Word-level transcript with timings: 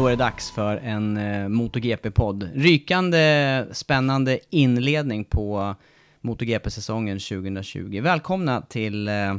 Då 0.00 0.06
är 0.06 0.10
det 0.10 0.16
dags 0.16 0.50
för 0.50 0.76
en 0.76 1.16
eh, 1.16 1.48
MotoGP-podd. 1.48 2.50
Rykande 2.54 3.66
spännande 3.72 4.40
inledning 4.50 5.24
på 5.24 5.74
MotoGP-säsongen 6.20 7.18
2020. 7.18 8.00
Välkomna 8.02 8.62
till 8.62 9.08
eh, 9.08 9.36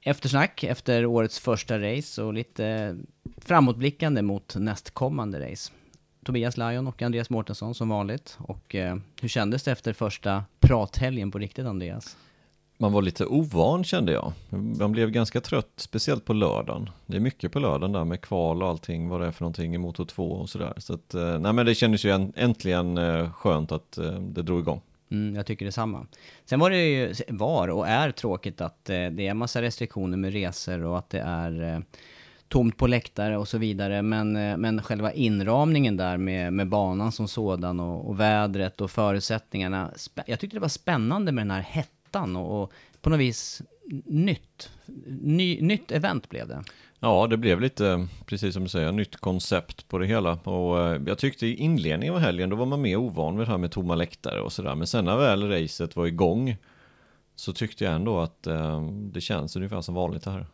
eftersnack 0.00 0.64
efter 0.64 1.06
årets 1.06 1.38
första 1.38 1.78
race 1.78 2.22
och 2.22 2.34
lite 2.34 2.96
framåtblickande 3.36 4.22
mot 4.22 4.56
nästkommande 4.56 5.50
race. 5.50 5.72
Tobias 6.24 6.56
Lajon 6.56 6.86
och 6.86 7.02
Andreas 7.02 7.30
Mårtensson 7.30 7.74
som 7.74 7.88
vanligt. 7.88 8.38
Och 8.38 8.74
eh, 8.74 8.96
hur 9.20 9.28
kändes 9.28 9.62
det 9.62 9.72
efter 9.72 9.92
första 9.92 10.44
prathelgen 10.60 11.30
på 11.30 11.38
riktigt 11.38 11.66
Andreas? 11.66 12.16
Man 12.82 12.92
var 12.92 13.02
lite 13.02 13.26
ovan 13.26 13.84
kände 13.84 14.12
jag. 14.12 14.32
Man 14.78 14.92
blev 14.92 15.10
ganska 15.10 15.40
trött, 15.40 15.72
speciellt 15.76 16.24
på 16.24 16.32
lördagen. 16.32 16.90
Det 17.06 17.16
är 17.16 17.20
mycket 17.20 17.52
på 17.52 17.58
lördagen 17.58 17.92
där 17.92 18.04
med 18.04 18.20
kval 18.20 18.62
och 18.62 18.68
allting, 18.68 19.08
vad 19.08 19.20
det 19.20 19.26
är 19.26 19.30
för 19.30 19.42
någonting 19.44 19.74
i 19.74 19.78
motor 19.78 20.04
2 20.04 20.32
och 20.32 20.50
sådär. 20.50 20.72
Så 20.76 20.94
att, 20.94 21.14
eh, 21.14 21.38
nej 21.38 21.52
men 21.52 21.66
det 21.66 21.74
kändes 21.74 22.04
ju 22.04 22.30
äntligen 22.36 22.98
eh, 22.98 23.32
skönt 23.32 23.72
att 23.72 23.98
eh, 23.98 24.12
det 24.12 24.42
drog 24.42 24.60
igång. 24.60 24.80
Mm, 25.10 25.36
jag 25.36 25.46
tycker 25.46 25.64
detsamma. 25.64 26.06
Sen 26.44 26.60
var 26.60 26.70
det 26.70 26.84
ju, 26.84 27.14
var 27.28 27.68
och 27.68 27.88
är 27.88 28.10
tråkigt 28.10 28.60
att 28.60 28.84
det 28.84 28.94
är 28.94 29.20
en 29.20 29.36
massa 29.36 29.62
restriktioner 29.62 30.16
med 30.16 30.32
resor 30.32 30.84
och 30.84 30.98
att 30.98 31.10
det 31.10 31.20
är 31.20 31.82
tomt 32.48 32.76
på 32.76 32.86
läktare 32.86 33.38
och 33.38 33.48
så 33.48 33.58
vidare. 33.58 34.02
Men, 34.02 34.32
men 34.60 34.82
själva 34.82 35.12
inramningen 35.12 35.96
där 35.96 36.16
med, 36.16 36.52
med 36.52 36.68
banan 36.68 37.12
som 37.12 37.28
sådan 37.28 37.80
och, 37.80 38.08
och 38.08 38.20
vädret 38.20 38.80
och 38.80 38.90
förutsättningarna. 38.90 39.90
Jag 40.26 40.40
tyckte 40.40 40.56
det 40.56 40.60
var 40.60 40.68
spännande 40.68 41.32
med 41.32 41.42
den 41.42 41.50
här 41.50 41.62
hettan 41.62 42.01
ettan 42.12 42.36
och, 42.36 42.62
och 42.62 42.72
på 43.00 43.10
något 43.10 43.20
vis 43.20 43.62
nytt. 44.04 44.70
Ny, 45.20 45.60
nytt 45.60 45.92
event 45.92 46.28
blev 46.28 46.48
det. 46.48 46.64
Ja, 47.00 47.26
det 47.26 47.36
blev 47.36 47.60
lite, 47.60 48.08
precis 48.26 48.54
som 48.54 48.62
du 48.62 48.68
säger, 48.68 48.92
nytt 48.92 49.16
koncept 49.16 49.88
på 49.88 49.98
det 49.98 50.06
hela. 50.06 50.32
Och 50.32 50.80
eh, 50.80 51.02
jag 51.06 51.18
tyckte 51.18 51.46
i 51.46 51.54
inledningen 51.54 52.14
av 52.14 52.20
helgen, 52.20 52.50
då 52.50 52.56
var 52.56 52.66
man 52.66 52.80
mer 52.82 52.96
ovan 52.96 53.38
vid 53.38 53.46
det 53.46 53.50
här 53.50 53.58
med 53.58 53.70
tomma 53.70 53.94
läktare 53.94 54.40
och 54.40 54.52
sådär. 54.52 54.74
Men 54.74 54.86
sen 54.86 55.04
när 55.04 55.16
väl 55.16 55.48
racet 55.48 55.96
var 55.96 56.06
igång 56.06 56.56
så 57.36 57.52
tyckte 57.52 57.84
jag 57.84 57.94
ändå 57.94 58.20
att 58.20 58.46
eh, 58.46 58.82
det 58.90 59.20
känns 59.20 59.56
ungefär 59.56 59.80
som 59.80 59.94
vanligt 59.94 60.22
det 60.22 60.30
här. 60.30 60.46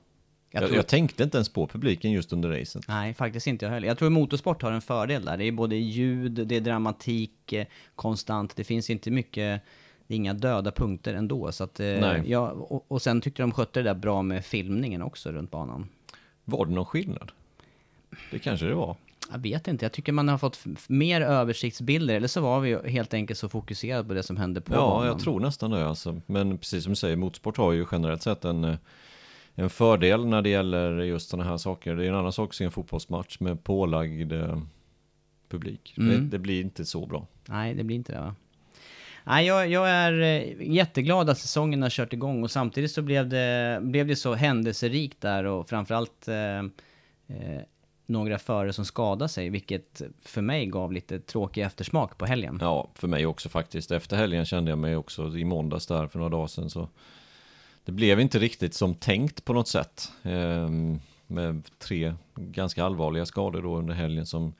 Jag, 0.50 0.62
jag, 0.62 0.72
jag, 0.72 0.86
tänkte 0.86 1.22
inte 1.22 1.36
ens 1.36 1.48
på 1.48 1.66
publiken 1.66 2.12
just 2.12 2.32
under 2.32 2.48
racet. 2.48 2.88
Nej, 2.88 3.14
faktiskt 3.14 3.46
inte 3.46 3.64
jag 3.64 3.72
heller. 3.72 3.88
Jag 3.88 3.98
tror 3.98 4.10
motorsport 4.10 4.62
har 4.62 4.72
en 4.72 4.80
fördel 4.80 5.24
där. 5.24 5.36
Det 5.36 5.44
är 5.44 5.52
både 5.52 5.76
ljud, 5.76 6.32
det 6.32 6.56
är 6.56 6.60
dramatik 6.60 7.52
eh, 7.52 7.66
konstant. 7.94 8.56
Det 8.56 8.64
finns 8.64 8.90
inte 8.90 9.10
mycket 9.10 9.62
det 10.08 10.14
är 10.14 10.16
inga 10.16 10.34
döda 10.34 10.70
punkter 10.70 11.14
ändå. 11.14 11.52
Så 11.52 11.64
att, 11.64 11.80
eh, 11.80 12.24
ja, 12.30 12.50
och, 12.50 12.84
och, 12.88 13.02
sen 13.02 13.20
tyckte 13.20 13.42
de 13.42 13.52
skötte 13.52 13.82
det 13.82 13.88
där 13.88 13.94
bra 13.94 14.22
med 14.22 14.44
filmningen 14.44 15.02
också 15.02 15.32
runt 15.32 15.50
banan. 15.50 15.88
Var 16.44 16.66
det 16.66 16.72
någon 16.72 16.86
skillnad? 16.86 17.32
Det 18.30 18.38
kanske 18.38 18.66
det 18.66 18.74
var. 18.74 18.96
Jag 19.32 19.38
vet 19.38 19.68
inte, 19.68 19.84
jag 19.84 19.92
tycker 19.92 20.12
man 20.12 20.28
har 20.28 20.38
fått 20.38 20.66
mer 20.86 21.20
översiktsbilder, 21.20 22.14
eller 22.14 22.28
så 22.28 22.40
var 22.40 22.60
vi 22.60 22.90
helt 22.90 23.14
enkelt 23.14 23.38
så 23.38 23.48
fokuserade 23.48 24.08
på 24.08 24.14
det 24.14 24.22
som 24.22 24.36
hände 24.36 24.60
på 24.60 24.74
Ja, 24.74 24.80
banan. 24.80 25.06
jag 25.06 25.18
tror 25.20 25.40
nästan 25.40 25.70
det 25.70 25.86
alltså. 25.86 26.20
Men 26.26 26.58
precis 26.58 26.84
som 26.84 26.92
du 26.92 26.96
säger, 26.96 27.16
motorsport 27.16 27.56
har 27.56 27.72
ju 27.72 27.86
generellt 27.92 28.22
sett 28.22 28.44
en, 28.44 28.64
eh, 28.64 28.76
en 29.54 29.70
fördel 29.70 30.26
när 30.26 30.42
det 30.42 30.48
gäller 30.48 31.00
just 31.00 31.28
sådana 31.28 31.50
här 31.50 31.56
saker. 31.56 31.96
Det 31.96 32.04
är 32.04 32.08
en 32.08 32.14
annan 32.14 32.32
sak 32.32 32.48
att 32.48 32.54
se 32.54 32.64
en 32.64 32.70
fotbollsmatch 32.70 33.40
med 33.40 33.64
pålagd 33.64 34.32
eh, 34.32 34.62
publik. 35.48 35.94
Mm. 35.98 36.10
Det, 36.10 36.36
det, 36.36 36.38
blir 36.38 36.60
inte 36.60 36.84
så 36.84 37.06
bra. 37.06 37.26
Nej, 37.46 37.74
det 37.74 37.84
blir 37.84 37.96
inte 37.96 38.12
det 38.12 38.20
va? 38.20 38.34
Nej, 39.28 39.46
jag, 39.46 39.68
jag, 39.68 39.90
är 39.90 40.20
eh, 40.20 40.72
jätteglad 40.72 41.30
att 41.30 41.38
säsongen 41.38 41.82
har 41.82 41.90
kört 41.90 42.12
igång 42.12 42.42
och 42.42 42.50
samtidigt 42.50 42.90
så 42.90 43.02
blev 43.02 43.28
det, 43.28 43.78
blev 43.82 44.06
det 44.06 44.16
så 44.16 44.34
händelserikt 44.34 45.20
där 45.20 45.44
och 45.44 45.68
framförallt 45.68 46.28
eh, 46.28 46.58
eh, 46.58 47.62
några 48.06 48.38
förare 48.38 48.72
som 48.72 48.84
skadade 48.84 49.28
sig, 49.28 49.48
vilket 49.48 50.02
för 50.22 50.42
mig 50.42 50.66
gav 50.66 50.92
lite 50.92 51.20
tråkig 51.20 51.62
eftersmak 51.62 52.18
på 52.18 52.26
helgen. 52.26 52.58
Ja, 52.60 52.90
för 52.94 53.08
mig 53.08 53.26
också 53.26 53.48
faktiskt. 53.48 53.90
Efter 53.90 54.16
helgen 54.16 54.44
kände 54.44 54.70
jag 54.70 54.78
mig 54.78 54.96
också 54.96 55.36
i 55.36 55.44
måndags 55.44 55.86
där 55.86 56.06
för 56.06 56.18
några 56.18 56.30
dagar 56.30 56.46
sedan 56.46 56.70
så 56.70 56.88
det 57.84 57.92
blev 57.92 58.20
inte 58.20 58.38
riktigt 58.38 58.74
som 58.74 58.94
tänkt 58.94 59.44
på 59.44 59.52
något 59.52 59.68
sätt. 59.68 60.12
Eh, 60.22 60.68
med 61.26 61.70
tre 61.78 62.14
ganska 62.34 62.84
allvarliga 62.84 63.26
skador 63.26 63.62
då 63.62 63.76
under 63.76 63.94
helgen 63.94 64.26
som 64.26 64.54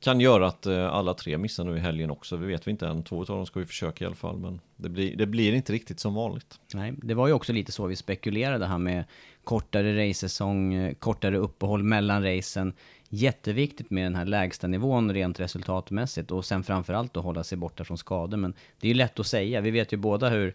kan 0.00 0.20
göra 0.20 0.46
att 0.46 0.66
eh, 0.66 0.86
alla 0.86 1.14
tre 1.14 1.38
missar 1.38 1.64
nu 1.64 1.76
i 1.76 1.80
helgen 1.80 2.10
också. 2.10 2.36
Vi 2.36 2.46
vet 2.46 2.66
vi 2.66 2.70
inte 2.70 2.86
än. 2.86 3.02
Två 3.02 3.20
av 3.20 3.26
dem 3.26 3.46
ska 3.46 3.60
vi 3.60 3.66
försöka 3.66 4.04
i 4.04 4.06
alla 4.06 4.16
fall. 4.16 4.38
Men 4.38 4.60
det 4.76 4.88
blir, 4.88 5.16
det 5.16 5.26
blir 5.26 5.52
inte 5.52 5.72
riktigt 5.72 6.00
som 6.00 6.14
vanligt. 6.14 6.60
Nej, 6.74 6.94
det 7.02 7.14
var 7.14 7.26
ju 7.26 7.32
också 7.32 7.52
lite 7.52 7.72
så 7.72 7.86
vi 7.86 7.96
spekulerade 7.96 8.66
här 8.66 8.78
med 8.78 9.04
kortare 9.44 10.08
racesäsong, 10.08 10.74
eh, 10.74 10.94
kortare 10.94 11.36
uppehåll 11.36 11.82
mellan 11.82 12.22
racen. 12.22 12.72
Jätteviktigt 13.08 13.90
med 13.90 14.04
den 14.04 14.14
här 14.14 14.24
lägsta 14.24 14.66
nivån 14.66 15.12
rent 15.12 15.40
resultatmässigt 15.40 16.30
och 16.30 16.44
sen 16.44 16.62
framförallt 16.62 17.16
att 17.16 17.24
hålla 17.24 17.44
sig 17.44 17.58
borta 17.58 17.84
från 17.84 17.98
skador. 17.98 18.36
Men 18.36 18.54
det 18.80 18.86
är 18.86 18.88
ju 18.88 18.94
lätt 18.94 19.20
att 19.20 19.26
säga. 19.26 19.60
Vi 19.60 19.70
vet 19.70 19.92
ju 19.92 19.96
båda 19.96 20.28
hur 20.28 20.54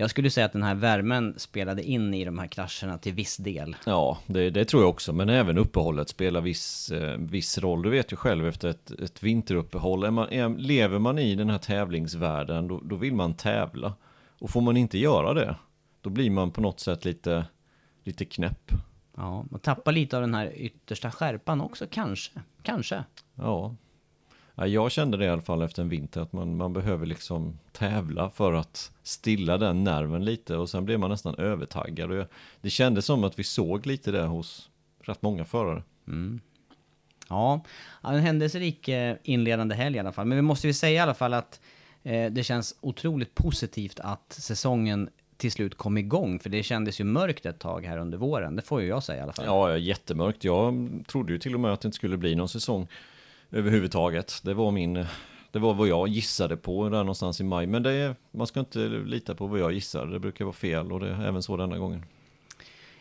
jag 0.00 0.10
skulle 0.10 0.30
säga 0.30 0.46
att 0.46 0.52
den 0.52 0.62
här 0.62 0.74
värmen 0.74 1.34
spelade 1.36 1.82
in 1.82 2.14
i 2.14 2.24
de 2.24 2.38
här 2.38 2.46
krascherna 2.46 2.98
till 2.98 3.12
viss 3.12 3.36
del. 3.36 3.76
Ja, 3.86 4.18
det, 4.26 4.50
det 4.50 4.64
tror 4.64 4.82
jag 4.82 4.90
också. 4.90 5.12
Men 5.12 5.28
även 5.28 5.58
uppehållet 5.58 6.08
spelar 6.08 6.40
viss, 6.40 6.90
eh, 6.90 7.16
viss 7.18 7.58
roll. 7.58 7.82
Du 7.82 7.90
vet 7.90 8.12
ju 8.12 8.16
själv 8.16 8.46
efter 8.46 8.68
ett, 8.68 8.90
ett 8.90 9.22
vinteruppehåll. 9.22 10.04
Är 10.04 10.10
man, 10.10 10.28
är, 10.28 10.48
lever 10.48 10.98
man 10.98 11.18
i 11.18 11.34
den 11.34 11.50
här 11.50 11.58
tävlingsvärlden, 11.58 12.68
då, 12.68 12.80
då 12.84 12.96
vill 12.96 13.14
man 13.14 13.34
tävla. 13.34 13.94
Och 14.38 14.50
får 14.50 14.60
man 14.60 14.76
inte 14.76 14.98
göra 14.98 15.34
det, 15.34 15.56
då 16.00 16.10
blir 16.10 16.30
man 16.30 16.50
på 16.50 16.60
något 16.60 16.80
sätt 16.80 17.04
lite, 17.04 17.44
lite 18.04 18.24
knäpp. 18.24 18.72
Ja, 19.16 19.44
man 19.50 19.60
tappar 19.60 19.92
lite 19.92 20.16
av 20.16 20.22
den 20.22 20.34
här 20.34 20.52
yttersta 20.56 21.10
skärpan 21.10 21.60
också 21.60 21.86
kanske. 21.90 22.40
Kanske. 22.62 23.04
Ja, 23.34 23.74
Ja, 24.58 24.66
jag 24.66 24.92
kände 24.92 25.16
det 25.16 25.24
i 25.24 25.28
alla 25.28 25.42
fall 25.42 25.62
efter 25.62 25.82
en 25.82 25.88
vinter 25.88 26.20
att 26.20 26.32
man, 26.32 26.56
man 26.56 26.72
behöver 26.72 27.06
liksom 27.06 27.58
tävla 27.72 28.30
för 28.30 28.52
att 28.52 28.92
stilla 29.02 29.58
den 29.58 29.84
nerven 29.84 30.24
lite 30.24 30.56
och 30.56 30.70
sen 30.70 30.84
blev 30.84 31.00
man 31.00 31.10
nästan 31.10 31.34
övertaggad. 31.34 32.12
Jag, 32.12 32.26
det 32.60 32.70
kändes 32.70 33.04
som 33.04 33.24
att 33.24 33.38
vi 33.38 33.44
såg 33.44 33.86
lite 33.86 34.10
det 34.10 34.22
hos 34.22 34.70
rätt 35.02 35.22
många 35.22 35.44
förare. 35.44 35.82
Mm. 36.08 36.40
Ja, 37.28 37.64
en 38.02 38.20
händelserik 38.20 38.88
eh, 38.88 39.16
inledande 39.22 39.74
helg 39.74 39.96
i 39.96 39.98
alla 39.98 40.12
fall. 40.12 40.26
Men 40.26 40.38
vi 40.38 40.42
måste 40.42 40.66
ju 40.66 40.72
säga 40.72 40.94
i 40.94 40.98
alla 40.98 41.14
fall 41.14 41.34
att 41.34 41.60
eh, 42.02 42.30
det 42.30 42.44
känns 42.44 42.76
otroligt 42.80 43.34
positivt 43.34 44.00
att 44.00 44.32
säsongen 44.32 45.08
till 45.36 45.52
slut 45.52 45.74
kom 45.74 45.98
igång. 45.98 46.38
För 46.38 46.50
det 46.50 46.62
kändes 46.62 47.00
ju 47.00 47.04
mörkt 47.04 47.46
ett 47.46 47.58
tag 47.58 47.86
här 47.86 47.98
under 47.98 48.18
våren. 48.18 48.56
Det 48.56 48.62
får 48.62 48.82
ju 48.82 48.88
jag 48.88 49.02
säga 49.02 49.18
i 49.18 49.22
alla 49.22 49.32
fall. 49.32 49.46
Ja, 49.46 49.76
jättemörkt. 49.76 50.44
Jag 50.44 50.88
trodde 51.08 51.32
ju 51.32 51.38
till 51.38 51.54
och 51.54 51.60
med 51.60 51.72
att 51.72 51.80
det 51.80 51.86
inte 51.86 51.96
skulle 51.96 52.16
bli 52.16 52.34
någon 52.34 52.48
säsong 52.48 52.88
överhuvudtaget. 53.50 54.40
Det 54.44 54.54
var 54.54 54.70
min, 54.70 55.06
det 55.50 55.58
var 55.58 55.74
vad 55.74 55.88
jag 55.88 56.08
gissade 56.08 56.56
på 56.56 56.88
där 56.88 56.98
någonstans 56.98 57.40
i 57.40 57.44
maj. 57.44 57.66
Men 57.66 57.82
det 57.82 57.92
är, 57.92 58.16
man 58.30 58.46
ska 58.46 58.60
inte 58.60 58.78
lita 58.88 59.34
på 59.34 59.46
vad 59.46 59.60
jag 59.60 59.72
gissar. 59.72 60.06
Det 60.06 60.18
brukar 60.18 60.44
vara 60.44 60.52
fel 60.52 60.92
och 60.92 61.00
det 61.00 61.08
är 61.08 61.26
även 61.26 61.42
så 61.42 61.56
denna 61.56 61.78
gången. 61.78 62.04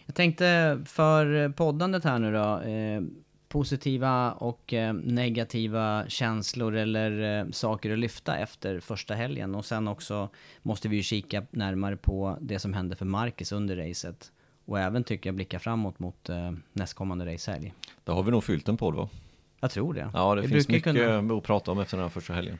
Jag 0.05 0.15
tänkte 0.15 0.79
för 0.85 1.49
poddandet 1.49 2.03
här 2.03 2.19
nu 2.19 2.31
då. 2.31 2.59
Eh, 2.59 3.01
positiva 3.49 4.31
och 4.31 4.73
eh, 4.73 4.93
negativa 4.93 6.03
känslor 6.07 6.75
eller 6.75 7.39
eh, 7.39 7.51
saker 7.51 7.91
att 7.91 7.99
lyfta 7.99 8.37
efter 8.37 8.79
första 8.79 9.13
helgen. 9.13 9.55
Och 9.55 9.65
sen 9.65 9.87
också 9.87 10.29
måste 10.61 10.89
vi 10.89 10.95
ju 10.95 11.03
kika 11.03 11.45
närmare 11.51 11.97
på 11.97 12.37
det 12.41 12.59
som 12.59 12.73
hände 12.73 12.95
för 12.95 13.05
Marcus 13.05 13.51
under 13.51 13.75
racet. 13.75 14.31
Och 14.65 14.79
även 14.79 15.03
tycker 15.03 15.29
jag 15.29 15.35
blicka 15.35 15.59
framåt 15.59 15.99
mot 15.99 16.29
eh, 16.29 16.51
nästkommande 16.73 17.33
racehelg. 17.33 17.73
Där 18.03 18.13
har 18.13 18.23
vi 18.23 18.31
nog 18.31 18.43
fyllt 18.43 18.69
en 18.69 18.77
podd 18.77 18.95
va? 18.95 19.09
Jag 19.59 19.71
tror 19.71 19.93
det. 19.93 20.09
Ja, 20.13 20.35
det 20.35 20.41
Vi 20.41 20.47
finns 20.47 20.67
mycket 20.67 20.83
kunna... 20.83 21.37
att 21.37 21.43
prata 21.43 21.71
om 21.71 21.79
efter 21.79 21.97
den 21.97 22.03
här 22.03 22.09
första 22.09 22.33
helgen. 22.33 22.57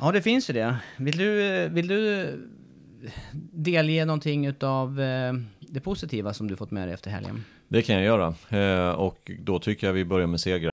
Ja, 0.00 0.12
det 0.12 0.22
finns 0.22 0.50
ju 0.50 0.54
det. 0.54 0.76
Vill 0.96 1.16
du, 1.16 1.68
vill 1.68 1.88
du 1.88 2.32
delge 3.52 4.04
någonting 4.04 4.54
av 4.60 5.00
eh, 5.00 5.32
det 5.60 5.80
positiva 5.80 6.34
som 6.34 6.48
du 6.48 6.56
fått 6.56 6.70
med 6.70 6.88
dig 6.88 6.94
efter 6.94 7.10
helgen? 7.10 7.44
Det 7.68 7.82
kan 7.82 7.96
jag 7.96 8.04
göra. 8.04 8.34
Eh, 8.48 8.90
och 8.90 9.30
då 9.38 9.58
tycker 9.58 9.86
jag 9.86 9.94
vi 9.94 10.04
börjar 10.04 10.26
med 10.26 10.40
segrar. 10.40 10.72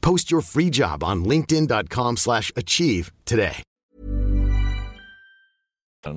Post 0.00 0.32
your 0.32 0.42
free 0.42 0.70
job 0.72 1.04
on 1.04 1.24
linkedin.com/achieve 1.24 2.16
slash 2.16 2.52
achieve 2.56 3.10
today. 3.24 3.62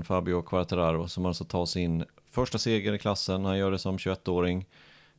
Fabio 0.04 0.42
Quartararo 0.42 1.08
som 1.08 1.26
alltså 1.26 1.44
tar 1.44 1.66
sin 1.66 2.06
första 2.32 2.58
seger 2.58 2.94
i 2.94 3.00
klassen. 3.00 3.46
Han 3.46 3.58
gör 3.58 3.72
det 3.72 3.80
som 3.80 3.98
21-åring. 3.98 4.66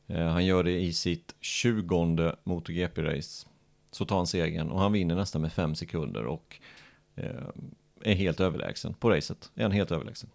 Eh, 0.07 0.27
Han 0.27 0.45
gör 0.45 0.63
det 0.63 0.79
i 0.79 0.93
sitt 0.93 1.35
20 1.41 2.35
MotoGP-race. 2.43 3.47
Så 3.91 4.05
tar 4.05 4.15
han 4.17 4.27
segern 4.27 4.69
och 4.69 4.79
han 4.79 4.91
vinner 4.91 5.15
nästan 5.15 5.41
med 5.41 5.53
5 5.53 5.75
sekunder 5.75 6.25
och 6.25 6.59
eh, 7.15 7.29
är 8.01 8.15
helt 8.15 8.39
överlägsen 8.39 8.93
på 8.93 9.09
racet. 9.09 9.51
Är 9.55 9.63
han 9.63 9.71
helt 9.71 9.91
överlägsen. 9.91 10.29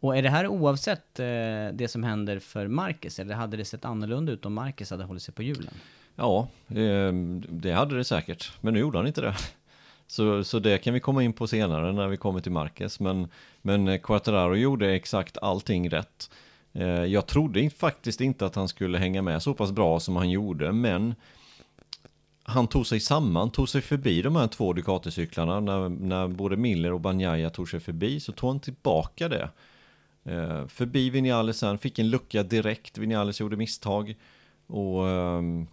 Och 0.00 0.16
är 0.16 0.22
det 0.22 0.30
här 0.30 0.46
oavsett 0.46 1.18
eh, 1.18 1.26
det 1.72 1.90
som 1.90 2.02
händer 2.02 2.38
för 2.38 2.68
Marcus, 2.68 3.18
eller 3.18 3.34
hade 3.34 3.56
det 3.56 3.64
sett 3.64 3.84
annorlunda 3.84 4.32
ut 4.32 4.46
om 4.46 4.54
Marcus 4.54 4.90
hade 4.90 5.04
hållit 5.04 5.22
sig 5.22 5.34
på 5.34 5.42
hjulen? 5.42 5.74
Ja, 6.16 6.48
ehm, 6.68 7.44
det 7.48 7.72
hade 7.72 7.96
det 7.96 8.04
säkert. 8.04 8.52
Men 8.60 8.74
nu 8.74 8.80
gjorde 8.80 8.98
han 8.98 9.06
inte 9.06 9.20
det. 9.20 9.34
Så, 10.06 10.44
så 10.44 10.58
det 10.58 10.78
kan 10.78 10.94
vi 10.94 11.00
komma 11.00 11.22
in 11.22 11.32
på 11.32 11.46
senare 11.46 11.92
när 11.92 12.08
vi 12.08 12.16
kommer 12.16 12.40
till 12.40 12.52
Marquez. 12.52 13.00
Men, 13.00 13.28
men 13.62 13.88
eh, 13.88 14.00
Quattararo 14.00 14.56
gjorde 14.56 14.94
exakt 14.94 15.38
allting 15.38 15.90
rätt. 15.90 16.30
Eh, 16.72 17.04
jag 17.04 17.26
trodde 17.26 17.70
faktiskt 17.70 18.20
inte 18.20 18.46
att 18.46 18.54
han 18.54 18.68
skulle 18.68 18.98
hänga 18.98 19.22
med 19.22 19.42
så 19.42 19.54
pass 19.54 19.72
bra 19.72 20.00
som 20.00 20.16
han 20.16 20.30
gjorde, 20.30 20.72
men 20.72 21.14
han 22.42 22.66
tog 22.66 22.86
sig 22.86 23.00
samman, 23.00 23.50
tog 23.50 23.68
sig 23.68 23.80
förbi 23.80 24.22
de 24.22 24.36
här 24.36 24.46
två 24.46 24.72
Ducati-cyklarna. 24.72 25.60
När, 25.60 25.88
när 25.88 26.28
både 26.28 26.56
Miller 26.56 26.92
och 26.92 27.00
Banjaya 27.00 27.50
tog 27.50 27.68
sig 27.68 27.80
förbi 27.80 28.20
så 28.20 28.32
tog 28.32 28.50
han 28.50 28.60
tillbaka 28.60 29.28
det. 29.28 29.48
Eh, 30.24 30.66
förbi 30.66 31.10
Vinales 31.10 31.58
sen, 31.58 31.78
fick 31.78 31.98
en 31.98 32.10
lucka 32.10 32.42
direkt. 32.42 32.98
Vinales 32.98 33.40
gjorde 33.40 33.56
misstag. 33.56 34.14
Och 34.66 35.08
ehm, 35.08 35.66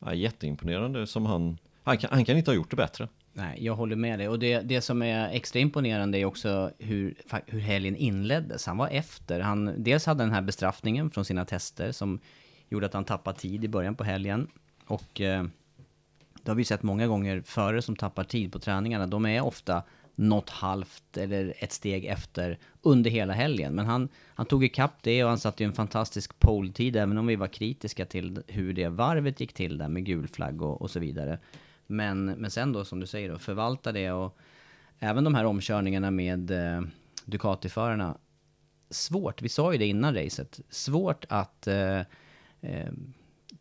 ja, 0.00 0.14
jätteimponerande 0.14 1.06
som 1.06 1.26
han... 1.26 1.58
Han 1.82 1.98
kan, 1.98 2.10
han 2.12 2.24
kan 2.24 2.36
inte 2.36 2.50
ha 2.50 2.56
gjort 2.56 2.70
det 2.70 2.76
bättre. 2.76 3.08
Nej, 3.32 3.64
jag 3.64 3.74
håller 3.74 3.96
med 3.96 4.18
dig. 4.18 4.28
Och 4.28 4.38
det, 4.38 4.60
det 4.60 4.80
som 4.80 5.02
är 5.02 5.28
extra 5.30 5.60
imponerande 5.60 6.18
är 6.18 6.24
också 6.24 6.70
hur, 6.78 7.14
hur 7.46 7.60
helgen 7.60 7.96
inleddes. 7.96 8.66
Han 8.66 8.76
var 8.76 8.88
efter. 8.88 9.40
Han, 9.40 9.74
dels 9.76 10.06
hade 10.06 10.24
den 10.24 10.32
här 10.32 10.42
bestraffningen 10.42 11.10
från 11.10 11.24
sina 11.24 11.44
tester 11.44 11.92
som 11.92 12.20
gjorde 12.68 12.86
att 12.86 12.94
han 12.94 13.04
tappade 13.04 13.38
tid 13.38 13.64
i 13.64 13.68
början 13.68 13.94
på 13.94 14.04
helgen. 14.04 14.48
Och 14.86 15.20
eh, 15.20 15.44
det 16.42 16.50
har 16.50 16.56
vi 16.56 16.64
sett 16.64 16.82
många 16.82 17.06
gånger 17.06 17.42
förare 17.46 17.82
som 17.82 17.96
tappar 17.96 18.24
tid 18.24 18.52
på 18.52 18.58
träningarna. 18.58 19.06
De 19.06 19.26
är 19.26 19.40
ofta 19.40 19.82
något 20.14 20.50
halvt 20.50 21.16
eller 21.16 21.54
ett 21.58 21.72
steg 21.72 22.04
efter 22.04 22.58
under 22.82 23.10
hela 23.10 23.32
helgen. 23.32 23.74
Men 23.74 23.86
han, 23.86 24.08
han 24.34 24.46
tog 24.46 24.64
ikapp 24.64 25.02
det 25.02 25.24
och 25.24 25.28
han 25.28 25.38
satte 25.38 25.62
ju 25.62 25.66
en 25.66 25.72
fantastisk 25.72 26.38
pole-tid, 26.38 26.96
även 26.96 27.18
om 27.18 27.26
vi 27.26 27.36
var 27.36 27.46
kritiska 27.46 28.06
till 28.06 28.42
hur 28.46 28.72
det 28.72 28.88
varvet 28.88 29.40
gick 29.40 29.52
till 29.52 29.78
där 29.78 29.88
med 29.88 30.04
gul 30.04 30.28
flagg 30.28 30.62
och, 30.62 30.82
och 30.82 30.90
så 30.90 31.00
vidare. 31.00 31.38
Men, 31.86 32.24
men 32.24 32.50
sen 32.50 32.72
då, 32.72 32.84
som 32.84 33.00
du 33.00 33.06
säger, 33.06 33.30
då, 33.30 33.38
förvalta 33.38 33.92
det 33.92 34.12
och 34.12 34.38
även 34.98 35.24
de 35.24 35.34
här 35.34 35.44
omkörningarna 35.44 36.10
med 36.10 36.50
eh, 36.50 36.82
Ducati-förarna. 37.24 38.18
Svårt, 38.90 39.42
vi 39.42 39.48
sa 39.48 39.72
ju 39.72 39.78
det 39.78 39.86
innan 39.86 40.14
racet, 40.14 40.60
svårt 40.68 41.24
att 41.28 41.66
eh, 41.66 42.00
eh, 42.60 42.92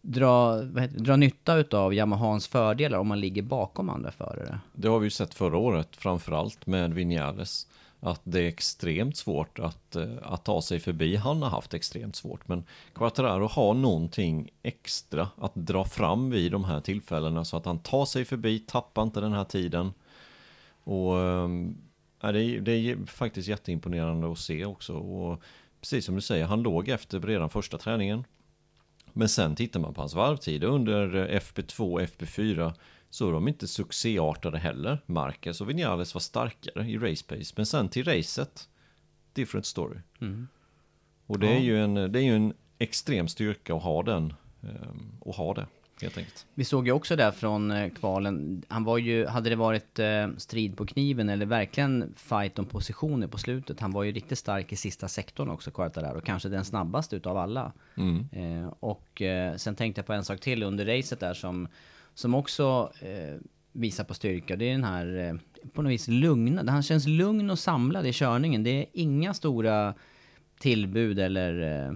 dra, 0.01 0.55
vad 0.55 0.81
heter, 0.81 0.99
dra 0.99 1.15
nytta 1.15 1.55
utav 1.55 1.93
Yamahans 1.93 2.47
fördelar 2.47 2.97
om 2.97 3.07
man 3.07 3.19
ligger 3.19 3.41
bakom 3.41 3.89
andra 3.89 4.11
förare. 4.11 4.59
Det 4.73 4.87
har 4.87 4.99
vi 4.99 5.05
ju 5.05 5.09
sett 5.09 5.33
förra 5.33 5.57
året, 5.57 5.95
framförallt 5.95 6.67
med 6.67 6.93
Vinales. 6.93 7.67
Att 8.01 8.21
det 8.23 8.39
är 8.39 8.47
extremt 8.47 9.17
svårt 9.17 9.59
att, 9.59 9.95
eh, 9.95 10.07
att 10.21 10.45
ta 10.45 10.61
sig 10.61 10.79
förbi. 10.79 11.15
Han 11.15 11.41
har 11.41 11.49
haft 11.49 11.73
extremt 11.73 12.15
svårt. 12.15 12.47
Men 12.47 12.63
Quattararo 12.93 13.47
har 13.47 13.73
någonting 13.73 14.49
extra 14.63 15.29
att 15.37 15.55
dra 15.55 15.85
fram 15.85 16.29
vid 16.29 16.51
de 16.51 16.63
här 16.63 16.81
tillfällena. 16.81 17.45
Så 17.45 17.57
att 17.57 17.65
han 17.65 17.79
tar 17.79 18.05
sig 18.05 18.25
förbi, 18.25 18.59
tappar 18.59 19.03
inte 19.03 19.21
den 19.21 19.33
här 19.33 19.43
tiden. 19.43 19.93
Och 20.83 21.19
äh, 21.19 21.47
det, 22.19 22.41
är, 22.41 22.61
det 22.61 22.71
är 22.71 23.05
faktiskt 23.05 23.47
jätteimponerande 23.47 24.31
att 24.31 24.39
se 24.39 24.65
också. 24.65 24.93
Och 24.93 25.41
precis 25.81 26.05
som 26.05 26.15
du 26.15 26.21
säger, 26.21 26.45
han 26.45 26.61
låg 26.61 26.89
efter 26.89 27.19
redan 27.19 27.49
första 27.49 27.77
träningen. 27.77 28.23
Men 29.19 29.29
sen 29.29 29.55
tittar 29.55 29.79
man 29.79 29.93
på 29.93 30.01
hans 30.01 30.13
varvtider 30.13 30.67
under 30.67 31.15
eh, 31.15 31.39
FP2 31.39 31.93
och 31.93 32.01
FP4 32.01 32.73
så 33.09 33.27
är 33.27 33.31
de 33.31 33.47
inte 33.47 33.67
succéartade 33.67 34.57
heller. 34.57 35.01
Marquez 35.05 35.61
och 35.61 35.69
Vinales 35.69 36.13
var 36.13 36.19
starkare 36.19 36.89
i 36.89 36.97
race 36.97 37.25
pace, 37.27 37.53
men 37.55 37.65
sen 37.65 37.89
till 37.89 38.03
racet, 38.03 38.69
different 39.33 39.65
story. 39.65 39.97
Och 41.25 41.39
det 41.39 41.47
är, 41.47 41.59
ju 41.59 41.83
en, 41.83 41.93
det 41.93 42.19
är 42.19 42.23
ju 42.23 42.35
en 42.35 42.53
extrem 42.77 43.27
styrka 43.27 43.75
att 43.75 43.83
ha 43.83 44.03
den, 44.03 44.33
ehm, 44.61 45.11
och 45.19 45.35
ha 45.35 45.53
det, 45.53 45.67
helt 46.01 46.17
enkelt. 46.17 46.45
Vi 46.53 46.63
såg 46.63 46.87
ju 46.87 46.93
också 46.93 47.15
där 47.15 47.31
från 47.31 47.71
eh, 47.71 47.89
kvalen, 47.89 48.63
han 48.67 48.83
var 48.83 48.97
ju, 48.97 49.25
hade 49.25 49.49
det 49.49 49.55
varit 49.55 49.99
eh, 49.99 50.27
strid 50.37 50.77
på 50.77 50.85
kniven 50.85 51.29
eller 51.29 51.45
verkligen 51.45 52.13
fight 52.15 52.59
om 52.59 52.65
positioner 52.65 53.27
på 53.27 53.37
slutet, 53.37 53.79
han 53.79 53.91
var 53.91 54.03
ju 54.03 54.11
riktigt 54.11 54.37
stark 54.37 54.73
i 54.73 54.75
sista 54.75 55.07
sektorn 55.07 55.49
också, 55.49 55.71
Quartararo, 55.71 56.21
kanske 56.21 56.49
den 56.49 56.65
snabbaste 56.65 57.15
utav 57.15 57.37
alla. 57.37 57.71
Eh, 58.31 58.73
och 58.79 59.21
sen 59.57 59.75
tänkte 59.75 59.99
jag 59.99 60.05
på 60.05 60.13
en 60.13 60.25
sak 60.25 60.39
till 60.39 60.63
under 60.63 60.85
racet 60.85 61.19
där 61.19 61.33
som, 61.33 61.67
som 62.13 62.35
också 62.35 62.91
visar 63.71 64.03
på 64.03 64.13
styrka, 64.13 64.55
det 64.55 64.65
är 64.65 64.71
den 64.71 64.83
här 64.83 65.39
på 65.73 65.81
något 65.81 65.91
vis 65.91 66.07
lugna, 66.07 66.71
han 66.71 66.83
känns 66.83 67.07
lugn 67.07 67.49
och 67.49 67.59
samlad 67.59 68.07
i 68.07 68.13
körningen, 68.13 68.63
det 68.63 68.69
är 68.69 68.85
inga 68.93 69.33
stora 69.33 69.93
tillbud 70.59 71.19
eller 71.19 71.85
eh, 71.87 71.93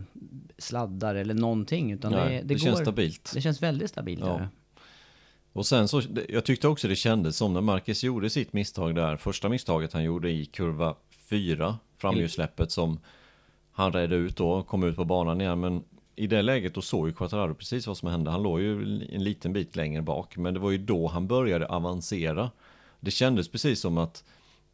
sladdar 0.57 1.15
eller 1.15 1.33
någonting, 1.33 1.91
utan 1.91 2.11
Nej, 2.11 2.41
det, 2.43 2.53
det 2.53 2.59
känns 2.59 2.79
stabilt. 2.79 3.31
Det 3.33 3.41
känns 3.41 3.61
väldigt 3.61 3.89
stabilt. 3.89 4.21
Ja. 4.25 4.37
det. 4.37 4.49
Och 5.53 5.65
sen 5.65 5.87
så, 5.87 6.01
jag 6.29 6.43
tyckte 6.43 6.67
också 6.67 6.87
det 6.87 6.95
kändes 6.95 7.37
som 7.37 7.53
när 7.53 7.61
Marcus 7.61 8.03
gjorde 8.03 8.29
sitt 8.29 8.53
misstag 8.53 8.95
där, 8.95 9.17
första 9.17 9.49
misstaget 9.49 9.93
han 9.93 10.03
gjorde 10.03 10.31
i 10.31 10.45
kurva 10.45 10.95
4, 11.29 11.77
framhjulssläppet 11.97 12.71
som 12.71 12.99
han 13.71 13.93
redde 13.93 14.15
ut 14.15 14.37
då, 14.37 14.63
kom 14.63 14.83
ut 14.83 14.95
på 14.95 15.05
banan 15.05 15.41
igen, 15.41 15.59
men 15.59 15.83
i 16.15 16.27
det 16.27 16.41
läget 16.41 16.73
då 16.73 16.81
såg 16.81 17.07
ju 17.07 17.13
Quattararo 17.13 17.55
precis 17.55 17.87
vad 17.87 17.97
som 17.97 18.09
hände. 18.09 18.31
Han 18.31 18.43
låg 18.43 18.61
ju 18.61 18.81
en 19.11 19.23
liten 19.23 19.53
bit 19.53 19.75
längre 19.75 20.01
bak, 20.01 20.37
men 20.37 20.53
det 20.53 20.59
var 20.59 20.71
ju 20.71 20.77
då 20.77 21.07
han 21.07 21.27
började 21.27 21.65
avancera. 21.67 22.51
Det 22.99 23.11
kändes 23.11 23.47
precis 23.47 23.79
som 23.79 23.97
att 23.97 24.23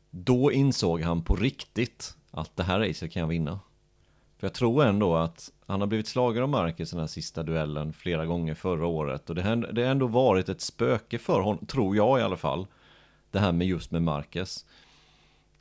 då 0.10 0.51
insåg 0.51 1.01
han 1.01 1.22
på 1.22 1.36
riktigt 1.36 2.17
att 2.31 2.55
det 2.55 2.63
här 2.63 2.79
racet 2.79 3.12
kan 3.12 3.19
jag 3.19 3.27
vinna. 3.27 3.60
För 4.39 4.48
jag 4.48 4.53
tror 4.53 4.84
ändå 4.84 5.15
att 5.15 5.51
han 5.67 5.79
har 5.81 5.88
blivit 5.88 6.08
slagen 6.08 6.43
av 6.43 6.50
Marcus 6.50 6.91
i 6.93 6.96
den 6.96 7.00
här 7.00 7.08
sista 7.08 7.43
duellen 7.43 7.93
flera 7.93 8.25
gånger 8.25 8.53
förra 8.53 8.86
året. 8.86 9.29
Och 9.29 9.36
det 9.36 9.41
har, 9.41 9.55
det 9.55 9.81
har 9.84 9.89
ändå 9.91 10.08
varit 10.08 10.50
ett 10.50 10.62
spöke 10.62 11.17
för 11.17 11.41
honom, 11.41 11.65
tror 11.65 11.96
jag 11.96 12.19
i 12.19 12.22
alla 12.22 12.38
fall. 12.38 12.67
Det 13.31 13.39
här 13.39 13.51
med 13.51 13.67
just 13.67 13.91
med 13.91 14.01
Marcus. 14.01 14.65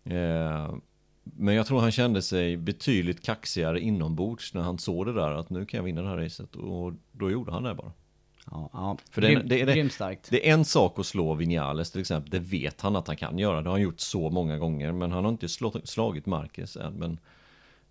Eh, 0.05 0.75
men 1.23 1.55
jag 1.55 1.67
tror 1.67 1.81
han 1.81 1.91
kände 1.91 2.23
sig 2.23 2.57
betydligt 2.57 3.23
kaxigare 3.25 3.81
inombords 3.81 4.55
när 4.55 4.63
han 4.63 4.79
såg 4.79 5.07
det 5.07 5.13
där 5.13 5.31
att 5.31 5.51
nu 5.51 5.67
kan 5.67 5.79
jag 5.79 5.85
vinna 5.85 6.03
det 6.03 6.09
här 6.09 6.17
racet. 6.17 6.57
Och 6.57 6.93
då 7.13 7.31
gjorde 7.31 7.53
han 7.53 7.63
det 7.63 7.75
bara. 7.75 7.93
Ja, 8.51 8.71
ja. 8.73 8.97
För 9.11 9.23
Grym, 9.23 9.43
det 9.45 9.61
är 9.61 9.67
det- 9.67 9.75
grymt 9.75 9.93
starkt. 9.93 10.31
Det 10.31 10.49
är 10.49 10.55
en 10.55 10.65
sak 10.65 10.99
att 10.99 11.07
slå 11.07 11.35
Vinales 11.35 11.91
till 11.91 12.01
exempel, 12.01 12.31
det 12.31 12.39
vet 12.39 12.81
han 12.81 12.97
att 12.97 13.07
han 13.07 13.17
kan 13.17 13.39
göra. 13.39 13.63
Det 13.63 13.69
har 13.69 13.75
han 13.75 13.83
gjort 13.83 14.01
så 14.01 14.31
många 14.31 14.59
gånger, 14.59 14.93
men 14.93 15.13
han 15.13 15.25
har 15.25 15.31
inte 15.31 15.49
slå, 15.49 15.73
slagit 15.85 16.27
Marcus 16.27 16.77
än. 16.77 16.93
Men 16.93 17.19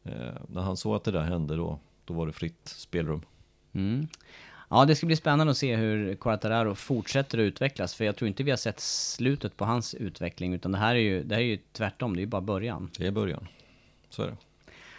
eh, 0.08 0.42
när 0.48 0.62
han 0.62 0.78
såg 0.78 0.96
att 0.96 1.04
det 1.04 1.12
där 1.12 1.22
hände 1.22 1.56
då, 1.56 1.80
då 2.06 2.14
var 2.14 2.28
det 2.28 2.34
fritt 2.34 2.68
spelrum. 2.68 3.22
Mm. 3.74 4.08
Ja, 4.70 4.86
det 4.86 4.96
ska 4.96 5.06
bli 5.06 5.16
spännande 5.16 5.52
att 5.52 5.58
se 5.58 5.76
hur 5.76 6.16
Quartararo 6.16 6.76
fortsätter 6.76 7.38
att 7.38 7.42
utvecklas, 7.42 7.96
för 7.96 8.06
jag 8.06 8.16
tror 8.16 8.28
inte 8.28 8.44
vi 8.44 8.52
har 8.52 8.58
sett 8.58 8.80
slutet 8.80 9.58
på 9.58 9.66
hans 9.66 9.94
utveckling, 9.94 10.54
utan 10.54 10.72
det 10.72 10.78
här 10.78 10.96
är 10.96 11.00
ju, 11.00 11.24
det 11.24 11.36
här 11.36 11.42
är 11.42 11.46
ju 11.46 11.60
tvärtom, 11.72 12.14
det 12.14 12.20
är 12.20 12.22
ju 12.22 12.28
bara 12.28 12.42
början. 12.42 12.92
Det 12.98 13.08
är 13.08 13.12
början. 13.12 13.48
Så 14.10 14.24
är 14.24 14.28
det. 14.28 14.38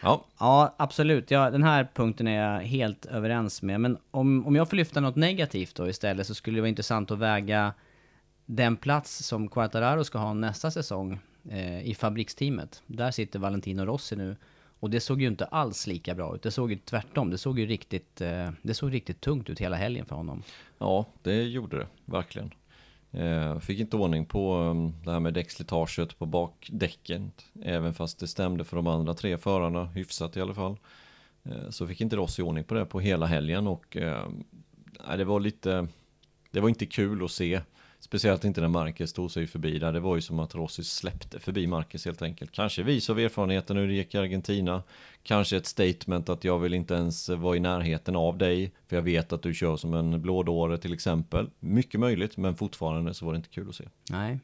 Ja, 0.02 0.24
Ja, 0.38 0.74
absolut. 0.76 1.30
Ja, 1.30 1.50
den 1.50 1.62
här 1.62 1.88
punkten 1.94 2.28
är 2.28 2.52
jag 2.52 2.60
helt 2.60 3.06
överens 3.06 3.62
med. 3.62 3.80
Men 3.80 3.98
om, 4.10 4.46
om 4.46 4.56
jag 4.56 4.68
får 4.68 4.76
lyfta 4.76 5.00
något 5.00 5.16
negativt 5.16 5.74
då 5.74 5.88
istället 5.88 6.26
så 6.26 6.34
skulle 6.34 6.56
det 6.56 6.60
vara 6.60 6.68
intressant 6.68 7.10
att 7.10 7.18
väga 7.18 7.74
den 8.46 8.76
plats 8.76 9.26
som 9.26 9.48
Quartararo 9.48 10.04
ska 10.04 10.18
ha 10.18 10.34
nästa 10.34 10.70
säsong 10.70 11.18
eh, 11.50 11.88
i 11.88 11.94
fabriksteamet. 11.94 12.82
Där 12.86 13.10
sitter 13.10 13.38
Valentino 13.38 13.84
Rossi 13.84 14.16
nu. 14.16 14.36
Och 14.80 14.90
det 14.90 15.00
såg 15.00 15.20
ju 15.20 15.26
inte 15.26 15.44
alls 15.44 15.86
lika 15.86 16.14
bra 16.14 16.34
ut. 16.34 16.42
Det 16.42 16.50
såg 16.50 16.70
ju 16.70 16.78
tvärtom. 16.78 17.30
Det 17.30 17.38
såg 17.38 17.58
ju 17.58 17.66
riktigt, 17.66 18.20
eh, 18.20 18.50
det 18.62 18.74
såg 18.74 18.94
riktigt 18.94 19.20
tungt 19.20 19.50
ut 19.50 19.58
hela 19.58 19.76
helgen 19.76 20.06
för 20.06 20.16
honom. 20.16 20.42
ja 20.78 21.06
det 21.22 21.42
gjorde 21.42 21.78
det 21.78 21.86
verkligen. 22.04 22.54
Eh, 23.10 23.58
fick 23.58 23.80
inte 23.80 23.96
ordning 23.96 24.26
på 24.26 24.52
mm, 24.52 24.92
det 25.04 25.12
här 25.12 25.20
med 25.20 25.34
däckslitaget 25.34 26.18
på 26.18 26.26
bakdäcken. 26.26 27.32
Även 27.62 27.94
fast 27.94 28.18
det 28.18 28.26
stämde 28.26 28.64
för 28.64 28.76
de 28.76 28.86
andra 28.86 29.14
tre 29.14 29.38
förarna, 29.38 29.84
hyfsat 29.84 30.36
i 30.36 30.40
alla 30.40 30.54
fall. 30.54 30.76
Eh, 31.44 31.70
så 31.70 31.86
fick 31.86 32.00
inte 32.00 32.16
Rossi 32.16 32.42
ordning 32.42 32.64
på 32.64 32.74
det 32.74 32.84
på 32.84 33.00
hela 33.00 33.26
helgen 33.26 33.66
och 33.66 33.96
nej, 35.08 35.18
det 35.18 35.24
var 35.24 35.40
lite, 35.40 35.88
det 36.50 36.60
var 36.60 36.68
inte 36.68 36.86
kul 36.86 37.24
att 37.24 37.30
se. 37.30 37.60
Speciellt 38.00 38.44
inte 38.44 38.60
när 38.60 38.68
Marquez 38.68 39.12
tog 39.12 39.30
sig 39.30 39.46
förbi 39.46 39.78
där. 39.78 39.92
Det 39.92 40.00
var 40.00 40.16
ju 40.16 40.22
som 40.22 40.38
att 40.38 40.54
Rossi 40.54 40.84
släppte 40.84 41.40
förbi 41.40 41.66
Marquez 41.66 42.04
helt 42.04 42.22
enkelt. 42.22 42.52
Kanske 42.52 42.82
vis 42.82 43.10
av 43.10 43.18
erfarenheten 43.18 43.76
hur 43.76 43.86
det 43.86 43.94
gick 43.94 44.14
i 44.14 44.18
Argentina. 44.18 44.82
Kanske 45.22 45.56
ett 45.56 45.66
statement 45.66 46.28
att 46.28 46.44
jag 46.44 46.58
vill 46.58 46.74
inte 46.74 46.94
ens 46.94 47.28
vara 47.28 47.56
i 47.56 47.60
närheten 47.60 48.16
av 48.16 48.38
dig. 48.38 48.72
För 48.86 48.96
jag 48.96 49.02
vet 49.02 49.32
att 49.32 49.42
du 49.42 49.54
kör 49.54 49.76
som 49.76 49.94
en 49.94 50.22
blådåre 50.22 50.78
till 50.78 50.92
exempel. 50.92 51.50
Mycket 51.60 52.00
möjligt, 52.00 52.36
men 52.36 52.56
fortfarande 52.56 53.14
så 53.14 53.26
var 53.26 53.32
det 53.32 53.36
inte 53.36 53.48
kul 53.48 53.68
att 53.68 53.74
se. 53.74 53.84
Nej. 54.10 54.38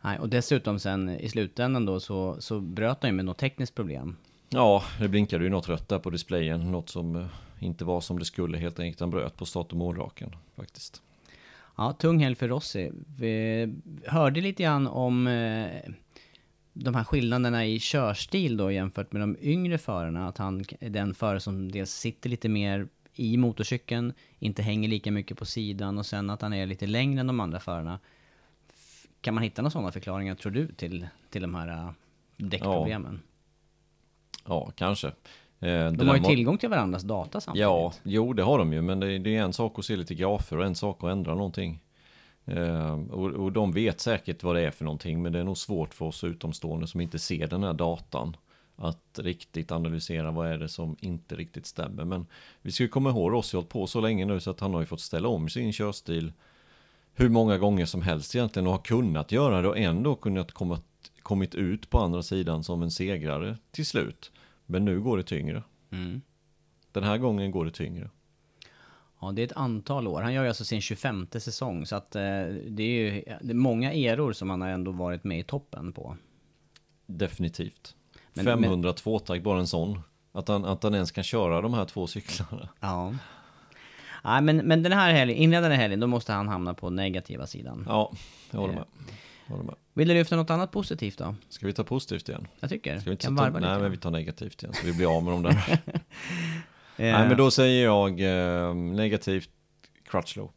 Nej, 0.00 0.18
och 0.18 0.28
dessutom 0.28 0.78
sen 0.78 1.08
i 1.08 1.28
slutändan 1.28 1.86
då 1.86 2.00
så, 2.00 2.36
så 2.38 2.60
bröt 2.60 2.98
han 3.00 3.10
ju 3.10 3.16
med 3.16 3.24
något 3.24 3.38
tekniskt 3.38 3.74
problem. 3.74 4.16
Ja, 4.48 4.82
det 4.98 5.08
blinkade 5.08 5.44
ju 5.44 5.50
något 5.50 5.68
rött 5.68 5.88
där 5.88 5.98
på 5.98 6.10
displayen. 6.10 6.72
Något 6.72 6.88
som 6.88 7.16
eh, 7.16 7.26
inte 7.58 7.84
var 7.84 8.00
som 8.00 8.18
det 8.18 8.24
skulle 8.24 8.58
helt 8.58 8.80
enkelt. 8.80 9.00
Han 9.00 9.10
bröt 9.10 9.36
på 9.36 9.46
start 9.46 9.72
och 9.72 9.78
målraken 9.78 10.36
faktiskt. 10.56 11.02
Ja, 11.80 11.92
tung 11.92 12.18
helg 12.18 12.34
för 12.34 12.48
Rossi. 12.48 12.90
Vi 13.18 13.68
hörde 14.06 14.40
lite 14.40 14.62
grann 14.62 14.86
om 14.86 15.26
eh, 15.26 15.90
de 16.72 16.94
här 16.94 17.04
skillnaderna 17.04 17.66
i 17.66 17.78
körstil 17.78 18.56
då 18.56 18.72
jämfört 18.72 19.12
med 19.12 19.22
de 19.22 19.36
yngre 19.40 19.78
förarna. 19.78 20.28
Att 20.28 20.38
han 20.38 20.64
är 20.80 20.90
den 20.90 21.14
förare 21.14 21.40
som 21.40 21.72
dels 21.72 21.90
sitter 21.90 22.30
lite 22.30 22.48
mer 22.48 22.88
i 23.14 23.36
motorcykeln, 23.36 24.12
inte 24.38 24.62
hänger 24.62 24.88
lika 24.88 25.12
mycket 25.12 25.38
på 25.38 25.44
sidan 25.44 25.98
och 25.98 26.06
sen 26.06 26.30
att 26.30 26.42
han 26.42 26.52
är 26.52 26.66
lite 26.66 26.86
längre 26.86 27.20
än 27.20 27.26
de 27.26 27.40
andra 27.40 27.60
förarna. 27.60 27.98
Kan 29.20 29.34
man 29.34 29.42
hitta 29.42 29.62
några 29.62 29.70
sådana 29.70 29.92
förklaringar 29.92 30.34
tror 30.34 30.52
du 30.52 30.72
till, 30.72 31.08
till 31.30 31.42
de 31.42 31.54
här 31.54 31.68
eh, 31.68 31.92
däckproblemen? 32.36 33.20
Ja, 34.46 34.72
kanske. 34.76 35.12
Eh, 35.60 35.92
De 35.92 36.08
har 36.08 36.16
ju 36.16 36.22
tillgång 36.22 36.58
till 36.58 36.68
varandras 36.68 37.02
data 37.02 37.40
samtidigt. 37.40 37.62
Ja, 37.62 37.92
jo 38.02 38.32
det 38.32 38.42
har 38.42 38.58
de 38.58 38.72
ju, 38.72 38.82
men 38.82 39.00
det, 39.00 39.18
det 39.18 39.36
är 39.36 39.42
en 39.42 39.52
sak 39.52 39.78
att 39.78 39.84
se 39.84 39.96
lite 39.96 40.14
grafer 40.14 40.58
och 40.58 40.64
en 40.64 40.74
sak 40.74 41.04
att 41.04 41.10
ändra 41.10 41.34
någonting. 41.34 41.82
Eh, 42.44 43.00
och, 43.10 43.30
och 43.30 43.52
de 43.52 43.72
vet 43.72 44.00
säkert 44.00 44.42
vad 44.42 44.56
det 44.56 44.60
är 44.62 44.70
för 44.70 44.84
någonting, 44.84 45.22
men 45.22 45.32
det 45.32 45.38
är 45.38 45.44
nog 45.44 45.58
svårt 45.58 45.94
för 45.94 46.04
oss 46.04 46.24
utomstående 46.24 46.86
som 46.86 47.00
inte 47.00 47.18
ser 47.18 47.46
den 47.46 47.62
här 47.62 47.72
datan 47.72 48.36
att 48.76 49.18
riktigt 49.22 49.72
analysera 49.72 50.30
vad 50.30 50.48
är 50.48 50.58
det 50.58 50.68
som 50.68 50.96
inte 51.00 51.36
riktigt 51.36 51.66
stämmer. 51.66 52.04
Men 52.04 52.26
vi 52.62 52.72
ska 52.72 52.82
ju 52.82 52.88
komma 52.88 53.10
ihåg, 53.10 53.32
Rossi 53.32 53.56
har 53.56 53.60
hållit 53.62 53.72
på 53.72 53.86
så 53.86 54.00
länge 54.00 54.24
nu 54.24 54.40
så 54.40 54.50
att 54.50 54.60
han 54.60 54.74
har 54.74 54.80
ju 54.80 54.86
fått 54.86 55.00
ställa 55.00 55.28
om 55.28 55.48
sin 55.48 55.72
körstil 55.72 56.32
hur 57.14 57.28
många 57.28 57.58
gånger 57.58 57.86
som 57.86 58.02
helst 58.02 58.34
egentligen 58.34 58.66
och 58.66 58.72
har 58.72 58.80
kunnat 58.80 59.32
göra 59.32 59.62
det 59.62 59.68
och 59.68 59.78
ändå 59.78 60.14
kunnat 60.14 60.52
komma, 60.52 60.78
kommit 61.22 61.54
ut 61.54 61.90
på 61.90 61.98
andra 61.98 62.22
sidan 62.22 62.64
som 62.64 62.82
en 62.82 62.90
segrare 62.90 63.56
till 63.70 63.86
slut. 63.86 64.30
Men 64.70 64.84
nu 64.84 65.00
går 65.00 65.16
det 65.16 65.22
tyngre. 65.22 65.62
Mm. 65.90 66.20
Den 66.92 67.04
här 67.04 67.18
gången 67.18 67.50
går 67.50 67.64
det 67.64 67.70
tyngre. 67.70 68.10
Ja, 69.20 69.32
det 69.32 69.42
är 69.42 69.46
ett 69.46 69.56
antal 69.56 70.08
år. 70.08 70.22
Han 70.22 70.34
gör 70.34 70.42
ju 70.42 70.48
alltså 70.48 70.64
sin 70.64 70.80
25 70.80 71.26
säsong, 71.30 71.86
så 71.86 71.96
att 71.96 72.16
eh, 72.16 72.22
det 72.68 72.82
är 72.82 73.12
ju 73.12 73.22
det 73.40 73.50
är 73.50 73.54
många 73.54 73.92
eror 73.92 74.32
som 74.32 74.50
han 74.50 74.60
har 74.60 74.68
ändå 74.68 74.90
varit 74.92 75.24
med 75.24 75.38
i 75.38 75.42
toppen 75.42 75.92
på. 75.92 76.16
Definitivt. 77.06 77.96
Men- 78.32 78.44
500 78.44 78.92
tvåtakt, 78.92 79.44
bara 79.44 79.58
en 79.60 79.66
sån. 79.66 80.00
Att 80.32 80.48
han, 80.48 80.64
att 80.64 80.82
han 80.82 80.94
ens 80.94 81.10
kan 81.10 81.24
köra 81.24 81.60
de 81.60 81.74
här 81.74 81.84
två 81.84 82.06
cyklarna. 82.06 82.68
Ja. 82.80 83.14
Nej, 84.24 84.42
men, 84.42 84.56
men 84.56 84.82
den 84.82 84.92
här 84.92 85.12
helgen, 85.12 85.36
inledande 85.36 85.76
helgen, 85.76 86.00
då 86.00 86.06
måste 86.06 86.32
han 86.32 86.48
hamna 86.48 86.74
på 86.74 86.90
negativa 86.90 87.46
sidan. 87.46 87.84
Ja, 87.88 88.12
jag 88.50 88.60
håller 88.60 88.74
med. 88.74 88.84
Jag 88.98 89.14
håller 89.50 89.64
med. 89.64 89.74
Vill 89.94 90.08
du 90.08 90.14
lyfta 90.14 90.36
något 90.36 90.50
annat 90.50 90.70
positivt 90.72 91.18
då? 91.18 91.34
Ska 91.48 91.66
vi 91.66 91.72
ta 91.72 91.84
positivt 91.84 92.28
igen? 92.28 92.46
Jag 92.60 92.70
tycker. 92.70 92.98
Ska 92.98 93.10
vi 93.10 93.12
inte 93.12 93.26
kan 93.26 93.34
varva 93.34 93.58
nej, 93.58 93.70
lite. 93.70 93.82
men 93.82 93.90
vi 93.90 93.96
tar 93.96 94.10
negativt 94.10 94.62
igen 94.62 94.74
så 94.74 94.86
vi 94.86 94.92
blir 94.92 95.16
av 95.16 95.24
med 95.24 95.32
dem 95.32 95.42
där. 95.42 95.54
Nej, 96.96 97.28
men 97.28 97.36
då 97.36 97.50
säger 97.50 97.84
jag 97.84 98.20
eh, 98.20 98.74
negativt 98.74 99.50
Crutchlow. 100.04 100.50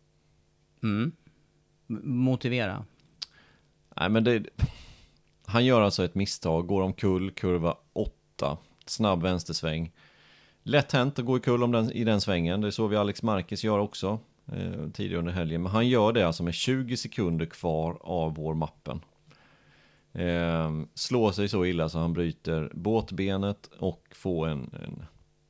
mm. 0.84 1.12
Motivera. 2.04 2.86
Nej, 3.96 4.10
men 4.10 4.24
det... 4.24 4.44
Han 5.46 5.66
gör 5.66 5.82
alltså 5.82 6.06
ett 6.06 6.16
misstag, 6.16 6.68
går 6.68 6.82
omkull, 6.82 7.32
kurva 7.32 7.76
8, 7.94 8.58
snabb 8.86 9.24
vänstersväng. 9.24 9.92
Lätt 10.64 10.92
hänt 10.92 11.20
att 11.20 11.26
gå 11.26 11.38
i 11.38 11.40
kull 11.40 11.64
om 11.64 11.72
den, 11.72 11.92
i 11.92 12.04
den 12.04 12.22
svängen, 12.22 12.62
det 12.62 12.72
såg 12.72 12.90
vi 12.90 12.96
Alex 12.96 13.24
Marquez 13.24 13.64
göra 13.64 13.82
också 13.82 14.20
eh, 14.52 14.90
tidigare 14.94 15.20
under 15.20 15.34
helgen. 15.34 15.64
Men 15.64 15.72
han 15.72 15.88
gör 15.88 16.14
det 16.14 16.28
alltså 16.28 16.44
med 16.44 16.54
20 16.54 16.98
sekunder 16.98 17.46
kvar 17.46 17.98
av 18.02 18.36
vår 18.36 18.54
mappen. 18.54 19.02
Eh, 20.14 20.72
slår 20.94 21.32
sig 21.32 21.50
så 21.50 21.66
illa 21.66 21.90
så 21.90 22.00
han 22.00 22.14
bryter 22.14 22.72
båtbenet 22.74 23.70
och 23.80 24.04
får 24.12 24.48
en, 24.48 24.70
en 24.84 25.06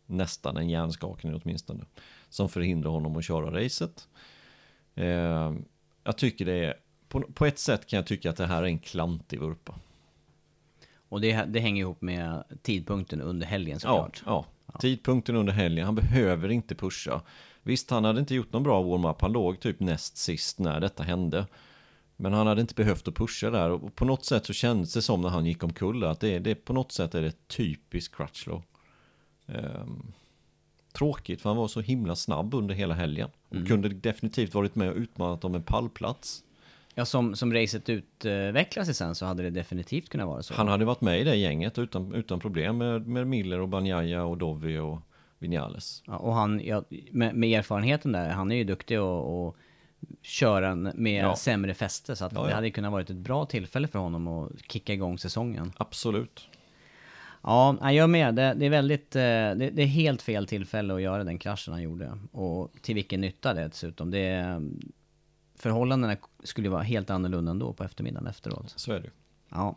nästan 0.05 0.57
en 0.57 0.69
hjärnskakning 0.69 1.41
åtminstone. 1.43 1.85
Som 2.29 2.49
förhindrar 2.49 2.91
honom 2.91 3.17
att 3.17 3.25
köra 3.25 3.63
racet. 3.63 4.07
Eh, 4.95 5.53
jag 6.03 6.17
tycker 6.17 6.45
det 6.45 6.65
är, 6.65 6.73
på, 7.07 7.21
på 7.21 7.45
ett 7.45 7.59
sätt 7.59 7.87
kan 7.87 7.97
jag 7.97 8.07
tycka 8.07 8.29
att 8.29 8.37
det 8.37 8.45
här 8.45 8.63
är 8.63 8.67
en 8.67 8.79
klantig 8.79 9.39
vurpa. 9.39 9.75
Och 11.09 11.21
det, 11.21 11.45
det 11.45 11.59
hänger 11.59 11.81
ihop 11.81 12.01
med 12.01 12.43
tidpunkten 12.61 13.21
under 13.21 13.47
helgen 13.47 13.79
Ja, 13.83 14.09
såklart. 14.11 14.23
ja. 14.25 14.45
Tidpunkten 14.79 15.35
under 15.35 15.53
helgen, 15.53 15.85
han 15.85 15.95
behöver 15.95 16.49
inte 16.51 16.75
pusha. 16.75 17.21
Visst, 17.63 17.89
han 17.89 18.03
hade 18.03 18.19
inte 18.19 18.35
gjort 18.35 18.53
någon 18.53 18.63
bra 18.63 18.81
warm-up, 18.81 19.21
han 19.21 19.31
låg 19.31 19.59
typ 19.59 19.79
näst 19.79 20.17
sist 20.17 20.59
när 20.59 20.79
detta 20.79 21.03
hände. 21.03 21.45
Men 22.15 22.33
han 22.33 22.47
hade 22.47 22.61
inte 22.61 22.75
behövt 22.75 23.07
att 23.07 23.15
pusha 23.15 23.49
där 23.49 23.69
och 23.69 23.95
på 23.95 24.05
något 24.05 24.25
sätt 24.25 24.45
så 24.45 24.53
kändes 24.53 24.93
det 24.93 25.01
som 25.01 25.21
när 25.21 25.29
han 25.29 25.45
gick 25.45 25.63
omkull 25.63 26.03
att 26.03 26.19
det, 26.19 26.39
det 26.39 26.55
på 26.55 26.73
något 26.73 26.91
sätt 26.91 27.15
är 27.15 27.21
det 27.21 27.47
typiskt 27.47 28.15
Crutchlow. 28.15 28.63
Ehm, 29.47 30.13
tråkigt 30.93 31.41
för 31.41 31.49
han 31.49 31.57
var 31.57 31.67
så 31.67 31.81
himla 31.81 32.15
snabb 32.15 32.53
under 32.53 32.75
hela 32.75 32.93
helgen. 32.93 33.29
Och 33.49 33.67
kunde 33.67 33.89
definitivt 33.89 34.53
varit 34.53 34.75
med 34.75 34.89
och 34.89 34.95
utmanat 34.95 35.45
om 35.45 35.55
en 35.55 35.63
pallplats. 35.63 36.43
Ja, 36.95 37.05
som, 37.05 37.35
som 37.35 37.53
racet 37.53 37.89
utvecklas 37.89 38.85
sig 38.85 38.95
sen 38.95 39.15
så 39.15 39.25
hade 39.25 39.43
det 39.43 39.49
definitivt 39.49 40.09
kunnat 40.09 40.27
vara 40.27 40.43
så. 40.43 40.53
Han 40.53 40.67
hade 40.67 40.85
varit 40.85 41.01
med 41.01 41.21
i 41.21 41.23
det 41.23 41.35
gänget 41.35 41.77
utan, 41.77 42.13
utan 42.13 42.39
problem 42.39 42.77
med, 42.77 43.07
med 43.07 43.27
Miller 43.27 43.59
och 43.59 43.69
Banjaya 43.69 44.23
och 44.23 44.37
Dovi 44.37 44.77
och 44.77 44.99
Vinales. 45.43 46.03
Ja, 46.07 46.17
och 46.17 46.33
han, 46.33 46.61
ja, 46.63 46.83
med, 47.11 47.35
med 47.35 47.59
erfarenheten 47.59 48.11
där, 48.11 48.29
han 48.29 48.51
är 48.51 48.55
ju 48.55 48.63
duktig 48.63 48.95
att 48.95 49.25
att 49.25 49.55
köra 50.21 50.75
med 50.75 51.23
Ja. 51.23 51.35
sämre 51.35 51.73
fäste. 51.73 52.15
Så 52.15 52.25
att 52.25 52.33
Ja, 52.33 52.43
det 52.43 52.53
hade 52.53 52.71
kunnat 52.71 52.91
varit 52.91 53.09
ett 53.09 53.15
bra 53.15 53.45
tillfälle 53.45 53.87
för 53.87 53.99
honom 53.99 54.27
att 54.27 54.51
kicka 54.71 54.93
igång 54.93 55.17
säsongen. 55.17 55.71
Absolut. 55.77 56.47
Ja, 57.41 57.91
jag 57.91 58.09
med. 58.09 58.35
Det, 58.35 58.53
det 58.53 58.65
är 58.65 58.69
väldigt, 58.69 59.15
eh, 59.15 59.21
det, 59.21 59.69
det 59.73 59.81
är 59.81 59.85
helt 59.87 60.21
fel 60.21 60.47
tillfälle 60.47 60.93
att 60.93 61.01
göra 61.01 61.23
den 61.23 61.37
kraschen 61.37 61.73
han 61.73 61.81
gjorde. 61.81 62.17
Och 62.31 62.71
till 62.81 62.95
vilken 62.95 63.21
nytta 63.21 63.53
det 63.53 63.67
dessutom. 63.67 64.11
Det, 64.11 64.61
förhållandena 65.55 66.17
skulle 66.43 66.69
vara 66.69 66.81
helt 66.83 67.09
annorlunda 67.09 67.51
ändå 67.51 67.73
på 67.73 67.83
eftermiddagen 67.83 68.27
efteråt. 68.27 68.73
Så 68.75 68.91
är 68.93 68.99
det. 68.99 69.09
Ja, 69.49 69.75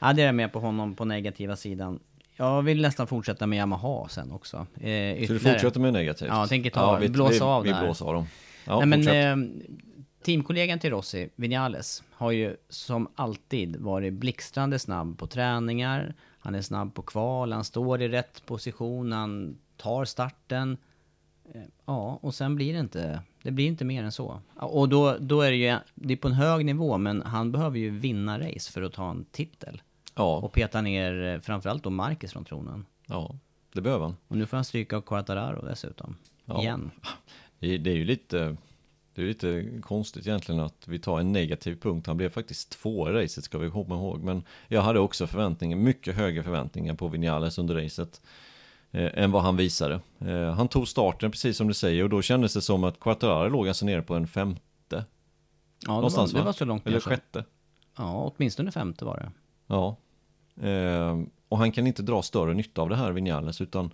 ja 0.00 0.12
det 0.12 0.22
är 0.22 0.26
jag 0.26 0.34
med 0.34 0.52
på 0.52 0.60
honom 0.60 0.94
på 0.94 1.04
negativa 1.04 1.56
sidan. 1.56 2.00
Jag 2.36 2.62
vill 2.62 2.82
nästan 2.82 3.06
fortsätta 3.06 3.46
med 3.46 3.56
Yamaha 3.56 4.08
sen 4.08 4.32
också. 4.32 4.56
Eh, 4.80 5.26
Så 5.26 5.32
du 5.32 5.38
fortsätter 5.38 5.80
med 5.80 5.92
negativt? 5.92 6.28
Ja, 6.28 6.40
jag 6.40 6.48
tänker 6.48 6.70
ta- 6.70 6.98
vi, 6.98 7.08
blåsa 7.08 7.32
vi, 7.34 7.40
av 7.40 7.62
Vi 7.62 7.70
där. 7.70 7.84
blåser 7.84 8.04
av 8.06 8.14
dem. 8.14 8.26
Ja, 8.66 8.84
Nej, 8.84 8.86
men 9.04 9.08
eh, 9.44 9.62
teamkollegan 10.24 10.78
till 10.78 10.90
Rossi, 10.90 11.28
Vinales, 11.36 12.02
har 12.12 12.30
ju 12.30 12.56
som 12.68 13.08
alltid 13.14 13.76
varit 13.76 14.12
blixtrande 14.12 14.78
snabb 14.78 15.18
på 15.18 15.26
träningar. 15.26 16.14
Han 16.38 16.54
är 16.54 16.62
snabb 16.62 16.94
på 16.94 17.02
kval, 17.02 17.52
han 17.52 17.64
står 17.64 18.02
i 18.02 18.08
rätt 18.08 18.46
position, 18.46 19.12
han 19.12 19.58
tar 19.76 20.04
starten. 20.04 20.76
Eh, 21.54 21.60
Ja, 21.84 22.18
och 22.22 22.34
sen 22.34 22.54
blir 22.56 22.72
det 22.72 22.80
inte, 22.80 23.20
det 23.42 23.50
blir 23.50 23.66
inte 23.66 23.84
mer 23.84 24.02
än 24.04 24.12
så. 24.12 24.40
Ja, 24.60 24.66
Och 24.66 24.88
då, 24.88 25.16
då 25.20 25.40
är 25.40 25.50
det 25.50 25.56
ju, 25.56 25.76
det 25.94 26.12
är 26.14 26.16
på 26.16 26.28
en 26.28 26.34
hög 26.34 26.64
nivå, 26.64 26.98
men 26.98 27.22
han 27.22 27.52
behöver 27.52 27.78
ju 27.78 27.90
vinna 27.90 28.38
race 28.40 28.72
för 28.72 28.82
att 28.82 28.92
ta 28.92 29.10
en 29.10 29.24
titel. 29.24 29.82
Ja, 30.14 30.36
Och 30.36 30.52
peta 30.52 30.80
ner 30.80 31.22
eh, 31.22 31.40
framförallt 31.40 31.84
då 31.84 31.90
Marcus 31.90 32.32
från 32.32 32.44
tronen. 32.44 32.86
ja, 33.06 33.36
det 33.72 33.80
behöver 33.80 34.04
han. 34.04 34.16
Och 34.28 34.36
nu 34.36 34.46
får 34.46 34.56
han 34.56 34.64
stryka 34.64 34.96
av 34.96 35.00
Quartararo 35.00 35.66
dessutom. 35.66 36.16
Ja. 36.44 36.60
Igen. 36.60 36.90
Det, 37.58 37.86
är 37.86 37.94
ju 37.94 38.04
lite... 38.04 38.56
Det 39.14 39.22
är 39.22 39.26
lite 39.26 39.80
konstigt 39.82 40.26
egentligen 40.26 40.60
att 40.60 40.88
vi 40.88 40.98
tar 40.98 41.20
en 41.20 41.32
negativ 41.32 41.80
punkt. 41.80 42.06
Han 42.06 42.16
blev 42.16 42.28
faktiskt 42.28 42.70
två 42.70 43.08
i 43.08 43.12
racet 43.12 43.44
ska 43.44 43.58
vi 43.58 43.70
komma 43.70 43.94
ihåg. 43.94 44.22
Men 44.22 44.42
jag 44.68 44.82
hade 44.82 45.00
också 45.00 45.26
förväntningar, 45.26 45.76
mycket 45.76 46.16
högre 46.16 46.42
förväntningar 46.42 46.94
på 46.94 47.08
Vinales 47.08 47.58
under 47.58 47.74
racet. 47.74 48.20
Eh, 48.90 49.10
än 49.14 49.30
vad 49.30 49.42
han 49.42 49.56
visade. 49.56 50.00
Eh, 50.18 50.52
han 50.52 50.68
tog 50.68 50.88
starten 50.88 51.30
precis 51.30 51.56
som 51.56 51.68
du 51.68 51.74
säger 51.74 52.04
och 52.04 52.10
då 52.10 52.22
kändes 52.22 52.54
det 52.54 52.62
som 52.62 52.84
att 52.84 53.00
Quattararo 53.00 53.48
låg 53.48 53.68
alltså 53.68 53.86
nere 53.86 54.02
på 54.02 54.14
en 54.14 54.26
femte. 54.26 54.60
Ja, 54.88 55.04
det 55.86 56.16
var, 56.16 56.26
det 56.26 56.34
va? 56.34 56.44
var 56.44 56.52
så 56.52 56.64
långt 56.64 56.86
Eller 56.86 57.00
sjätte. 57.00 57.44
Ja, 57.96 58.32
åtminstone 58.36 58.72
femte 58.72 59.04
var 59.04 59.16
det. 59.16 59.32
Ja. 59.66 59.96
Eh, 60.62 61.20
och 61.48 61.58
han 61.58 61.72
kan 61.72 61.86
inte 61.86 62.02
dra 62.02 62.22
större 62.22 62.54
nytta 62.54 62.82
av 62.82 62.88
det 62.88 62.96
här 62.96 63.12
Vinales 63.12 63.60
utan 63.60 63.90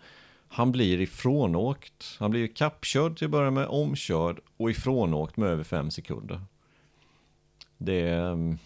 han 0.49 0.73
blir 0.73 1.01
ifrånåkt. 1.01 2.17
Han 2.19 2.31
blir 2.31 2.47
kappkörd 2.47 3.17
till 3.19 3.25
att 3.25 3.31
börja 3.31 3.51
med, 3.51 3.67
omkörd 3.67 4.41
och 4.57 4.71
ifrånåkt 4.71 5.37
med 5.37 5.49
över 5.49 5.65
fem 5.65 5.91
sekunder. 5.91 6.41
Det 7.79 8.01
är, 8.01 8.33
mm, 8.33 8.59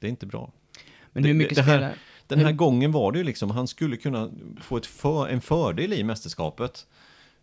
det 0.00 0.06
är 0.06 0.10
inte 0.10 0.26
bra. 0.26 0.52
Men 1.12 1.22
Det- 1.22 1.28
hur 1.28 1.34
mycket 1.36 1.56
det 1.56 1.62
här- 1.62 1.76
spelar... 1.78 1.94
Den 2.26 2.38
här 2.38 2.52
gången 2.52 2.92
var 2.92 3.12
det 3.12 3.18
ju 3.18 3.24
liksom, 3.24 3.50
han 3.50 3.68
skulle 3.68 3.96
kunna 3.96 4.30
få 4.60 4.76
ett 4.76 4.86
för, 4.86 5.28
en 5.28 5.40
fördel 5.40 5.92
i 5.92 6.04
mästerskapet. 6.04 6.86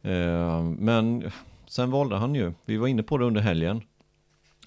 Eh, 0.02 0.64
men 0.64 1.32
sen 1.68 1.92
valde 1.92 2.16
han 2.16 2.36
ju, 2.36 2.54
vi 2.66 2.78
var 2.78 2.88
inne 2.88 3.04
på 3.04 3.18
det 3.18 3.26
under 3.26 3.42
helgen. 3.42 3.82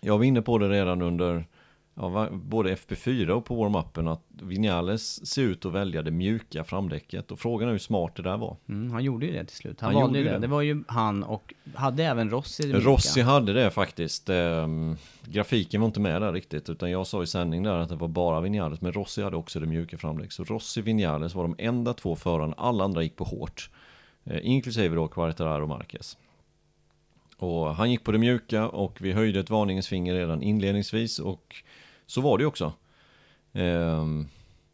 Jag 0.00 0.18
var 0.18 0.24
inne 0.24 0.42
på 0.42 0.58
det 0.58 0.68
redan 0.68 1.02
under 1.02 1.46
ja, 1.94 2.28
både 2.32 2.74
FP4 2.74 3.28
och 3.28 3.44
på 3.44 3.54
warm-upen 3.54 4.08
att 4.12 4.22
Vinales 4.42 5.26
ser 5.26 5.42
ut 5.42 5.66
att 5.66 5.72
välja 5.72 6.02
det 6.02 6.10
mjuka 6.10 6.64
framdäcket 6.64 7.30
och 7.30 7.38
frågan 7.38 7.68
är 7.68 7.72
hur 7.72 7.78
smart 7.78 8.16
det 8.16 8.22
där 8.22 8.36
var. 8.36 8.56
Mm, 8.68 8.92
han 8.92 9.04
gjorde 9.04 9.26
ju 9.26 9.32
det 9.32 9.44
till 9.44 9.56
slut. 9.56 9.80
Han, 9.80 9.92
Han 9.94 10.02
valde 10.02 10.18
ju 10.18 10.24
det. 10.24 10.30
det. 10.30 10.38
Det 10.38 10.46
var 10.46 10.62
ju 10.62 10.84
han 10.88 11.22
och 11.22 11.54
hade 11.74 12.04
även 12.04 12.30
Rossi 12.30 12.72
det 12.72 12.78
Rossi 12.78 13.18
mjuka. 13.20 13.30
hade 13.30 13.52
det 13.52 13.70
faktiskt. 13.70 14.28
Ehm, 14.28 14.96
grafiken 15.24 15.80
var 15.80 15.86
inte 15.86 16.00
med 16.00 16.22
där 16.22 16.32
riktigt 16.32 16.68
utan 16.70 16.90
jag 16.90 17.06
sa 17.06 17.22
i 17.22 17.26
sändning 17.26 17.62
där 17.62 17.76
att 17.78 17.88
det 17.88 17.96
var 17.96 18.08
bara 18.08 18.40
Vinales 18.40 18.80
men 18.80 18.92
Rossi 18.92 19.22
hade 19.22 19.36
också 19.36 19.60
det 19.60 19.66
mjuka 19.66 19.98
framdäck. 19.98 20.32
Så 20.32 20.44
Rossi 20.44 20.80
och 20.80 20.86
Vinales 20.86 21.34
var 21.34 21.42
de 21.42 21.54
enda 21.58 21.94
två 21.94 22.16
förarna, 22.16 22.54
alla 22.58 22.84
andra 22.84 23.02
gick 23.02 23.16
på 23.16 23.24
hårt. 23.24 23.70
Eh, 24.24 24.38
inklusive 24.42 24.94
då 24.94 25.08
Quartararo 25.08 25.62
och 25.62 25.68
Marquez. 25.68 26.16
Och 27.36 27.74
han 27.76 27.90
gick 27.90 28.04
på 28.04 28.12
det 28.12 28.18
mjuka 28.18 28.68
och 28.68 28.98
vi 29.00 29.12
höjde 29.12 29.40
ett 29.40 29.50
varningens 29.50 29.88
finger 29.88 30.14
redan 30.14 30.42
inledningsvis 30.42 31.18
och 31.18 31.56
så 32.12 32.20
var 32.20 32.38
det 32.38 32.42
ju 32.42 32.48
också. 32.48 32.72
Ehm, 33.52 34.26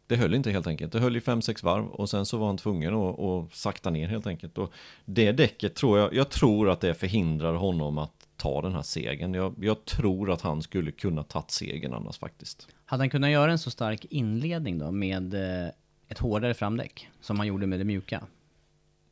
det 0.07 0.15
höll 0.15 0.33
inte 0.33 0.51
helt 0.51 0.67
enkelt. 0.67 0.91
Det 0.91 0.99
höll 0.99 1.17
i 1.17 1.19
5-6 1.19 1.65
varv 1.65 1.87
och 1.87 2.09
sen 2.09 2.25
så 2.25 2.37
var 2.37 2.47
han 2.47 2.57
tvungen 2.57 2.93
att, 2.95 3.19
att 3.19 3.53
sakta 3.53 3.89
ner 3.89 4.07
helt 4.07 4.27
enkelt. 4.27 4.57
Och 4.57 4.71
det 5.05 5.31
däcket 5.31 5.75
tror 5.75 5.99
jag, 5.99 6.13
jag 6.13 6.29
tror 6.29 6.69
att 6.69 6.81
det 6.81 6.93
förhindrar 6.93 7.53
honom 7.53 7.97
att 7.97 8.27
ta 8.37 8.61
den 8.61 8.73
här 8.73 8.81
segern. 8.81 9.33
Jag, 9.33 9.55
jag 9.59 9.85
tror 9.85 10.31
att 10.31 10.41
han 10.41 10.61
skulle 10.61 10.91
kunna 10.91 11.23
tagit 11.23 11.51
segern 11.51 11.93
annars 11.93 12.17
faktiskt. 12.17 12.67
Hade 12.85 13.01
han 13.01 13.09
kunnat 13.09 13.29
göra 13.29 13.51
en 13.51 13.59
så 13.59 13.71
stark 13.71 14.05
inledning 14.09 14.79
då 14.79 14.91
med 14.91 15.33
eh, 15.33 15.69
ett 16.07 16.19
hårdare 16.19 16.53
framdäck 16.53 17.07
som 17.21 17.37
han 17.37 17.47
gjorde 17.47 17.67
med 17.67 17.79
det 17.79 17.85
mjuka? 17.85 18.23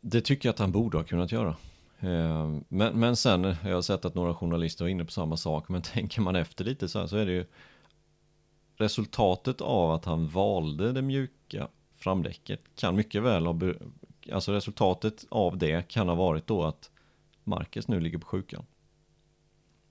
Det 0.02 0.22
tycker 0.22 0.50
jag 0.50 0.54
att 0.54 0.60
han 0.60 0.72
borde 0.72 0.98
ha 0.98 1.04
kunnat 1.04 1.32
göra. 1.32 1.56
Ehm, 2.00 2.64
Men, 2.68 3.00
men 3.00 3.16
sen, 3.16 3.56
jag 3.64 3.76
har 3.76 3.82
sett 3.82 4.06
att 4.06 4.16
några 4.16 4.34
journalister 4.34 4.86
var 4.86 4.90
inne 4.90 5.06
på 5.06 5.12
samma 5.12 5.38
sak, 5.38 5.70
men 5.70 5.82
tänker 5.94 6.22
man 6.22 6.36
efter 6.36 6.66
lite 6.66 6.88
så 6.88 7.00
här 7.00 7.08
så 7.08 7.18
är 7.18 7.26
det 7.26 7.32
ju 7.32 7.46
resultatet 8.78 9.62
av 9.62 9.92
att 9.92 10.06
han 10.06 10.28
valde 10.28 10.92
det 10.92 11.02
mjuka 11.02 11.68
framdäcket 11.96 12.62
kan 12.76 12.96
mycket 12.96 13.24
väl 13.24 13.46
ha, 13.46 13.60
alltså 14.32 14.52
resultatet 14.54 15.26
av 15.30 15.58
det 15.58 15.88
kan 15.88 16.08
ha 16.08 16.16
varit 16.16 16.48
då 16.48 16.64
att 16.64 16.92
Marcus 17.44 17.88
nu 17.88 18.00
ligger 18.00 18.18
på 18.18 18.28
sjukan. 18.28 18.66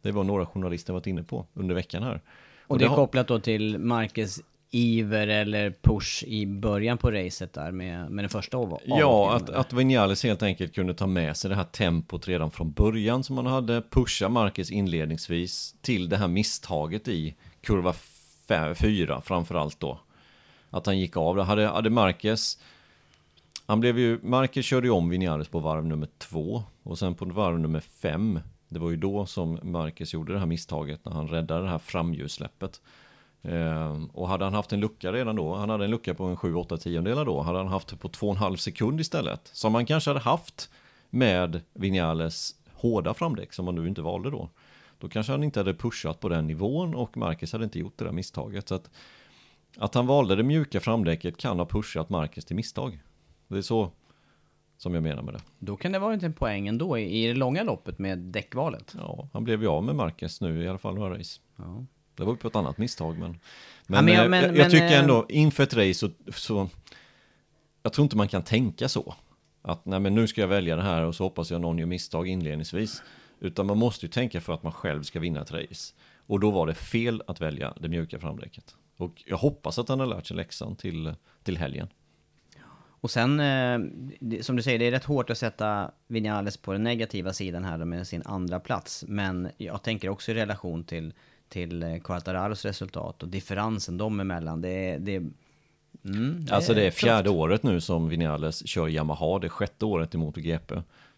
Det 0.03 0.13
var 0.13 0.25
några 0.25 0.47
journalister 0.47 0.93
varit 0.93 1.07
inne 1.07 1.23
på 1.23 1.47
under 1.55 1.75
veckan 1.75 2.03
här. 2.03 2.23
Och 2.67 2.79
det 2.79 2.85
är 2.85 2.89
har- 2.89 2.97
kopplat 2.97 3.29
då 3.29 3.39
till 3.39 3.79
Marcus 3.79 4.41
iver 4.71 5.29
eller 5.29 5.75
push 5.83 6.25
i 6.27 6.47
början 6.47 6.99
på 6.99 7.11
racet 7.11 7.53
där 7.53 7.73
med, 7.73 8.11
med 8.11 8.25
den 8.25 8.31
första 8.31 8.57
av 8.57 8.79
Ja, 8.85 9.37
att, 9.37 9.51
att 9.51 9.73
Vinales 9.73 10.23
helt 10.25 10.43
enkelt 10.43 10.75
kunde 10.75 10.95
ta 10.95 11.07
med 11.07 11.37
sig 11.37 11.51
det 11.51 11.57
här 11.57 11.65
tempot 11.65 12.29
redan 12.29 12.51
från 12.51 12.73
början 12.73 13.25
som 13.25 13.37
han 13.37 13.47
hade, 13.47 13.83
pusha 13.91 14.29
Marcus 14.29 14.71
inledningsvis 14.71 15.75
till 15.81 16.09
det 16.09 16.17
här 16.17 16.29
misstaget 16.29 17.09
i 17.09 17.35
kurva 17.61 17.93
fyra 18.75 19.21
framförallt 19.21 19.81
då. 19.81 20.01
Att 20.71 20.87
han 20.87 20.99
gick 20.99 21.17
av 21.17 21.37
det. 21.37 21.43
Hade, 21.43 21.67
hade 21.67 21.91
Marquez... 21.91 22.59
han 23.67 23.81
blev 23.81 23.99
ju, 23.99 24.19
Marquez 24.23 24.67
körde 24.67 24.87
ju 24.87 24.93
om 24.93 25.09
Vinales 25.09 25.49
på 25.49 25.61
varv 25.61 25.85
nummer 25.85 26.09
två 26.19 26.63
och 26.83 26.99
sen 26.99 27.15
på 27.15 27.25
varv 27.25 27.59
nummer 27.59 27.81
fem, 27.81 28.41
det 28.69 28.79
var 28.79 28.91
ju 28.91 28.97
då 28.97 29.27
som 29.27 29.59
Marquez 29.63 30.15
gjorde 30.15 30.33
det 30.33 30.39
här 30.39 30.47
misstaget 30.47 31.05
när 31.05 31.13
han 31.13 31.29
räddade 31.29 31.63
det 31.63 31.69
här 31.69 31.79
framhjulssläppet. 31.79 32.81
Eh, 33.43 34.03
och 34.13 34.29
hade 34.29 34.45
han 34.45 34.55
haft 34.55 34.73
en 34.73 34.81
lucka 34.81 35.13
redan 35.13 35.37
då, 35.37 35.55
han 35.55 35.71
hade 35.71 35.85
en 35.85 35.91
lucka 35.91 36.15
på 36.15 36.25
en 36.25 36.37
7-8 36.37 36.77
tiondelar 36.77 37.25
då, 37.25 37.41
hade 37.41 37.59
han 37.59 37.69
haft 37.69 37.89
det 37.89 37.97
på 37.97 38.09
2,5 38.09 38.57
sekund 38.57 39.01
istället. 39.01 39.51
Som 39.53 39.75
han 39.75 39.87
kanske 39.87 40.11
hade 40.11 40.21
haft 40.21 40.71
med 41.11 41.61
Vinales 41.73 42.55
hårda 42.73 43.15
framdäck 43.15 43.53
som 43.53 43.67
han 43.67 43.75
nu 43.75 43.89
inte 43.89 44.03
valde 44.03 44.31
då. 44.31 44.49
Då 44.99 45.09
kanske 45.09 45.33
han 45.33 45.45
inte 45.45 45.61
hade 45.61 45.75
pushat 45.75 46.21
på 46.21 46.29
den 46.29 46.47
nivån 46.47 46.95
och 46.95 47.17
Marcus 47.17 47.53
hade 47.53 47.65
inte 47.65 47.79
gjort 47.79 47.99
det 47.99 48.05
där 48.05 48.13
misstaget. 48.13 48.69
Så 48.69 48.75
att, 48.75 48.91
att 49.77 49.95
han 49.95 50.07
valde 50.07 50.37
det 50.37 50.43
mjuka 50.43 50.81
framdäcket 50.81 51.37
kan 51.37 51.59
ha 51.59 51.67
pushat 51.67 52.09
Marcus 52.11 52.45
till 52.45 52.57
misstag. 52.57 52.99
Det 53.49 53.59
är 53.59 53.63
så 53.63 53.91
som 54.79 54.95
jag 54.95 55.03
menar 55.03 55.23
med 55.23 55.35
det. 55.35 55.41
Då 55.59 55.77
kan 55.77 55.93
det 55.93 55.99
vara 55.99 56.15
en 56.15 56.33
poäng 56.33 56.69
ändå 56.69 56.99
i, 56.99 57.27
det 57.27 57.35
långa 57.35 57.63
loppet 57.63 57.99
med 57.99 58.19
däckvalet. 58.19 58.95
Ja, 58.99 59.29
han 59.33 59.45
blev 59.45 59.63
ju 59.63 59.69
av 59.69 59.85
med 59.85 59.97
Marcus 59.97 60.41
nu 60.41 60.63
i 60.65 60.69
alla 60.69 60.79
fall 60.79 60.95
några 60.95 61.19
race. 61.19 61.41
Ja. 61.57 61.85
Det 62.15 62.25
var 62.25 62.33
ju 62.33 62.37
på 62.37 62.49
ett 62.49 62.57
annat 62.57 62.79
misstag 62.79 63.19
men... 63.19 63.39
Ja, 63.87 64.03
men 64.03 64.09
jag- 64.15 64.25
eh, 64.25 64.31
men- 64.31 64.43
jag, 64.43 64.51
men, 64.51 64.61
jag 64.61 64.71
tycker 64.71 64.93
eh, 64.93 64.99
ändå, 65.01 65.27
inför 65.29 65.63
ett 65.63 65.75
race 65.75 65.95
så, 65.95 66.11
så... 66.33 66.69
Jag 67.83 67.93
tror 67.93 68.03
inte 68.03 68.17
man 68.17 68.29
kan 68.29 68.43
tänka 68.43 68.89
så. 68.89 69.15
Att 69.63 69.85
nej 69.85 70.01
men 70.01 70.15
nu 70.15 70.27
ska 70.27 70.41
jag 70.41 70.49
välja 70.49 70.77
det 70.77 70.83
här 70.83 71.03
och 71.03 71.15
så 71.15 71.25
hoppas 71.25 71.51
jag 71.51 71.61
någon 71.61 71.79
gör 71.79 71.87
misstag 71.87 72.29
inledningsvis. 72.29 73.03
Utan 73.41 73.67
man 73.67 73.79
måste 73.79 74.07
ju 74.07 74.11
tänka 74.13 74.41
för 74.41 74.53
att 74.53 74.63
man 74.63 74.73
själv 74.73 75.03
ska 75.03 75.21
vinna 75.21 75.41
ett 75.43 75.53
race. 75.53 75.95
Och 76.27 76.41
då 76.41 76.51
var 76.51 76.67
det 76.67 76.75
fel 76.75 77.23
att 77.27 77.41
välja 77.41 77.75
det 77.81 77.89
mjuka 77.89 78.19
framdäcket. 78.19 78.75
Och 78.97 79.23
jag 79.27 79.37
hoppas 79.37 79.79
att 79.79 79.89
han 79.89 80.01
har 80.01 80.07
lärt 80.07 80.27
sig 80.27 80.37
läxan 80.37 80.77
till, 80.77 81.15
till 81.43 81.59
helgen. 81.59 81.89
Och 83.01 83.11
sen, 83.11 83.41
eh, 83.41 83.79
det- 84.21 84.43
som 84.47 84.57
du 84.57 84.63
säger, 84.63 84.79
det 84.79 84.85
är 84.85 84.91
rätt 84.91 85.05
hårt 85.05 85.31
att 85.31 85.39
sätta 85.39 85.91
Vinales 86.07 86.57
på 86.57 86.73
den 86.73 86.83
negativa 86.83 87.33
sidan 87.33 87.65
här 87.65 87.79
med 87.79 88.07
sin 88.07 88.23
andra 88.25 88.61
plats. 88.61 89.05
Men 89.09 89.49
jag 89.57 89.83
tänker 89.83 90.09
också 90.09 90.31
i 90.31 90.35
relation 90.35 90.85
till, 90.85 91.13
till 91.49 91.83
eh, 91.83 91.97
Quartararos 91.99 92.65
resultat 92.65 93.23
och 93.23 93.29
differensen 93.29 93.99
dem 93.99 94.21
emellan. 94.21 94.61
Det, 94.61 94.99
det, 94.99 95.17
mm, 96.05 96.47
Alltså 96.51 96.75
det 96.75 96.83
är 96.83 96.91
tufft. 96.91 96.99
fjärde 97.01 97.31
året 97.31 97.63
nu 97.63 97.81
som 97.81 98.09
Vinales 98.09 98.67
kör 98.69 98.89
Yamaha, 98.89 99.39
det 99.39 99.47
är 99.47 99.49
sjätte 99.49 99.85
året 99.85 100.15
i 100.15 100.19
MotoGP. 100.19 100.75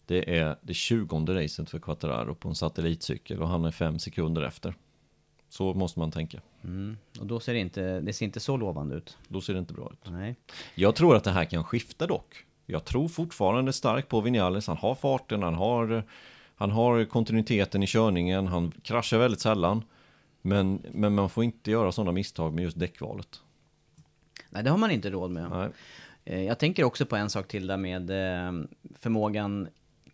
Det 0.09 0.39
är 0.39 0.57
det 0.63 0.75
tjugonde 0.75 1.45
racet 1.45 1.71
för 1.71 1.79
Quattararo 1.79 2.35
på 2.35 2.49
en 2.49 2.55
satellitcykel 2.55 3.43
och 3.43 3.49
han 3.49 3.65
är 3.65 3.71
fem 3.71 3.99
sekunder 3.99 4.43
efter. 4.43 4.75
Så 5.49 5.75
måste 5.75 5.99
man 5.99 6.11
tänka. 6.11 6.41
Mm. 6.65 6.97
Och 7.21 7.27
då 7.27 7.41
ser 7.41 7.53
det 7.55 7.59
inte, 7.59 8.01
det 8.01 8.13
ser 8.13 8.27
inte 8.27 8.41
så 8.41 8.57
lovande 8.57 8.95
ut. 8.97 9.19
Då 9.29 9.41
ser 9.41 9.53
det 9.53 9.59
inte 9.59 9.75
bra 9.75 9.91
ut. 9.93 10.11
Nej. 10.11 10.37
Jag 10.75 10.95
tror 10.95 11.17
att 11.17 11.25
det 11.25 11.31
här 11.31 11.45
kan 11.45 11.65
skifta 11.65 12.07
dock. 12.07 12.45
Jag 12.67 12.85
tror 12.85 13.09
fortfarande 13.09 13.73
starkt 13.73 14.09
på 14.09 14.21
Vinales. 14.21 14.67
Han 14.67 14.77
har 14.77 14.95
farten, 14.95 15.43
han 15.43 15.55
har, 15.55 16.05
han 16.55 16.71
har 16.71 17.05
kontinuiteten 17.05 17.83
i 17.83 17.87
körningen, 17.87 18.47
han 18.47 18.73
kraschar 18.83 19.19
väldigt 19.19 19.41
sällan. 19.41 19.85
Men, 20.43 20.83
men 20.93 21.15
man 21.15 21.31
får 21.31 21.45
inte 21.45 21.71
göra 21.71 21.93
sådana 21.93 22.13
misstag 22.13 22.55
med 22.55 22.65
just 22.65 22.79
däckvalet. 22.79 23.41
Nej, 24.51 24.63
det 24.63 24.71
har 24.71 24.79
man 24.79 24.91
inte 24.91 25.11
råd 25.11 25.31
med. 25.31 25.51
Nej. 25.51 25.69
Eh, 26.25 26.43
Jag 26.43 26.59
tänker 26.59 26.85
också 26.85 27.07
på 27.07 27.17
en 27.17 27.31
sak 27.31 27.49
till 27.49 27.67
där 27.67 27.77
med 27.77 28.11
eh, 28.11 28.53
förmågan 29.01 29.69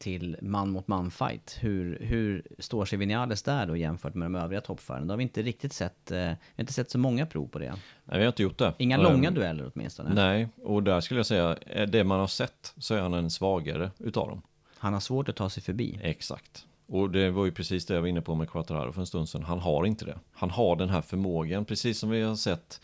till 0.05 0.37
man 0.41 0.71
mot 0.71 0.89
man 0.89 1.11
fight. 1.11 1.57
Hur, 1.61 1.99
hur 2.01 2.43
står 2.59 2.85
sig 2.85 2.99
Vinales 2.99 3.43
där 3.43 3.67
då 3.67 3.77
jämfört 3.77 4.15
med 4.15 4.27
de 4.27 4.35
övriga 4.35 4.61
toppförarna? 4.61 5.07
Då 5.07 5.13
har 5.13 5.17
vi 5.17 5.23
inte 5.23 5.43
riktigt 5.43 5.73
sett, 5.73 6.11
eh, 6.11 6.17
vi 6.19 6.27
har 6.29 6.61
inte 6.61 6.73
sett 6.73 6.91
så 6.91 6.99
många 6.99 7.27
prov 7.27 7.47
på 7.49 7.59
det. 7.59 7.75
Nej, 8.05 8.19
vi 8.19 8.19
har 8.19 8.27
inte 8.27 8.43
gjort 8.43 8.59
det. 8.59 8.73
Inga 8.79 8.97
Ehm, 8.97 9.03
långa 9.03 9.31
dueller 9.31 9.71
åtminstone. 9.75 10.15
Nej, 10.15 10.49
och 10.63 10.83
där 10.83 11.01
skulle 11.01 11.19
jag 11.19 11.27
säga, 11.27 11.57
är 11.67 11.87
det 11.87 12.05
man 12.05 12.21
har 12.21 12.27
sett 12.27 12.75
så 12.79 12.95
är 12.95 13.01
han 13.01 13.15
en 13.15 13.31
svagare 13.31 13.91
utav 13.99 14.29
dem. 14.29 14.43
Han 14.79 14.93
har 14.93 15.01
svårt 15.01 15.29
att 15.29 15.37
ta 15.37 15.51
sig 15.51 15.63
förbi. 15.63 15.99
Exakt. 16.03 16.67
Och 16.87 17.11
det 17.11 17.31
var 17.31 17.45
ju 17.45 17.53
precis 17.53 17.87
det 17.87 17.95
jag 17.95 18.01
var 18.01 18.09
inne 18.09 18.21
på 18.21 18.35
med 18.35 18.51
Quattararo 18.51 18.93
för 18.93 19.01
en 19.01 19.07
stund 19.07 19.29
sedan. 19.29 19.43
Han 19.43 19.59
har 19.59 19.87
inte 19.87 20.05
det. 20.05 20.19
Han 20.33 20.51
har 20.51 20.77
den 20.77 20.89
här 20.89 21.03
förmågan, 21.03 21.65
precis 21.65 21.99
som 21.99 22.11
vi 22.11 22.23
har 22.23 22.37
sett 22.37 22.81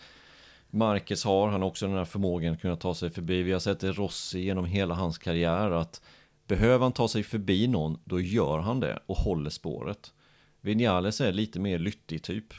Marquez 0.70 1.24
har. 1.24 1.48
Han 1.48 1.62
har 1.62 1.68
också 1.68 1.86
den 1.86 1.96
här 1.96 2.04
förmågan 2.04 2.52
att 2.52 2.60
kunna 2.60 2.76
ta 2.76 2.94
sig 2.94 3.10
förbi. 3.10 3.42
Vi 3.42 3.52
har 3.52 3.60
sett 3.60 3.80
det 3.80 3.92
Rossi 3.92 4.40
genom 4.40 4.64
hela 4.64 4.94
hans 4.94 5.18
karriär 5.18 5.70
att 5.70 6.02
behöver 6.56 6.82
han 6.84 6.92
ta 6.92 7.08
sig 7.08 7.22
förbi 7.22 7.66
någon, 7.68 7.98
då 8.04 8.20
gör 8.20 8.58
han 8.58 8.80
det 8.80 8.98
och 9.06 9.16
håller 9.16 9.50
spåret. 9.50 10.12
Vinales 10.60 11.20
är 11.20 11.32
lite 11.32 11.60
mer 11.60 11.78
lyttig 11.78 12.22
typ. 12.22 12.54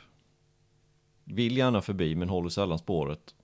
Vill 1.24 1.58
gärna 1.58 1.82
förbi 1.82 2.16
men 2.16 2.30
håller 2.30 2.50
sällan 2.50 2.80
spåret. 2.80 3.36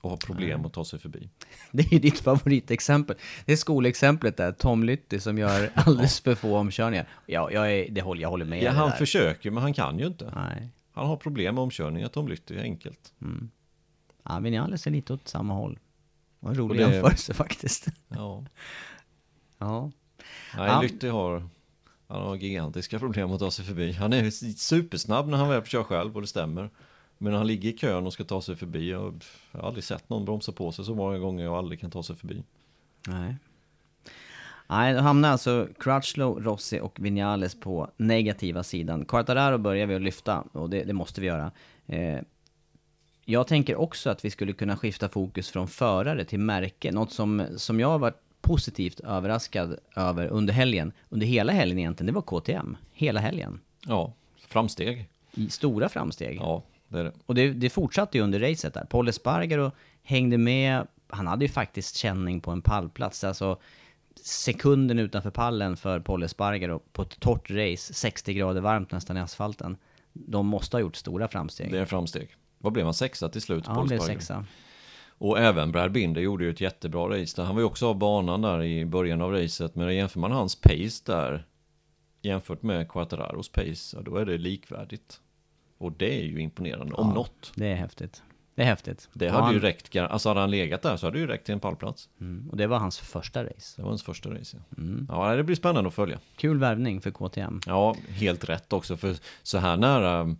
och 0.00 0.10
har 0.10 0.16
problem 0.16 0.64
att 0.66 0.72
ta 0.72 0.84
sig 0.84 0.98
förbi. 0.98 1.28
Det 1.72 1.82
är 1.82 1.92
ju 1.92 1.98
ditt 1.98 2.18
favoritexempel. 2.20 3.16
Det 3.46 3.52
är 3.52 3.56
skolexemplet 3.56 4.36
där, 4.36 4.52
Tom 4.52 4.84
Lytty 4.84 5.18
som 5.20 5.38
gör 5.38 5.70
alldeles 5.74 6.20
för 6.20 6.34
få 6.34 6.56
omkörningar. 6.58 7.08
Ja, 7.26 7.50
jag, 7.50 7.72
är, 7.72 7.90
det 7.90 8.00
håller, 8.00 8.22
jag 8.22 8.28
håller 8.30 8.44
med 8.44 8.62
Ja, 8.62 8.70
han 8.70 8.90
där. 8.90 8.96
försöker 8.96 9.50
men 9.50 9.62
han 9.62 9.74
kan 9.74 9.98
ju 9.98 10.06
inte. 10.06 10.32
Nej. 10.34 10.68
Han 10.92 11.06
har 11.06 11.16
problem 11.16 11.54
med 11.54 11.62
omkörningar, 11.62 12.08
Tom 12.08 12.28
Lytty, 12.28 12.58
enkelt. 12.58 13.12
Ja, 14.22 14.38
Vinales 14.38 14.86
är 14.86 14.90
lite 14.90 15.12
åt 15.12 15.28
samma 15.28 15.54
håll. 15.54 15.78
Var 16.40 16.50
en 16.50 16.56
rolig 16.56 16.78
det- 16.86 16.92
jämförelse 16.94 17.34
faktiskt. 17.34 17.86
Ja. 18.08 18.44
Ja. 19.64 19.90
Nej, 20.56 20.68
Ja. 20.68 20.82
Lytty 20.82 21.08
har, 21.08 21.48
han 22.08 22.22
har 22.22 22.36
gigantiska 22.36 22.98
problem 22.98 23.32
att 23.32 23.40
ta 23.40 23.50
sig 23.50 23.64
förbi. 23.64 23.92
Han 23.92 24.12
är 24.12 24.30
supersnabb 24.56 25.28
när 25.28 25.38
han 25.38 25.48
väl 25.48 25.64
kör 25.64 25.82
själv 25.82 26.14
och 26.14 26.20
det 26.20 26.26
stämmer. 26.26 26.70
Men 27.18 27.32
när 27.32 27.38
han 27.38 27.46
ligger 27.46 27.68
i 27.68 27.72
kön 27.72 28.06
och 28.06 28.12
ska 28.12 28.24
ta 28.24 28.42
sig 28.42 28.56
förbi, 28.56 28.90
jag 28.90 29.24
har 29.52 29.68
aldrig 29.68 29.84
sett 29.84 30.08
någon 30.08 30.24
bromsa 30.24 30.52
på 30.52 30.72
sig 30.72 30.84
så 30.84 30.94
många 30.94 31.18
gånger 31.18 31.50
och 31.50 31.56
aldrig 31.58 31.80
kan 31.80 31.90
ta 31.90 32.02
sig 32.02 32.16
förbi. 32.16 32.42
Nej. 33.08 33.36
Nej, 34.66 34.94
då 34.94 35.00
hamnar 35.00 35.30
alltså 35.30 35.68
Crutchlow, 35.78 36.44
Rossi 36.44 36.80
och 36.80 36.98
Vinales 37.00 37.60
på 37.60 37.90
negativa 37.96 38.62
sidan. 38.62 39.04
Quartararo 39.04 39.58
börjar 39.58 39.86
vi 39.86 39.94
att 39.94 40.02
lyfta 40.02 40.44
och 40.52 40.70
det, 40.70 40.84
det 40.84 40.92
måste 40.92 41.20
vi 41.20 41.26
göra. 41.26 41.50
Eh, 41.86 42.20
jag 43.24 43.46
tänker 43.46 43.76
också 43.76 44.10
att 44.10 44.24
vi 44.24 44.30
skulle 44.30 44.52
kunna 44.52 44.76
skifta 44.76 45.08
fokus 45.08 45.50
från 45.50 45.68
förare 45.68 46.24
till 46.24 46.38
märke. 46.38 46.92
Något 46.92 47.12
som, 47.12 47.46
som 47.56 47.80
jag 47.80 47.88
har 47.88 47.98
varit 47.98 48.20
positivt 48.44 49.00
överraskad 49.00 49.78
över 49.96 50.26
under 50.26 50.54
helgen. 50.54 50.92
Under 51.08 51.26
hela 51.26 51.52
helgen 51.52 51.78
egentligen, 51.78 52.06
det 52.06 52.12
var 52.12 52.40
KTM. 52.40 52.76
Hela 52.92 53.20
helgen. 53.20 53.60
Ja, 53.86 54.12
framsteg. 54.48 55.08
I 55.32 55.50
stora 55.50 55.88
framsteg. 55.88 56.36
Ja, 56.40 56.62
det 56.88 56.98
är 56.98 57.04
det. 57.04 57.12
Och 57.26 57.34
det, 57.34 57.52
det 57.52 57.70
fortsatte 57.70 58.18
ju 58.18 58.24
under 58.24 58.40
racet 58.40 58.74
där. 58.74 58.84
Paul 58.84 59.08
Espargaro 59.08 59.70
hängde 60.02 60.38
med. 60.38 60.86
Han 61.08 61.26
hade 61.26 61.44
ju 61.44 61.48
faktiskt 61.48 61.96
känning 61.96 62.40
på 62.40 62.50
en 62.50 62.62
pallplats. 62.62 63.24
Alltså 63.24 63.58
sekunden 64.22 64.98
utanför 64.98 65.30
pallen 65.30 65.76
för 65.76 66.00
Paul 66.00 66.22
Espargaro 66.22 66.80
på 66.92 67.02
ett 67.02 67.20
torrt 67.20 67.50
race, 67.50 67.94
60 67.94 68.34
grader 68.34 68.60
varmt 68.60 68.92
nästan 68.92 69.16
i 69.16 69.20
asfalten. 69.20 69.76
De 70.12 70.46
måste 70.46 70.76
ha 70.76 70.80
gjort 70.80 70.96
stora 70.96 71.28
framsteg. 71.28 71.72
Det 71.72 71.78
är 71.78 71.84
framsteg. 71.84 72.28
Vad 72.58 72.72
blev 72.72 72.84
han? 72.84 72.94
Sexa 72.94 73.28
till 73.28 73.42
slut? 73.42 73.64
ja, 73.66 73.72
han 73.72 73.86
blev 73.86 73.98
sexa. 73.98 74.44
Och 75.18 75.38
även 75.38 75.72
Brad 75.72 75.92
Binder 75.92 76.20
gjorde 76.20 76.44
ju 76.44 76.50
ett 76.50 76.60
jättebra 76.60 77.08
race 77.08 77.36
där. 77.36 77.44
Han 77.44 77.54
var 77.54 77.62
ju 77.62 77.66
också 77.66 77.88
av 77.88 77.98
banan 77.98 78.42
där 78.42 78.62
i 78.62 78.84
början 78.84 79.22
av 79.22 79.32
racet. 79.32 79.74
Men 79.74 79.94
jämför 79.96 80.20
man 80.20 80.32
hans 80.32 80.60
pace 80.60 81.02
där 81.06 81.46
jämfört 82.22 82.62
med 82.62 82.88
Quattararos 82.88 83.48
pace, 83.48 83.96
ja, 83.96 84.02
då 84.02 84.16
är 84.16 84.26
det 84.26 84.38
likvärdigt. 84.38 85.20
Och 85.78 85.92
det 85.92 86.20
är 86.20 86.24
ju 86.24 86.38
imponerande, 86.40 86.94
om 86.94 87.08
Ja. 87.08 87.14
något. 87.14 87.52
Det 87.54 87.66
är 87.66 87.74
häftigt. 87.74 88.22
Det 88.54 88.62
är 88.62 88.66
häftigt. 88.66 89.08
Det 89.12 89.28
hade 89.28 89.44
han, 89.44 89.52
ju 89.54 89.60
räckt, 89.60 89.96
alltså 89.96 90.28
hade 90.28 90.40
han 90.40 90.50
legat 90.50 90.82
där 90.82 90.96
så 90.96 91.06
hade 91.06 91.16
det 91.16 91.20
ju 91.20 91.26
räckt 91.26 91.44
till 91.44 91.54
en 91.54 91.60
pallplats. 91.60 92.08
Mm, 92.20 92.48
och 92.50 92.56
det 92.56 92.66
var 92.66 92.78
hans 92.78 92.98
första 92.98 93.44
race. 93.44 93.72
Det 93.76 93.82
var 93.82 93.88
hans 93.88 94.02
första 94.02 94.30
race. 94.30 94.56
Ja, 94.70 94.82
Mm. 94.82 95.06
ja 95.10 95.36
det 95.36 95.42
blir 95.44 95.56
spännande 95.56 95.88
att 95.88 95.94
följa. 95.94 96.18
Kul 96.36 96.58
värvning 96.58 97.00
för 97.00 97.10
KTM. 97.10 97.60
Ja, 97.66 97.96
helt 98.08 98.48
rätt 98.48 98.72
också, 98.72 98.96
för 98.96 99.16
så 99.42 99.58
här 99.58 99.76
nära 99.76 100.36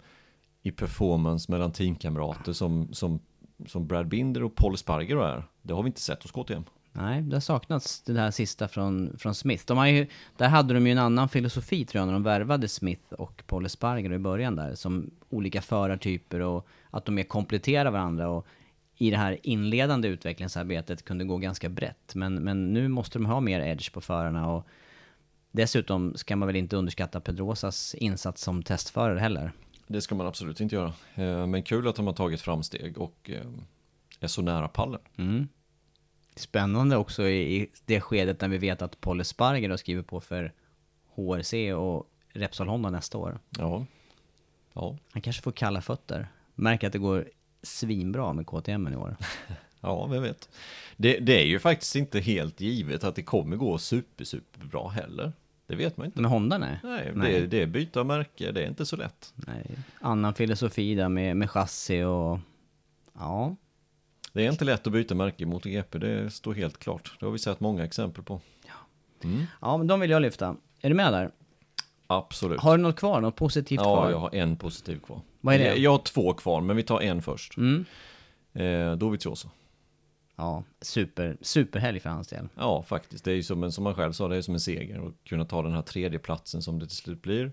i 0.62 0.70
performance 0.70 1.52
mellan 1.52 1.72
teamkamrater 1.72 2.52
som, 2.52 2.88
som, 2.92 3.20
som 3.67 3.87
Brad 3.87 4.09
Binder 4.09 4.43
och 4.43 4.55
Paul 4.55 4.77
Sparger 4.77 5.17
är, 5.17 5.45
det 5.62 5.75
har 5.75 5.83
vi 5.83 5.87
inte 5.87 6.01
sett 6.01 6.23
hos 6.23 6.33
KTM. 6.33 6.64
Nej, 6.97 7.23
det 7.23 7.37
har 7.37 7.40
saknats 7.40 8.03
det 8.03 8.21
här 8.21 8.31
sista 8.31 8.69
från, 8.69 9.17
från 9.19 9.35
Smith. 9.35 9.64
De 9.67 9.79
har 9.79 9.87
ju, 9.87 10.07
där 10.37 10.49
hade 10.49 10.75
de 10.75 10.87
ju 10.87 10.93
en 10.93 10.99
annan 10.99 11.29
filosofi 11.29 11.85
tror 11.85 12.01
jag 12.01 12.07
när 12.07 12.12
de 12.12 12.23
värvade 12.23 12.69
Smith 12.69 13.12
och 13.12 13.43
Paul 13.47 13.69
Sparger 13.69 14.12
i 14.12 14.19
början 14.19 14.57
där. 14.57 14.75
Som 14.75 15.11
olika 15.31 15.62
förartyper 15.62 16.40
och 16.40 16.67
att 16.90 17.05
de 17.05 17.14
mer 17.14 17.23
kompletterar 17.23 17.90
varandra. 17.90 18.29
Och 18.29 18.47
i 18.97 19.11
det 19.11 19.17
här 19.17 19.38
inledande 19.43 20.09
utvecklingsarbetet 20.09 21.05
kunde 21.05 21.25
gå 21.25 21.37
ganska 21.37 21.69
brett. 21.69 22.14
Men, 22.14 22.35
men 22.35 22.73
nu 22.73 22.88
måste 22.88 23.19
de 23.19 23.27
ha 23.27 23.40
mer 23.40 23.61
edge 23.61 23.93
på 23.93 24.01
förarna. 24.01 24.53
Och 24.53 24.67
dessutom 25.53 26.17
ska 26.17 26.37
man 26.37 26.47
väl 26.47 26.57
inte 26.57 26.77
underskatta 26.77 27.21
Pedrosas 27.21 27.95
insats 27.95 28.43
som 28.43 28.62
testförare 28.62 29.19
heller. 29.19 29.53
Det 29.87 30.01
ska 30.03 30.14
man 30.14 30.27
absolut 30.27 30.61
inte 30.61 30.75
göra. 30.75 30.92
Eh, 31.14 31.47
Men 31.47 31.62
kul 31.62 31.88
att 31.88 31.97
de 31.97 32.07
har 32.07 32.14
tagit 32.14 32.40
framsteg 32.40 32.99
och 32.99 33.31
eh, 33.31 33.47
är 34.20 34.27
så 34.27 34.42
nära 34.42 34.68
pallen. 34.68 35.01
Mm. 35.16 35.49
Spännande 36.37 36.97
också 36.97 37.29
i, 37.29 37.70
det 37.85 38.01
skedet 38.01 38.40
när 38.40 38.49
vi 38.49 38.59
vet 38.59 38.83
att 38.83 39.01
Paul 39.01 39.20
Espargaro 39.20 39.73
har 39.73 39.77
skrivit 39.77 40.07
på 40.07 40.20
för 40.20 40.53
HRC 41.14 41.73
och 41.75 42.11
Repsol 42.29 42.68
Honda 42.68 42.90
nästa 42.90 43.18
år. 43.18 43.38
Ja. 43.59 43.87
Ja, 44.73 44.97
Han 45.12 45.23
kanske 45.23 45.42
får 45.42 45.53
kalla 45.53 45.81
fötter. 45.81 46.29
Märker 46.55 46.87
att 46.87 46.92
det 46.92 46.99
går 46.99 47.29
svinbra 47.62 48.33
med 48.33 48.47
KTM 48.47 48.88
i 48.88 48.97
år. 48.97 49.16
ja 49.81 50.07
vem 50.07 50.23
vet. 50.23 50.49
Det, 50.97 51.18
det 51.18 51.40
är 51.40 51.47
ju 51.47 51.59
faktiskt 51.59 51.97
inte 51.97 52.20
helt 52.20 52.61
givet 52.61 53.05
att 53.05 53.14
det 53.14 53.23
kommer 53.23 53.57
gå 53.57 53.79
super, 53.79 54.25
super 54.25 54.66
bra 54.66 54.88
heller. 54.88 55.33
Det 55.66 55.77
vet 55.77 55.96
man 55.96 56.07
inte. 56.07 56.20
Med 56.20 56.31
Honda 56.31 56.59
nej. 56.59 56.81
Nej, 56.83 57.12
Nej. 57.14 57.40
Det, 57.40 57.46
det 57.46 57.62
är 57.62 57.66
byte 57.66 58.00
av 58.00 58.07
märke, 58.07 58.53
det 58.53 58.62
är 58.62 58.68
inte 58.68 58.87
så 58.87 58.96
lätt. 58.96 59.33
nej. 59.35 59.79
Annan 60.00 60.35
filosofi 60.35 60.94
där 60.94 61.09
med, 61.09 61.37
med 61.37 61.50
chassi 61.50 62.03
och... 62.03 62.38
Ja. 63.18 63.57
Det 64.33 64.46
är 64.46 64.50
inte 64.50 64.64
lätt 64.64 64.87
att 64.87 64.92
byta 64.92 65.14
märke 65.14 65.42
i 65.42 65.46
MotoGP, 65.46 65.98
det 65.98 66.31
står 66.31 66.55
helt 66.55 66.79
klart. 66.79 67.16
Det 67.20 67.27
har 67.27 67.33
vi 67.33 67.38
sett 67.38 67.61
många 67.61 67.85
exempel 67.85 68.24
på. 68.24 68.40
Ja, 69.61 69.77
men 69.77 69.87
de 69.87 70.00
vill 70.00 70.11
jag 70.11 70.22
lyfta. 70.22 70.57
Är 70.81 70.88
du 70.88 70.94
med 70.94 71.12
där? 71.12 71.31
Absolut. 72.07 72.61
Har 72.61 72.77
du 72.77 72.83
något 72.83 72.96
kvar? 72.96 73.20
Något 73.20 73.37
positivt 73.37 73.81
ja, 73.81 73.96
kvar? 73.96 74.11
jag 74.11 74.18
har 74.18 74.35
en 74.35 74.57
positiv 74.57 74.98
kvar. 74.98 75.20
Vad 75.40 75.55
är 75.55 75.59
det? 75.59 75.64
Jag, 75.64 75.79
jag 75.79 75.90
har 75.90 75.98
två 75.98 76.33
kvar, 76.33 76.61
men 76.61 76.77
vi 76.77 76.83
tar 76.83 77.00
en 77.00 77.22
först. 77.22 77.57
Mm. 77.57 77.85
Eh, 78.53 78.92
Dovizioso. 78.92 79.48
Ja, 80.37 80.62
super, 80.81 81.37
superhelg 81.40 82.01
för 82.01 82.11
hans 82.11 82.29
del. 82.29 82.49
Ja, 82.55 82.83
faktiskt. 82.83 83.25
Det 83.25 83.31
är 83.31 83.35
ju 83.35 83.42
som, 83.42 83.62
en, 83.62 83.73
som 83.73 83.85
man 83.85 83.94
själv 83.94 84.12
sa, 84.12 84.29
det 84.29 84.37
är 84.37 84.42
som 84.42 84.55
en 84.55 84.61
seger. 84.61 85.09
att 85.09 85.25
kunna 85.25 85.44
ta 85.44 85.62
den 85.62 85.73
här 85.73 85.83
tredje 85.83 86.18
platsen 86.18 86.62
som 86.62 86.79
det 86.79 86.87
till 86.87 86.97
slut 86.97 87.23
blir. 87.23 87.53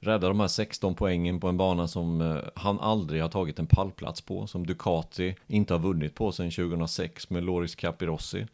Rädda 0.00 0.28
de 0.28 0.40
här 0.40 0.48
16 0.48 0.94
poängen 0.94 1.40
på 1.40 1.48
en 1.48 1.56
bana 1.56 1.88
som 1.88 2.20
eh, 2.20 2.38
han 2.54 2.80
aldrig 2.80 3.22
har 3.22 3.28
tagit 3.28 3.58
en 3.58 3.66
pallplats 3.66 4.20
på. 4.20 4.46
Som 4.46 4.66
Ducati 4.66 5.36
inte 5.46 5.74
har 5.74 5.78
vunnit 5.80 6.14
på 6.14 6.32
sedan 6.32 6.50
2006 6.50 7.30
med 7.30 7.44
Loris 7.44 7.74
Capirossi. 7.74 8.46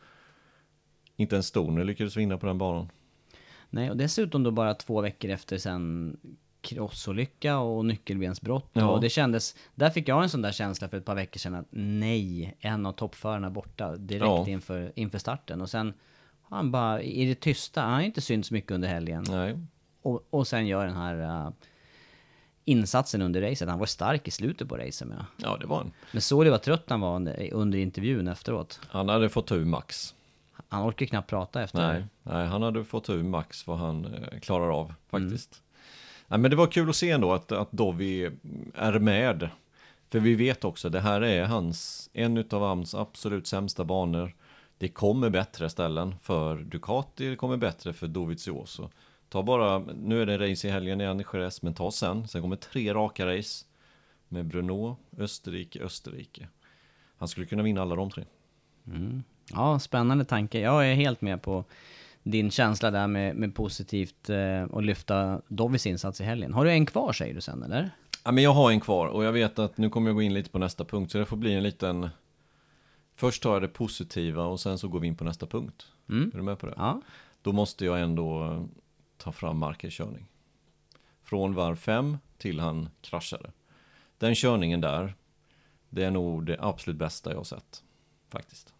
Inte 1.16 1.36
en 1.36 1.42
Stoner 1.42 1.84
lyckades 1.84 2.16
vinna 2.16 2.38
på 2.38 2.46
den 2.46 2.58
banan. 2.58 2.88
Nej, 3.70 3.90
och 3.90 3.96
dessutom 3.96 4.42
då 4.42 4.50
bara 4.50 4.74
två 4.74 5.00
veckor 5.00 5.30
efter 5.30 5.58
sen 5.58 6.16
krossolycka 6.62 7.58
och 7.58 7.84
nyckelbensbrott. 7.84 8.70
Ja. 8.72 8.88
Och 8.88 9.00
det 9.00 9.08
kändes, 9.08 9.56
där 9.74 9.90
fick 9.90 10.08
jag 10.08 10.22
en 10.22 10.28
sån 10.28 10.42
där 10.42 10.52
känsla 10.52 10.88
för 10.88 10.96
ett 10.96 11.04
par 11.04 11.14
veckor 11.14 11.38
sedan 11.38 11.54
att 11.54 11.66
nej, 11.70 12.56
en 12.60 12.86
av 12.86 12.92
toppförarna 12.92 13.50
borta 13.50 13.96
direkt 13.96 14.24
Ja. 14.24 14.48
inför, 14.48 14.92
inför 14.94 15.18
starten. 15.18 15.60
Och 15.60 15.70
sen 15.70 15.94
har 16.42 16.56
han 16.56 16.70
bara 16.70 17.02
i 17.02 17.26
det 17.26 17.40
tysta, 17.40 17.82
han 17.82 17.92
har 17.92 18.00
inte 18.00 18.20
synts 18.20 18.50
mycket 18.50 18.70
under 18.72 18.88
helgen. 18.88 19.24
Nej, 19.28 19.58
Och, 20.02 20.26
och 20.30 20.46
sen 20.46 20.66
gör 20.66 20.86
den 20.86 20.96
här 20.96 21.44
uh, 21.46 21.52
insatsen 22.64 23.22
under 23.22 23.42
racet. 23.42 23.68
Han 23.68 23.78
var 23.78 23.86
stark 23.86 24.28
i 24.28 24.30
slutet 24.30 24.68
på 24.68 24.76
racet 24.76 25.08
med. 25.08 25.24
ja 25.36 25.56
det 25.60 25.66
var 25.66 25.76
han. 25.76 25.92
Men 26.12 26.20
såg 26.22 26.44
du 26.44 26.50
vad 26.50 26.62
trött 26.62 26.84
han 26.88 27.00
var 27.00 27.16
under, 27.52 27.76
intervjun 27.78 28.28
efteråt? 28.28 28.80
Han 28.88 29.08
hade 29.08 29.28
fått 29.28 29.46
tur 29.46 29.64
max. 29.64 30.14
Han 30.68 30.88
orkar 30.88 31.06
knappt 31.06 31.30
prata 31.30 31.62
efter 31.62 31.92
Nej, 31.92 32.04
nej, 32.22 32.46
han 32.46 32.62
hade 32.62 32.84
fått 32.84 33.04
tur 33.04 33.22
max 33.22 33.66
vad 33.66 33.78
han 33.78 34.04
eh, 34.14 34.38
klarar 34.38 34.80
av 34.80 34.94
faktiskt 35.10 35.62
ja, 36.30 36.36
men 36.36 36.50
det 36.50 36.56
var 36.56 36.66
kul 36.66 36.90
att 36.90 36.96
se 36.96 37.10
ändå 37.10 37.32
att, 37.32 37.52
att 37.52 37.72
Dovi 37.72 38.30
är 38.74 38.98
med. 38.98 39.48
För 40.08 40.20
vi 40.20 40.34
vet 40.34 40.64
också, 40.64 40.88
det 40.88 41.00
här 41.00 41.20
är 41.20 41.44
hans, 41.44 42.10
en 42.12 42.38
av 42.50 42.62
hans 42.62 42.94
absolut 42.94 43.46
sämsta 43.46 43.84
banor. 43.84 44.34
Det 44.78 44.88
kommer 44.88 45.30
bättre 45.30 45.70
ställen 45.70 46.14
för 46.22 46.56
Ducati, 46.56 47.28
det 47.28 47.36
kommer 47.36 47.56
bättre 47.56 47.92
för 47.92 48.06
Dovizioso. 48.06 48.88
Ta 49.28 49.42
bara, 49.42 49.78
nu 49.78 50.22
är 50.22 50.26
det 50.26 50.50
race 50.50 50.68
i 50.68 50.70
helgen 50.70 51.00
igen 51.00 51.20
i 51.20 51.24
Jerez, 51.32 51.62
men 51.62 51.74
ta 51.74 51.90
sen. 51.90 52.28
Sen 52.28 52.42
kommer 52.42 52.56
tre 52.56 52.94
raka 52.94 53.26
race 53.36 53.64
med 54.28 54.46
Bruno, 54.46 54.96
Österrike, 55.18 55.82
Österrike. 55.82 56.48
Han 57.16 57.28
skulle 57.28 57.46
kunna 57.46 57.62
vinna 57.62 57.82
alla 57.82 57.96
de 57.96 58.10
tre. 58.10 58.24
Mm. 58.86 59.22
Ja, 59.52 59.78
spännande 59.78 60.24
tanke. 60.24 60.60
Jag 60.60 60.90
är 60.90 60.94
helt 60.94 61.20
med 61.20 61.42
på 61.42 61.64
din 62.22 62.50
känsla 62.50 62.90
där 62.90 63.06
med, 63.06 63.36
med 63.36 63.54
positivt 63.54 64.30
eh, 64.30 64.62
att 64.72 64.84
lyfta 64.84 65.42
Dovis 65.48 65.86
insats 65.86 66.20
i 66.20 66.24
helgen. 66.24 66.54
Har 66.54 66.64
du 66.64 66.70
en 66.70 66.86
kvar 66.86 67.12
säger 67.12 67.34
du 67.34 67.40
sen 67.40 67.62
eller? 67.62 67.90
Ja, 68.24 68.32
men 68.32 68.44
jag 68.44 68.52
har 68.52 68.70
en 68.70 68.80
kvar 68.80 69.06
och 69.06 69.24
jag 69.24 69.32
vet 69.32 69.58
att 69.58 69.78
nu 69.78 69.90
kommer 69.90 70.08
jag 70.08 70.14
gå 70.14 70.22
in 70.22 70.34
lite 70.34 70.50
på 70.50 70.58
nästa 70.58 70.84
punkt 70.84 71.12
så 71.12 71.18
det 71.18 71.26
får 71.26 71.36
bli 71.36 71.54
en 71.54 71.62
liten 71.62 72.08
Först 73.20 73.42
tar 73.42 73.52
jag 73.52 73.62
det 73.62 73.68
positiva 73.68 74.44
och 74.44 74.60
sen 74.60 74.78
så 74.78 74.88
går 74.88 75.00
vi 75.00 75.06
in 75.06 75.16
på 75.16 75.24
nästa 75.24 75.46
punkt. 75.46 75.86
Mm. 76.08 76.30
Är 76.34 76.36
du 76.36 76.42
med 76.42 76.58
på 76.58 76.66
det? 76.66 76.74
Ja. 76.76 77.00
Då 77.42 77.52
måste 77.52 77.84
jag 77.84 78.00
ändå 78.00 78.44
eh, 78.44 78.64
ta 79.16 79.32
fram 79.32 79.58
Marquez 79.58 79.94
körning. 79.94 80.26
Från 81.22 81.54
varv 81.54 81.76
5 81.76 82.18
till 82.38 82.60
han 82.60 82.88
kraschade. 83.00 83.50
Den 84.18 84.34
körningen 84.34 84.80
där, 84.80 85.14
det 85.88 86.04
är 86.04 86.10
nog 86.10 86.46
det 86.46 86.56
absolut 86.60 86.98
bästa 86.98 87.30
jag 87.30 87.36
har 87.36 87.44
sett. 87.44 87.82
Faktiskt. 88.28 88.74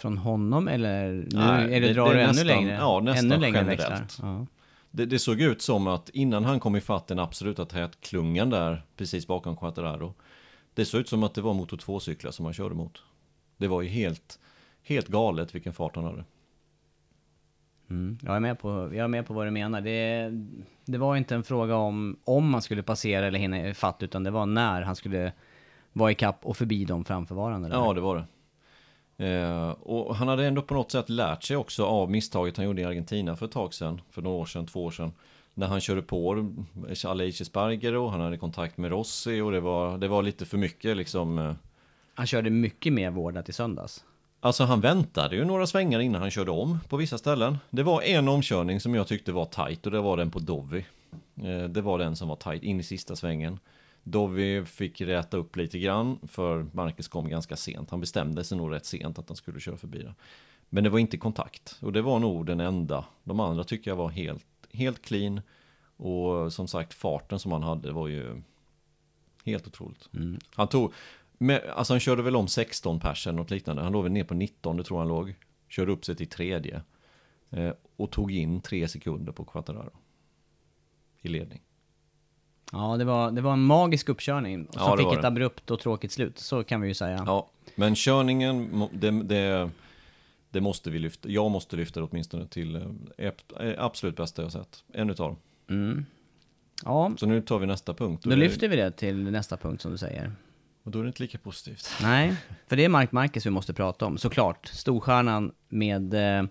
Från 0.00 0.18
honom 0.18 0.68
eller 0.68 1.10
nu, 1.12 1.28
Nej, 1.32 1.64
eller 1.74 1.88
det- 1.88 1.94
drar 1.94 2.08
det 2.08 2.14
du 2.14 2.20
ännu 2.20 2.26
nästan- 2.28 2.46
längre? 2.46 2.72
ja, 2.72 3.00
nästan 3.00 3.32
ännu 3.32 3.40
längre 3.40 3.58
generellt. 3.76 4.18
Ja. 4.22 4.46
Det, 4.90 5.06
det 5.06 5.18
såg 5.18 5.40
ut 5.40 5.62
som 5.62 5.86
att 5.86 6.08
innan 6.08 6.44
han 6.44 6.60
kom 6.60 6.76
ifatt 6.76 7.06
den 7.06 7.18
absoluta 7.18 7.64
tätklungan 7.64 8.50
där 8.50 8.82
precis 8.96 9.26
bakom 9.26 9.56
Quattararo 9.56 10.14
Det 10.74 10.84
såg 10.84 11.00
ut 11.00 11.08
som 11.08 11.22
att 11.22 11.34
det 11.34 11.40
var 11.40 11.54
motor 11.54 11.76
2-cyklar 11.76 12.30
som 12.30 12.44
han 12.44 12.54
körde 12.54 12.74
mot. 12.74 13.02
Det 13.56 13.68
var 13.68 13.82
ju 13.82 13.88
helt, 13.88 14.38
helt 14.82 15.08
galet 15.08 15.54
vilken 15.54 15.72
fart 15.72 15.96
han 15.96 16.04
hade. 16.04 16.24
Mm, 17.90 18.18
jag, 18.22 18.36
är 18.36 18.40
med 18.40 18.58
på, 18.58 18.68
jag 18.70 19.04
är 19.04 19.08
med 19.08 19.26
på 19.26 19.34
vad 19.34 19.46
du 19.46 19.50
menar. 19.50 19.80
Det, 19.80 20.30
det 20.84 20.98
var 20.98 21.16
inte 21.16 21.34
en 21.34 21.42
fråga 21.42 21.76
om 21.76 22.16
om 22.24 22.50
man 22.50 22.62
skulle 22.62 22.82
passera 22.82 23.26
eller 23.26 23.38
hinna 23.38 23.68
ifatt, 23.68 24.02
utan 24.02 24.22
det 24.22 24.30
var 24.30 24.46
när 24.46 24.82
han 24.82 24.96
skulle 24.96 25.32
vara 25.92 26.10
ikapp 26.10 26.46
och 26.46 26.56
förbi 26.56 26.84
de 26.84 27.04
framförvarande. 27.04 27.68
Där. 27.68 27.76
Ja, 27.76 27.92
det 27.92 28.00
var 28.00 28.16
det. 28.16 28.24
Eh, 29.20 29.70
och 29.70 30.16
han 30.16 30.28
hade 30.28 30.46
ändå 30.46 30.62
på 30.62 30.74
något 30.74 30.92
sätt 30.92 31.08
lärt 31.08 31.42
sig 31.42 31.56
också 31.56 31.84
av 31.84 32.10
misstaget 32.10 32.56
han 32.56 32.66
gjorde 32.66 32.82
i 32.82 32.84
Argentina 32.84 33.36
för 33.36 33.46
ett 33.46 33.52
tag 33.52 33.74
sedan, 33.74 34.00
för 34.10 34.22
några 34.22 34.36
år 34.36 34.46
sedan, 34.46 34.66
två 34.66 34.84
år 34.84 34.90
sedan. 34.90 35.12
När 35.54 35.66
han 35.66 35.80
körde 35.80 36.02
på 36.02 36.46
Aleix 37.04 37.46
Spargero, 37.46 38.08
han 38.08 38.20
hade 38.20 38.36
kontakt 38.36 38.78
med 38.78 38.90
Rossi 38.90 39.40
och 39.40 39.52
det 39.52 39.60
var, 39.60 39.98
det 39.98 40.08
var 40.08 40.22
lite 40.22 40.46
för 40.46 40.58
mycket 40.58 40.96
liksom. 40.96 41.38
Eh. 41.38 41.52
Han 42.14 42.26
körde 42.26 42.50
mycket 42.50 42.92
mer 42.92 43.10
vårdat 43.10 43.48
i 43.48 43.52
söndags. 43.52 44.04
Alltså 44.40 44.64
han 44.64 44.80
väntade 44.80 45.36
ju 45.36 45.44
några 45.44 45.66
svängar 45.66 46.00
innan 46.00 46.20
han 46.20 46.30
körde 46.30 46.50
om 46.50 46.78
på 46.88 46.96
vissa 46.96 47.18
ställen. 47.18 47.58
Det 47.70 47.82
var 47.82 48.02
en 48.02 48.28
omkörning 48.28 48.80
som 48.80 48.94
jag 48.94 49.06
tyckte 49.06 49.32
var 49.32 49.44
tight 49.44 49.86
och 49.86 49.92
det 49.92 50.00
var 50.00 50.16
den 50.16 50.30
på 50.30 50.38
Dovi. 50.38 50.86
Eh, 51.42 51.64
det 51.64 51.80
var 51.80 51.98
den 51.98 52.16
som 52.16 52.28
var 52.28 52.36
tight 52.36 52.62
in 52.62 52.80
i 52.80 52.82
sista 52.82 53.16
svängen. 53.16 53.58
Dovi 54.02 54.64
fick 54.64 55.00
räta 55.00 55.36
upp 55.36 55.56
lite 55.56 55.78
grann 55.78 56.18
för 56.28 56.66
Marcus 56.72 57.08
kom 57.08 57.28
ganska 57.28 57.56
sent. 57.56 57.90
Han 57.90 58.00
bestämde 58.00 58.44
sig 58.44 58.58
nog 58.58 58.72
rätt 58.72 58.86
sent 58.86 59.18
att 59.18 59.28
han 59.28 59.36
skulle 59.36 59.60
köra 59.60 59.76
förbi 59.76 60.02
det. 60.02 60.14
Men 60.68 60.84
det 60.84 60.90
var 60.90 60.98
inte 60.98 61.16
kontakt 61.16 61.78
och 61.80 61.92
det 61.92 62.02
var 62.02 62.18
nog 62.18 62.46
den 62.46 62.60
enda. 62.60 63.04
De 63.24 63.40
andra 63.40 63.64
tycker 63.64 63.90
jag 63.90 63.96
var 63.96 64.08
helt, 64.08 64.46
helt 64.72 65.02
clean. 65.02 65.40
Och 65.96 66.52
som 66.52 66.68
sagt 66.68 66.94
farten 66.94 67.38
som 67.38 67.52
han 67.52 67.62
hade 67.62 67.92
var 67.92 68.08
ju 68.08 68.42
helt 69.44 69.66
otroligt. 69.66 70.08
Mm. 70.14 70.38
Han 70.54 70.68
tog, 70.68 70.92
med, 71.38 71.64
alltså 71.64 71.92
han 71.92 72.00
körde 72.00 72.22
väl 72.22 72.36
om 72.36 72.48
16 72.48 73.00
pers 73.00 73.26
eller 73.26 73.36
något 73.36 73.50
liknande. 73.50 73.82
Han 73.82 73.92
låg 73.92 74.02
väl 74.02 74.12
ner 74.12 74.24
på 74.24 74.34
19, 74.34 74.76
det 74.76 74.84
tror 74.84 74.98
han 74.98 75.08
låg. 75.08 75.34
Körde 75.68 75.92
upp 75.92 76.04
sig 76.04 76.16
till 76.16 76.28
tredje. 76.28 76.82
Eh, 77.50 77.72
och 77.96 78.10
tog 78.10 78.32
in 78.32 78.60
tre 78.60 78.88
sekunder 78.88 79.32
på 79.32 79.44
Quattararo. 79.44 79.92
I 81.20 81.28
ledning. 81.28 81.60
Ja, 82.72 82.96
det 82.96 83.04
var, 83.04 83.30
det 83.30 83.40
var 83.40 83.52
en 83.52 83.62
magisk 83.62 84.08
uppkörning. 84.08 84.68
Som 84.70 84.82
ja, 84.82 84.96
fick 84.96 85.18
ett 85.18 85.24
abrupt 85.24 85.70
och 85.70 85.80
tråkigt 85.80 86.12
slut, 86.12 86.38
så 86.38 86.64
kan 86.64 86.80
vi 86.80 86.88
ju 86.88 86.94
säga. 86.94 87.22
Ja, 87.26 87.50
men 87.74 87.94
körningen, 87.94 88.88
det, 88.92 89.10
det, 89.10 89.70
det 90.50 90.60
måste 90.60 90.90
vi 90.90 90.98
lyfta. 90.98 91.28
Jag 91.28 91.50
måste 91.50 91.76
lyfta 91.76 92.00
det 92.00 92.06
åtminstone 92.10 92.46
till 92.46 92.76
eh, 93.18 93.32
absolut 93.78 94.16
bästa 94.16 94.42
jag 94.42 94.52
sett. 94.52 94.84
En 94.92 95.10
utav 95.10 95.26
dem. 95.28 95.36
Mm. 95.68 96.06
Ja. 96.84 97.12
Så 97.16 97.26
nu 97.26 97.42
tar 97.42 97.58
vi 97.58 97.66
nästa 97.66 97.94
punkt. 97.94 98.24
Då, 98.24 98.30
då 98.30 98.36
lyfter 98.36 98.68
vi 98.68 98.76
det 98.76 98.90
till 98.90 99.30
nästa 99.30 99.56
punkt 99.56 99.82
som 99.82 99.90
du 99.90 99.98
säger. 99.98 100.32
Och 100.82 100.90
då 100.90 100.98
är 100.98 101.02
det 101.02 101.08
inte 101.08 101.22
lika 101.22 101.38
positivt. 101.38 101.90
Nej, 102.02 102.36
för 102.68 102.76
det 102.76 102.84
är 102.84 102.88
Mark 102.88 103.12
Marquez 103.12 103.46
vi 103.46 103.50
måste 103.50 103.72
prata 103.72 104.06
om, 104.06 104.18
såklart. 104.18 104.66
Storstjärnan 104.66 105.52
med 105.68 106.14
eh, 106.14 106.48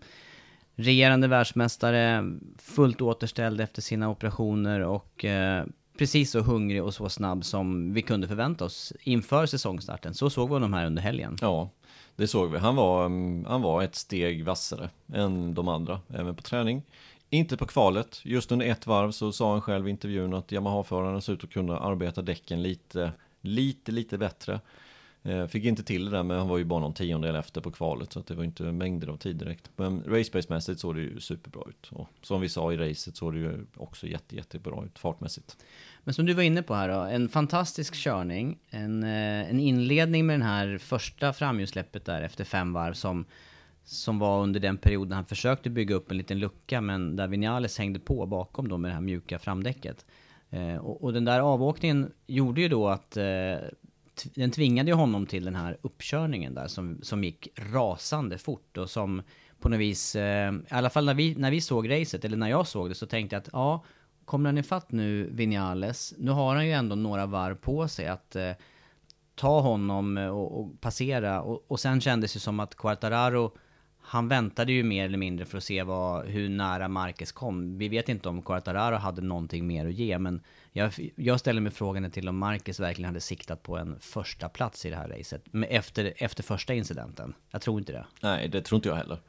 regerande 0.76 1.28
världsmästare, 1.28 2.32
fullt 2.58 3.02
återställd 3.02 3.62
efter 3.62 3.82
sina 3.82 4.10
operationer 4.10 4.80
och 4.80 5.26
eh, 5.26 5.66
precis 6.00 6.32
så 6.32 6.40
hungrig 6.40 6.84
och 6.84 6.94
så 6.94 7.10
snabb 7.10 7.46
som 7.46 7.94
vi 7.94 8.02
kunde 8.02 8.28
förvänta 8.28 8.66
oss 8.66 8.94
inför 9.04 9.46
säsongstarten. 9.46 10.14
Så 10.14 10.30
såg 10.30 10.50
vi 10.50 10.54
honom 10.54 10.74
här 10.74 10.86
under 10.86 11.02
helgen. 11.02 11.38
Ja, 11.42 11.70
det 12.16 12.28
såg 12.28 12.52
vi. 12.52 12.58
Han 12.58 12.76
var, 12.76 13.06
mm, 13.06 13.46
han 13.46 13.62
var 13.62 13.84
ett 13.84 13.96
steg 13.96 14.46
vassare 14.46 14.90
än 15.14 15.54
de 15.54 15.68
andra, 15.68 16.00
även 16.10 16.36
på 16.36 16.42
träning. 16.42 16.84
Inte 17.30 17.58
på 17.58 17.66
kvalet. 17.66 18.22
Just 18.24 18.52
under 18.52 18.66
ett 18.66 18.88
varv 18.88 19.12
så 19.12 19.32
sa 19.32 19.52
han 19.52 19.62
själv 19.62 19.88
i 19.88 19.92
intervjun 19.92 20.34
att 20.34 20.52
Yamaha-förarna 20.52 21.22
ser 21.22 21.34
ut 21.34 21.44
att 21.44 21.50
kunna 21.50 21.80
arbeta 21.80 22.22
däcken 22.22 22.64
lite 22.64 23.12
lite, 23.42 23.92
lite 23.92 24.18
bättre. 24.18 24.60
Eh, 25.24 25.48
fick 25.48 25.66
inte 25.66 25.84
till 25.84 26.06
det 26.06 26.12
där, 26.12 26.24
men 26.24 26.38
han 26.38 26.48
var 26.48 26.58
ju 26.58 26.64
bara 26.64 26.80
någon 26.80 26.94
tiondel 26.94 27.36
efter 27.36 27.62
på 27.62 27.72
kvalet, 27.72 28.14
så 28.14 28.20
att 28.20 28.28
det 28.28 28.36
var 28.36 28.44
inte 28.44 28.64
mängder 28.64 29.08
av 29.08 29.18
tid 29.18 29.36
direkt. 29.36 29.72
Men 29.76 30.04
racepace-mässigt 30.04 30.80
såg 30.80 30.96
det 30.96 31.02
ju 31.02 31.20
superbra 31.20 31.62
ut. 31.70 31.90
Och 31.92 32.08
som 32.22 32.42
vi 32.42 32.50
sa 32.50 32.74
i 32.74 32.78
racet 32.78 33.18
såg 33.18 33.34
det 33.34 33.40
ju 33.40 33.66
också 33.78 34.08
jätte, 34.08 34.36
jättebra 34.36 34.86
ut 34.86 35.00
fartmässigt. 35.00 35.58
Men 36.10 36.14
som 36.14 36.26
du 36.26 36.34
var 36.34 36.44
inne 36.44 36.64
på 36.64 36.74
här 36.74 36.90
då, 36.90 37.00
en 37.00 37.30
fantastisk 37.30 37.96
körning, 37.96 38.58
en, 38.70 39.04
eh, 39.04 39.50
en 39.50 39.60
inledning 39.60 40.26
med 40.26 40.34
den 40.34 40.48
här 40.48 40.78
första 40.78 41.34
framhjulsläppet 41.34 42.06
där 42.06 42.22
efter 42.22 42.44
fem 42.44 42.74
varv 42.74 42.94
som, 42.94 43.26
som 43.84 44.20
var 44.20 44.44
under 44.44 44.60
den 44.60 44.78
perioden 44.78 45.12
han 45.14 45.26
försökte 45.26 45.70
bygga 45.70 45.96
upp 45.96 46.12
en 46.12 46.18
liten 46.18 46.40
lucka, 46.40 46.82
men 46.82 47.16
där 47.16 47.28
Vinales 47.28 47.78
hängde 47.78 48.00
på 48.00 48.26
bakom 48.26 48.68
då 48.68 48.78
med 48.78 48.92
det 48.92 48.96
här 48.96 49.02
mjuka 49.02 49.40
framdäcket. 49.40 50.06
Eh, 50.50 50.76
och, 50.76 51.04
och, 51.04 51.14
den 51.14 51.26
där 51.26 51.40
avåkningen 51.40 52.12
gjorde 52.28 52.62
ju 52.62 52.70
då 52.70 52.88
att 52.88 53.18
eh, 53.18 53.24
den 54.36 54.52
tvingade 54.52 54.90
ju 54.90 54.96
honom 54.96 55.26
till 55.26 55.46
den 55.46 55.56
här 55.56 55.78
uppkörningen 55.82 56.54
där 56.54 56.68
som, 56.68 57.00
som 57.02 57.24
gick 57.24 57.48
rasande 57.56 58.38
fort 58.38 58.78
och 58.78 58.90
som 58.90 59.22
på 59.60 59.70
något 59.70 59.80
vis, 59.80 60.16
eh, 60.16 60.54
i 60.54 60.60
alla 60.70 60.90
fall 60.90 61.06
när 61.06 61.14
vi, 61.14 61.36
när 61.36 61.52
vi 61.52 61.62
såg 61.62 61.90
racet, 61.90 62.26
eller 62.26 62.38
när 62.38 62.50
jag 62.50 62.68
såg 62.68 62.90
det, 62.90 62.96
så 62.96 63.06
tänkte 63.06 63.36
jag 63.36 63.42
att 63.42 63.50
ja, 63.54 63.84
kommer 64.30 64.50
han 64.50 64.58
ifatt 64.58 64.92
nu 64.92 65.30
Vinales, 65.32 66.14
nu 66.18 66.32
har 66.32 66.56
han 66.56 66.66
ju 66.66 66.72
ändå 66.72 66.96
några 66.96 67.26
varv 67.26 67.56
på 67.56 67.88
sig 67.88 68.08
att 68.08 68.36
eh, 68.36 68.52
ta 69.36 69.60
honom 69.60 70.18
eh, 70.18 70.28
och, 70.28 70.60
och 70.60 70.82
passera 70.82 71.42
och, 71.42 71.66
och 71.68 71.80
sen 71.80 72.02
kändes 72.02 72.34
det 72.34 72.40
som 72.40 72.60
att 72.60 72.76
Quartararo 72.76 73.58
han 74.02 74.28
väntade 74.28 74.72
ju 74.72 74.84
mer 74.84 75.06
eller 75.06 75.18
mindre 75.18 75.46
för 75.46 75.58
att 75.58 75.64
se 75.64 75.84
vad, 75.84 76.26
hur 76.26 76.50
nära 76.50 76.88
Marquez 76.88 77.32
kom. 77.32 77.78
Vi 77.78 77.88
vet 77.88 78.10
inte 78.10 78.30
om 78.30 78.42
Quartararo 78.42 78.96
hade 78.96 79.22
någonting 79.22 79.68
mer 79.68 79.88
att 79.88 79.94
ge, 79.94 80.20
men 80.20 80.42
jag, 80.72 80.92
jag 81.16 81.40
ställer 81.40 81.62
mig 81.62 81.72
frågan 81.72 82.12
till 82.12 82.30
om 82.30 82.38
Marquez 82.38 82.80
verkligen 82.80 83.08
hade 83.08 83.22
siktat 83.22 83.64
på 83.64 83.78
en 83.78 84.00
första 84.00 84.50
plats 84.50 84.86
i 84.86 84.90
det 84.90 84.96
här 84.96 85.08
racet, 85.08 85.44
efter, 85.70 86.14
efter 86.18 86.44
första 86.44 86.74
incidenten. 86.74 87.34
Jag 87.52 87.62
tror 87.62 87.80
inte 87.80 87.92
det. 87.92 88.06
Nej, 88.22 88.48
det 88.48 88.62
tror 88.62 88.78
inte 88.78 88.90
jag 88.90 88.96
heller. 88.96 89.20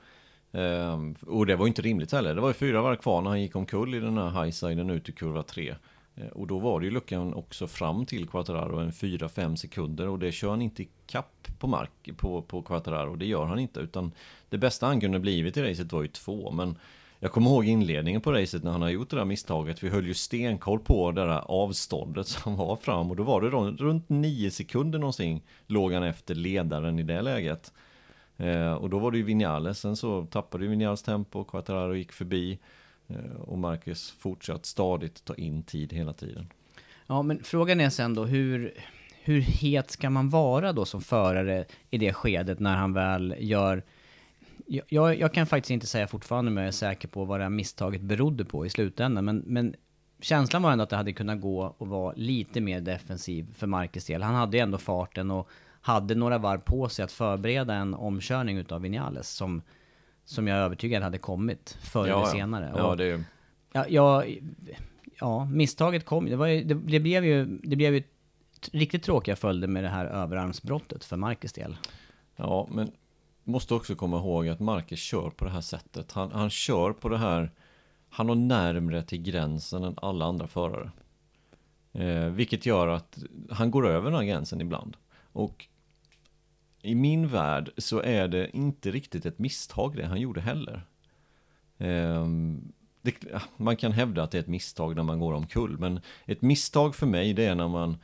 Um, 0.52 1.14
och 1.26 1.46
det 1.46 1.56
var 1.56 1.66
inte 1.66 1.82
rimligt 1.82 2.12
heller. 2.12 2.34
Det 2.34 2.40
var 2.40 2.48
ju 2.48 2.54
fyra 2.54 2.82
varv 2.82 2.96
kvar 2.96 3.22
när 3.22 3.30
han 3.30 3.42
gick 3.42 3.56
omkull 3.56 3.94
i 3.94 4.00
den 4.00 4.18
här 4.18 4.44
highsiden 4.44 4.90
ut 4.90 5.08
i 5.08 5.12
kurva 5.12 5.42
3. 5.42 5.74
Eh, 6.14 6.26
och 6.26 6.46
då 6.46 6.58
var 6.58 6.80
det 6.80 6.86
ju 6.86 6.92
luckan 6.92 7.34
också 7.34 7.66
fram 7.66 8.06
till 8.06 8.28
Quattararo 8.28 8.78
en 8.78 8.92
4-5 8.92 9.56
sekunder 9.56 10.08
och 10.08 10.18
det 10.18 10.32
kör 10.32 10.50
han 10.50 10.62
inte 10.62 10.84
kapp 11.06 11.48
på 11.58 11.66
mark 11.66 12.10
på, 12.16 12.42
på 12.42 12.62
Quattararo. 12.62 13.16
Det 13.16 13.26
gör 13.26 13.46
han 13.46 13.58
inte 13.58 13.80
utan 13.80 14.12
det 14.48 14.58
bästa 14.58 14.86
han 14.86 15.00
kunde 15.00 15.18
blivit 15.18 15.56
i 15.56 15.62
racet 15.62 15.92
var 15.92 16.02
ju 16.02 16.08
två 16.08 16.50
men 16.50 16.76
jag 17.22 17.32
kommer 17.32 17.50
ihåg 17.50 17.66
inledningen 17.66 18.20
på 18.20 18.32
racet 18.32 18.64
när 18.64 18.70
han 18.70 18.82
har 18.82 18.88
gjort 18.88 19.10
det 19.10 19.16
där 19.16 19.24
misstaget. 19.24 19.82
Vi 19.82 19.88
höll 19.88 20.06
ju 20.06 20.14
stenkoll 20.14 20.78
på 20.78 21.12
det 21.12 21.20
där 21.20 21.50
avståndet 21.50 22.26
som 22.28 22.56
var 22.56 22.76
fram 22.76 23.10
och 23.10 23.16
då 23.16 23.22
var 23.22 23.40
det 23.40 23.50
då, 23.50 23.70
runt 23.70 24.08
9 24.08 24.50
sekunder 24.50 24.98
någonting 24.98 25.42
låg 25.66 25.92
han 25.92 26.02
efter 26.02 26.34
ledaren 26.34 26.98
i 26.98 27.02
det 27.02 27.22
läget. 27.22 27.72
Eh, 28.40 28.72
och 28.72 28.90
då 28.90 28.98
var 28.98 29.10
det 29.10 29.18
ju 29.18 29.24
Vinales, 29.24 29.78
sen 29.78 29.96
så 29.96 30.26
tappade 30.26 30.64
ju 30.64 30.70
Vinales 30.70 31.02
tempo, 31.02 31.44
Quattararo 31.44 31.94
gick 31.94 32.12
förbi. 32.12 32.58
Eh, 33.08 33.40
och 33.40 33.58
Marcus 33.58 34.10
fortsatt 34.10 34.66
stadigt 34.66 35.24
ta 35.24 35.34
in 35.34 35.62
tid 35.62 35.92
hela 35.92 36.12
tiden. 36.12 36.52
Ja, 37.06 37.22
men 37.22 37.42
frågan 37.42 37.80
är 37.80 37.90
sen 37.90 38.14
då 38.14 38.24
hur, 38.24 38.74
hur 39.22 39.40
het 39.40 39.90
ska 39.90 40.10
man 40.10 40.28
vara 40.28 40.72
då 40.72 40.84
som 40.84 41.00
förare 41.00 41.64
i 41.90 41.98
det 41.98 42.12
skedet 42.12 42.60
när 42.60 42.76
han 42.76 42.92
väl 42.92 43.34
gör... 43.38 43.82
Jag, 44.66 45.18
jag 45.18 45.34
kan 45.34 45.46
faktiskt 45.46 45.70
inte 45.70 45.86
säga 45.86 46.06
fortfarande, 46.06 46.50
men 46.50 46.64
jag 46.64 46.68
är 46.68 46.72
säker 46.72 47.08
på 47.08 47.24
vad 47.24 47.40
det 47.40 47.44
här 47.44 47.50
misstaget 47.50 48.00
berodde 48.00 48.44
på 48.44 48.66
i 48.66 48.70
slutändan. 48.70 49.24
Men, 49.24 49.42
men 49.46 49.74
känslan 50.20 50.62
var 50.62 50.72
ändå 50.72 50.84
att 50.84 50.90
det 50.90 50.96
hade 50.96 51.12
kunnat 51.12 51.40
gå 51.40 51.74
och 51.78 51.88
vara 51.88 52.14
lite 52.16 52.60
mer 52.60 52.80
defensiv 52.80 53.54
för 53.54 53.66
Marcus 53.66 54.04
del. 54.04 54.22
Han 54.22 54.34
hade 54.34 54.56
ju 54.56 54.62
ändå 54.62 54.78
farten 54.78 55.30
och 55.30 55.48
hade 55.80 56.14
några 56.14 56.38
varv 56.38 56.60
på 56.60 56.88
sig 56.88 57.04
att 57.04 57.12
förbereda 57.12 57.74
en 57.74 57.94
omkörning 57.94 58.56
utav 58.56 58.80
Vinales 58.80 59.30
som 59.30 59.62
som 60.24 60.48
jag 60.48 60.58
är 60.58 60.62
övertygad 60.62 61.02
hade 61.02 61.18
kommit 61.18 61.78
förr 61.80 62.06
ja, 62.06 62.16
eller 62.16 62.26
senare. 62.26 62.72
Ja, 62.76 62.94
det... 62.94 63.24
ja, 63.72 63.86
ja, 63.88 64.24
ja, 65.20 65.44
misstaget 65.44 66.04
kom 66.04 66.26
det, 66.26 66.36
var 66.36 66.46
ju, 66.46 66.64
det, 66.64 66.74
det, 66.74 67.00
blev 67.00 67.24
ju, 67.24 67.44
det 67.62 67.76
blev 67.76 67.94
ju 67.94 68.02
riktigt 68.72 69.02
tråkiga 69.02 69.36
följder 69.36 69.68
med 69.68 69.84
det 69.84 69.88
här 69.88 70.06
överarmsbrottet 70.06 71.04
för 71.04 71.16
Marcus 71.16 71.52
del. 71.52 71.76
Ja, 72.36 72.68
men 72.70 72.92
måste 73.44 73.74
också 73.74 73.94
komma 73.94 74.16
ihåg 74.16 74.48
att 74.48 74.60
Marcus 74.60 75.00
kör 75.00 75.30
på 75.30 75.44
det 75.44 75.50
här 75.50 75.60
sättet. 75.60 76.12
Han, 76.12 76.32
han 76.32 76.50
kör 76.50 76.92
på 76.92 77.08
det 77.08 77.18
här, 77.18 77.50
han 78.08 78.28
har 78.28 78.36
närmre 78.36 79.02
till 79.02 79.22
gränsen 79.22 79.84
än 79.84 79.94
alla 79.96 80.24
andra 80.24 80.46
förare. 80.46 80.90
Eh, 81.92 82.24
vilket 82.24 82.66
gör 82.66 82.88
att 82.88 83.18
han 83.50 83.70
går 83.70 83.88
över 83.88 84.10
den 84.10 84.20
här 84.20 84.26
gränsen 84.26 84.60
ibland. 84.60 84.96
Och 85.32 85.66
i 86.82 86.94
min 86.94 87.28
värld 87.28 87.70
så 87.76 88.00
är 88.00 88.28
det 88.28 88.56
inte 88.56 88.90
riktigt 88.90 89.26
ett 89.26 89.38
misstag 89.38 89.96
det 89.96 90.06
han 90.06 90.20
gjorde 90.20 90.40
heller. 90.40 90.82
Ehm, 91.78 92.72
det, 93.02 93.14
man 93.56 93.76
kan 93.76 93.92
hävda 93.92 94.22
att 94.22 94.30
det 94.30 94.38
är 94.38 94.42
ett 94.42 94.48
misstag 94.48 94.96
när 94.96 95.02
man 95.02 95.20
går 95.20 95.32
omkull, 95.32 95.78
men 95.78 96.00
ett 96.26 96.42
misstag 96.42 96.94
för 96.94 97.06
mig 97.06 97.32
det 97.32 97.44
är 97.44 97.54
när 97.54 97.68
man 97.68 97.96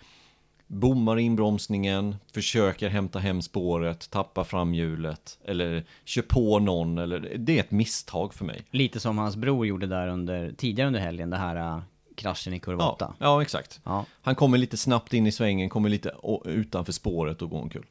bommar 0.66 1.18
inbromsningen, 1.18 2.16
försöker 2.32 2.88
hämta 2.88 3.18
hem 3.18 3.42
spåret, 3.42 4.10
tappar 4.10 4.44
framhjulet 4.44 5.38
eller 5.44 5.84
kör 6.04 6.22
på 6.22 6.58
någon. 6.58 6.98
Eller, 6.98 7.36
det 7.38 7.56
är 7.56 7.60
ett 7.60 7.70
misstag 7.70 8.34
för 8.34 8.44
mig. 8.44 8.62
Lite 8.70 9.00
som 9.00 9.18
hans 9.18 9.36
bror 9.36 9.66
gjorde 9.66 9.86
där 9.86 10.08
under, 10.08 10.52
tidigare 10.52 10.86
under 10.86 11.00
helgen, 11.00 11.30
det 11.30 11.36
här 11.36 11.82
kraschen 12.16 12.52
i 12.52 12.60
kurva 12.60 12.88
8. 12.88 13.14
Ja, 13.18 13.26
ja, 13.26 13.42
exakt. 13.42 13.80
Ja. 13.84 14.04
Han 14.22 14.34
kommer 14.34 14.58
lite 14.58 14.76
snabbt 14.76 15.12
in 15.14 15.26
i 15.26 15.32
svängen, 15.32 15.68
kommer 15.68 15.88
lite 15.88 16.14
utanför 16.44 16.92
spåret 16.92 17.42
och 17.42 17.50
går 17.50 17.60
omkull. 17.60 17.86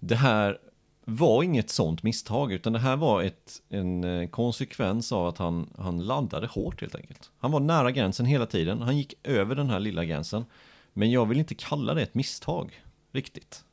Det 0.00 0.16
här 0.16 0.58
var 1.04 1.42
inget 1.42 1.70
sånt 1.70 2.02
misstag, 2.02 2.52
utan 2.52 2.72
det 2.72 2.78
här 2.78 2.96
var 2.96 3.22
ett, 3.22 3.62
en 3.68 4.04
eh, 4.04 4.28
konsekvens 4.28 5.12
av 5.12 5.26
att 5.26 5.38
han, 5.38 5.70
han 5.78 6.00
laddade 6.00 6.46
hårt 6.46 6.80
helt 6.80 6.94
enkelt. 6.94 7.30
Han 7.38 7.50
var 7.52 7.60
nära 7.60 7.90
gränsen 7.90 8.26
hela 8.26 8.46
tiden, 8.46 8.82
han 8.82 8.96
gick 8.96 9.14
över 9.24 9.54
den 9.54 9.70
här 9.70 9.80
lilla 9.80 10.04
gränsen. 10.04 10.44
Men 10.92 11.10
jag 11.10 11.26
vill 11.26 11.38
inte 11.38 11.54
kalla 11.54 11.94
det 11.94 12.02
ett 12.02 12.14
misstag, 12.14 12.82
riktigt. 13.12 13.64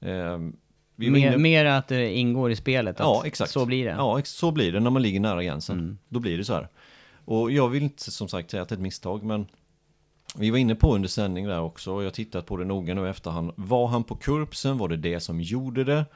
Eh, 0.00 0.38
vi 0.96 1.10
Mer, 1.10 1.30
inne- 1.32 1.38
mer 1.38 1.64
att 1.64 1.88
det 1.88 2.14
ingår 2.14 2.50
i 2.50 2.56
spelet, 2.56 2.96
Ja, 2.98 3.22
exakt. 3.26 3.50
så 3.50 3.66
blir 3.66 3.84
det. 3.84 3.90
Ja, 3.90 4.20
så 4.24 4.50
blir 4.50 4.72
det 4.72 4.80
när 4.80 4.90
man 4.90 5.02
ligger 5.02 5.20
nära 5.20 5.44
gränsen. 5.44 5.78
Mm. 5.78 5.98
Då 6.08 6.20
blir 6.20 6.38
det 6.38 6.44
så 6.44 6.54
här. 6.54 6.68
Och 7.24 7.52
jag 7.52 7.68
vill 7.68 7.82
inte 7.82 8.10
som 8.10 8.28
sagt 8.28 8.50
säga 8.50 8.62
att 8.62 8.68
det 8.68 8.72
är 8.72 8.76
ett 8.76 8.82
misstag, 8.82 9.22
men 9.22 9.46
vi 10.36 10.50
var 10.50 10.58
inne 10.58 10.74
på 10.74 10.94
under 10.94 11.08
sändning 11.08 11.46
där 11.46 11.60
också, 11.60 11.92
och 11.92 12.02
jag 12.02 12.06
har 12.06 12.10
tittat 12.10 12.46
på 12.46 12.56
det 12.56 12.64
noga 12.64 12.94
nu 12.94 13.06
i 13.06 13.10
efterhand. 13.10 13.52
Var 13.56 13.86
han 13.86 14.04
på 14.04 14.16
kurpsen? 14.16 14.78
Var 14.78 14.88
det 14.88 14.96
det 14.96 15.20
som 15.20 15.40
gjorde 15.40 15.84
det? 15.84 16.06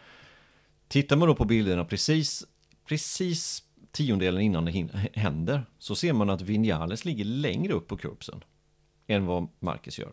Tittar 0.88 1.16
man 1.16 1.29
då 1.29 1.35
på 1.35 1.44
bilderna 1.44 1.85
precis, 1.85 2.44
precis 2.88 3.62
tiondelen 3.92 4.40
innan 4.40 4.64
det 4.64 4.88
händer, 5.14 5.66
så 5.79 5.94
ser 5.94 6.12
man 6.12 6.31
att 6.31 6.40
Vinales 6.40 7.05
ligger 7.05 7.25
längre 7.25 7.73
upp 7.73 7.88
på 7.88 7.97
kurpsen 7.97 8.44
än 9.07 9.27
vad 9.27 9.49
Marcus 9.61 9.99
gör. 9.99 10.12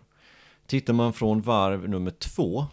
Tittar 0.65 0.93
man 0.93 1.13
från 1.13 1.41
varv 1.41 1.89
nummer 1.89 2.11
två, 2.11 2.65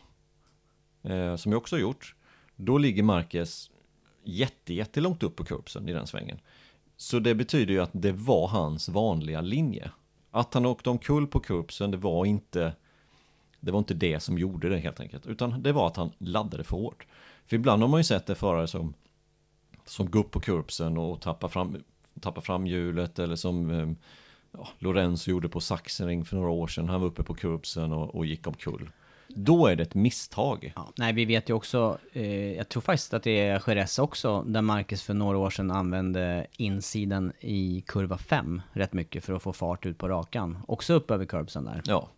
eh, 1.02 1.37
som 1.37 1.52
jag 1.52 1.58
också 1.58 1.76
har 1.76 1.80
gjort, 1.80 2.14
då 2.56 2.78
ligger 2.78 3.02
Marcus 3.02 3.70
jätte, 4.24 4.74
jättelångt 4.74 5.22
upp 5.22 5.37
på 5.37 5.44
kurpsen 5.44 5.88
i 5.88 5.92
den 5.92 6.06
svängen. 6.06 6.38
Så 7.02 7.18
det 7.18 7.34
betyder 7.34 7.74
ju 7.74 7.80
att 7.80 7.90
det 7.92 8.12
var 8.12 8.48
hans 8.48 8.88
vanliga 8.88 9.40
linje. 9.40 9.90
Att 10.30 10.54
han 10.54 10.66
åkte 10.66 10.90
omkull 10.90 11.26
på 11.26 11.40
kurpsen, 11.40 11.90
det 11.90 11.96
var 11.96 12.26
inte 12.26 12.72
det 13.60 13.72
var 13.72 13.78
inte 13.78 13.94
det 13.94 14.20
som 14.20 14.38
gjorde 14.38 14.68
det 14.68 14.78
helt 14.78 15.00
enkelt, 15.00 15.26
utan 15.26 15.62
det 15.62 15.72
var 15.72 15.86
att 15.86 15.96
han 15.96 16.12
laddade 16.18 16.64
för 16.64 16.76
hårt. 16.76 17.06
För 17.46 17.56
ibland 17.56 17.82
har 17.82 17.88
man 17.88 18.00
ju 18.00 18.04
sett 18.04 18.26
det 18.26 18.34
förare 18.34 18.66
som, 18.66 18.94
som 19.84 20.10
går 20.10 20.20
upp 20.20 20.30
på 20.30 20.40
kurpsen 20.40 20.98
och 20.98 21.20
tappar 21.20 21.48
fram, 21.48 21.76
tappar 22.20 22.42
fram 22.42 22.66
hjulet 22.66 23.18
eller 23.18 23.36
som 23.36 23.70
eh, 23.70 23.88
ja, 24.52 24.68
Lorenzo 24.78 25.30
gjorde 25.30 25.48
på 25.48 25.60
Sachsenring 25.60 26.24
för 26.24 26.36
några 26.36 26.50
år 26.50 26.66
sedan. 26.66 26.88
Han 26.88 27.00
var 27.00 27.08
uppe 27.08 27.22
på 27.22 27.34
kurpsen 27.34 27.92
och, 27.92 28.14
och 28.14 28.26
gick 28.26 28.46
omkull. 28.46 28.90
Då 29.36 29.66
är 29.66 29.76
det 29.76 29.82
ett 29.82 29.94
misstag. 29.94 30.72
Ja, 30.76 30.92
nej, 30.96 31.12
vi 31.12 31.24
vet 31.24 31.50
ju 31.50 31.54
också, 31.54 31.98
eh, 32.12 32.52
jag 32.56 32.68
tror 32.68 32.80
faktiskt 32.80 33.14
att 33.14 33.22
det 33.22 33.40
är 33.40 33.62
Jerez 33.66 33.98
också, 33.98 34.42
där 34.42 34.62
Marcus 34.62 35.02
för 35.02 35.14
några 35.14 35.38
år 35.38 35.50
sedan 35.50 35.70
använde 35.70 36.46
insidan 36.56 37.32
i 37.40 37.84
kurva 37.86 38.18
5 38.18 38.62
rätt 38.72 38.92
mycket 38.92 39.24
för 39.24 39.32
att 39.32 39.42
få 39.42 39.52
fart 39.52 39.86
ut 39.86 39.98
på 39.98 40.08
rakan. 40.08 40.58
Också 40.68 40.94
upp 40.94 41.10
över 41.10 41.24
curbsen 41.24 41.64
där. 41.64 41.82
Ja. 41.84 42.08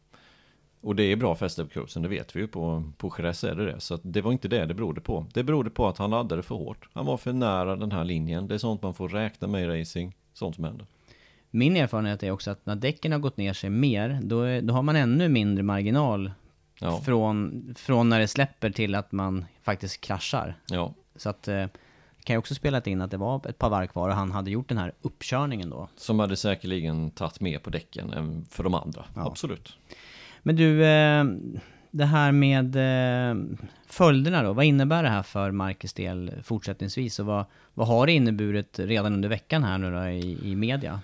Och 0.80 0.96
det 0.96 1.02
är 1.02 1.16
bra 1.16 1.34
fäste 1.34 1.64
på 1.64 1.70
kursen, 1.70 2.02
det 2.02 2.08
vet 2.08 2.36
vi 2.36 2.40
ju. 2.40 2.48
På, 2.48 2.82
på 2.96 3.14
Jerez 3.18 3.44
är 3.44 3.54
det 3.54 3.66
det. 3.66 3.80
Så 3.80 3.98
det 4.02 4.20
var 4.20 4.32
inte 4.32 4.48
det 4.48 4.66
det 4.66 4.74
berodde 4.74 5.00
på. 5.00 5.26
Det 5.32 5.42
berodde 5.42 5.70
på 5.70 5.88
att 5.88 5.98
han 5.98 6.10
laddade 6.10 6.42
för 6.42 6.54
hårt. 6.54 6.88
Han 6.92 7.06
var 7.06 7.16
för 7.16 7.32
nära 7.32 7.76
den 7.76 7.92
här 7.92 8.04
linjen. 8.04 8.48
Det 8.48 8.54
är 8.54 8.58
sånt 8.58 8.82
man 8.82 8.94
får 8.94 9.08
räkna 9.08 9.48
med 9.48 9.62
i 9.62 9.80
racing. 9.80 10.14
Sånt 10.32 10.54
som 10.54 10.64
händer. 10.64 10.86
Min 11.50 11.76
erfarenhet 11.76 12.22
är 12.22 12.30
också 12.30 12.50
att 12.50 12.66
när 12.66 12.76
däcken 12.76 13.12
har 13.12 13.18
gått 13.18 13.36
ner 13.36 13.52
sig 13.52 13.70
mer, 13.70 14.20
då, 14.22 14.40
är, 14.40 14.62
då 14.62 14.74
har 14.74 14.82
man 14.82 14.96
ännu 14.96 15.28
mindre 15.28 15.62
marginal 15.62 16.30
Ja. 16.78 17.00
från, 17.00 17.74
från 17.78 18.08
när 18.08 18.20
det 18.20 18.28
släpper 18.28 18.70
till 18.70 18.94
att 18.94 19.12
man 19.12 19.44
faktiskt 19.62 20.00
kraschar. 20.00 20.54
Ja, 20.70 20.94
Så 21.16 21.28
att 21.28 21.48
eh, 21.48 21.66
kan 22.24 22.34
ju 22.34 22.38
också 22.38 22.54
spelat 22.54 22.86
in 22.86 23.00
att 23.02 23.10
det 23.10 23.16
var 23.16 23.46
ett 23.48 23.58
par 23.58 23.70
varv 23.70 23.86
kvar 23.86 24.08
och 24.08 24.14
han 24.14 24.30
hade 24.32 24.50
gjort 24.50 24.68
den 24.68 24.78
här 24.78 24.92
uppkörningen 25.02 25.70
då. 25.70 25.88
som 25.96 26.18
hade 26.18 26.36
säkerligen 26.36 27.10
tagit 27.10 27.40
mer 27.40 27.58
på 27.58 27.70
däcken 27.70 28.12
än 28.12 28.46
för 28.50 28.64
de 28.64 28.74
andra. 28.74 29.04
Ja. 29.14 29.26
Absolut. 29.26 29.76
Men 30.42 30.56
du, 30.56 30.84
eh, 30.84 31.24
det 31.90 32.04
här 32.04 32.32
med 32.32 32.76
eh, 32.76 33.36
följderna 33.86 34.42
då, 34.42 34.52
vad 34.52 34.64
innebär 34.64 35.02
det 35.02 35.08
här 35.08 35.22
för 35.22 35.50
Marcus 35.50 35.92
del 35.92 36.32
fortsättningsvis? 36.44 37.18
Och 37.18 37.26
vad, 37.26 37.44
vad 37.74 37.86
har 37.86 38.06
det 38.06 38.12
inneburit 38.12 38.78
redan 38.78 39.12
under 39.12 39.28
veckan 39.28 39.64
här 39.64 39.78
nu 39.78 39.92
då 39.92 40.08
i, 40.08 40.50
i 40.50 40.56
media? 40.56 41.00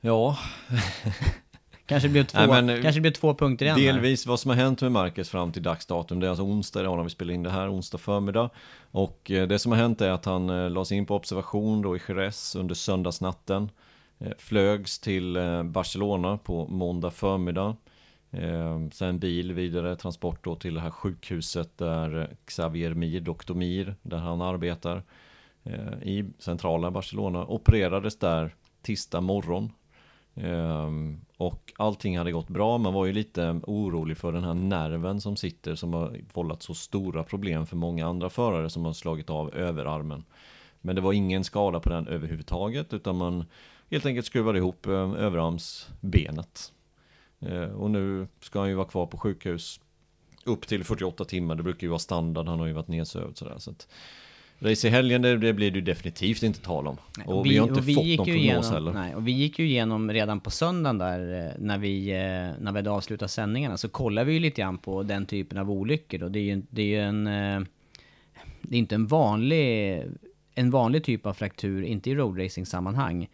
Ja, 0.00 0.38
Kanske 1.88 2.08
blev 2.08 2.24
två, 2.24 2.46
Nej, 2.46 2.76
eh, 2.76 2.82
kanske 2.82 3.00
blev 3.00 3.10
två 3.10 3.34
punkter 3.34 3.66
igen 3.66 3.78
här. 3.78 3.92
delvis 3.92 4.26
vad 4.26 4.40
som 4.40 4.48
har 4.48 4.56
hänt 4.56 4.82
med 4.82 4.92
Marcus 4.92 5.30
fram 5.30 5.52
till 5.52 5.62
dagsdatum. 5.62 6.20
Det 6.20 6.26
är 6.26 6.28
alltså 6.28 6.44
onsdag 6.44 6.80
idag 6.80 6.96
när 6.96 7.04
vi 7.04 7.10
spelar 7.10 7.34
in 7.34 7.42
det 7.42 7.50
här, 7.50 7.72
onsdag 7.72 7.98
förmiddag. 7.98 8.50
Och 8.90 9.30
eh, 9.30 9.48
det 9.48 9.58
som 9.58 9.72
har 9.72 9.78
hänt 9.78 10.00
är 10.00 10.10
att 10.10 10.24
han 10.24 10.50
eh, 10.50 10.70
lades 10.70 10.92
in 10.92 11.06
på 11.06 11.16
observation 11.16 11.82
då 11.82 11.96
i 11.96 12.00
Jerez 12.08 12.56
under 12.56 12.74
söndagsnatten. 12.74 13.70
Flögs 14.38 14.98
till 14.98 15.38
Barcelona 15.64 16.38
på 16.38 16.66
måndag 16.66 17.10
förmiddag. 17.10 17.76
Sen 18.92 19.18
bil 19.18 19.52
vidare, 19.52 19.96
transport 19.96 20.44
då 20.44 20.56
till 20.56 20.74
det 20.74 20.80
här 20.80 20.90
sjukhuset 20.90 21.78
där 21.78 22.36
Xavier 22.44 22.94
Mir, 22.94 23.20
Dr. 23.20 23.54
Mir, 23.54 23.94
där 24.02 24.16
han 24.16 24.40
arbetar 24.40 25.02
i 26.02 26.24
centrala 26.38 26.90
Barcelona. 26.90 27.46
Opererades 27.46 28.18
där 28.18 28.54
tisdag 28.82 29.20
morgon. 29.20 29.72
Um, 30.44 31.20
och 31.36 31.72
allting 31.76 32.18
hade 32.18 32.32
gått 32.32 32.48
bra, 32.48 32.78
man 32.78 32.94
var 32.94 33.06
ju 33.06 33.12
lite 33.12 33.60
orolig 33.66 34.16
för 34.16 34.32
den 34.32 34.44
här 34.44 34.54
nerven 34.54 35.20
som 35.20 35.36
sitter 35.36 35.74
som 35.74 35.94
har 35.94 36.20
vållat 36.32 36.62
så 36.62 36.74
stora 36.74 37.24
problem 37.24 37.66
för 37.66 37.76
många 37.76 38.06
andra 38.06 38.30
förare 38.30 38.70
som 38.70 38.84
har 38.84 38.92
slagit 38.92 39.30
av 39.30 39.54
överarmen. 39.54 40.24
Men 40.80 40.96
det 40.96 41.00
var 41.00 41.12
ingen 41.12 41.44
skada 41.44 41.80
på 41.80 41.90
den 41.90 42.06
överhuvudtaget 42.06 42.94
utan 42.94 43.16
man 43.16 43.44
helt 43.90 44.06
enkelt 44.06 44.26
skruvade 44.26 44.58
ihop 44.58 44.86
um, 44.86 45.14
överarmsbenet. 45.14 46.72
Uh, 47.46 47.62
och 47.62 47.90
nu 47.90 48.26
ska 48.40 48.58
han 48.58 48.68
ju 48.68 48.74
vara 48.74 48.88
kvar 48.88 49.06
på 49.06 49.18
sjukhus 49.18 49.80
upp 50.44 50.66
till 50.66 50.84
48 50.84 51.24
timmar, 51.24 51.54
det 51.54 51.62
brukar 51.62 51.82
ju 51.82 51.88
vara 51.88 51.98
standard, 51.98 52.48
han 52.48 52.58
har 52.58 52.66
ju 52.66 52.72
varit 52.72 52.88
nedsövd 52.88 53.38
sådär. 53.38 53.58
Så 53.58 53.70
att 53.70 53.88
race 54.60 54.86
i 54.88 54.90
helgen, 54.90 55.22
det, 55.22 55.36
det 55.36 55.52
blir 55.52 55.70
det 55.70 55.78
ju 55.78 55.84
definitivt 55.84 56.42
inte 56.42 56.60
tal 56.60 56.86
om. 56.86 56.96
och, 57.26 57.46
vi, 57.46 57.56
har 57.58 57.68
inte 57.68 57.80
och 57.80 57.88
vi 57.88 57.94
fått 57.94 58.04
någon 58.04 58.16
prognos 58.16 58.36
igenom, 58.36 58.72
heller. 58.72 58.92
Nej, 58.92 59.14
och 59.14 59.28
vi 59.28 59.32
gick 59.32 59.58
ju 59.58 59.66
igenom 59.66 60.12
redan 60.12 60.40
på 60.40 60.50
söndagen 60.50 60.98
där 60.98 61.46
eh, 61.46 61.52
när 61.58 61.78
vi, 61.78 62.10
eh, 62.10 62.16
när 62.62 62.72
vi 62.72 62.78
hade 62.78 62.90
avslutat 62.90 63.30
sändningarna 63.30 63.76
så 63.76 63.88
kollade 63.88 64.24
vi 64.24 64.32
ju 64.32 64.40
lite 64.40 64.60
grann 64.60 64.78
på 64.78 65.02
den 65.02 65.26
typen 65.26 65.58
av 65.58 65.70
olyckor 65.70 66.18
då. 66.18 66.28
Det 66.28 66.38
är 66.38 66.42
ju, 66.42 66.62
det 66.70 66.82
är 66.82 66.86
ju 66.86 67.00
en... 67.00 67.26
eh, 67.26 67.60
Det 68.62 68.76
är 68.76 68.78
inte 68.78 68.94
en 68.94 69.06
vanlig, 69.06 70.02
en 70.54 70.70
vanlig 70.70 71.04
typ 71.04 71.26
av 71.26 71.34
fraktur, 71.34 71.82
inte 71.82 72.10
i 72.10 72.14
roadracing-sammanhang. 72.14 73.28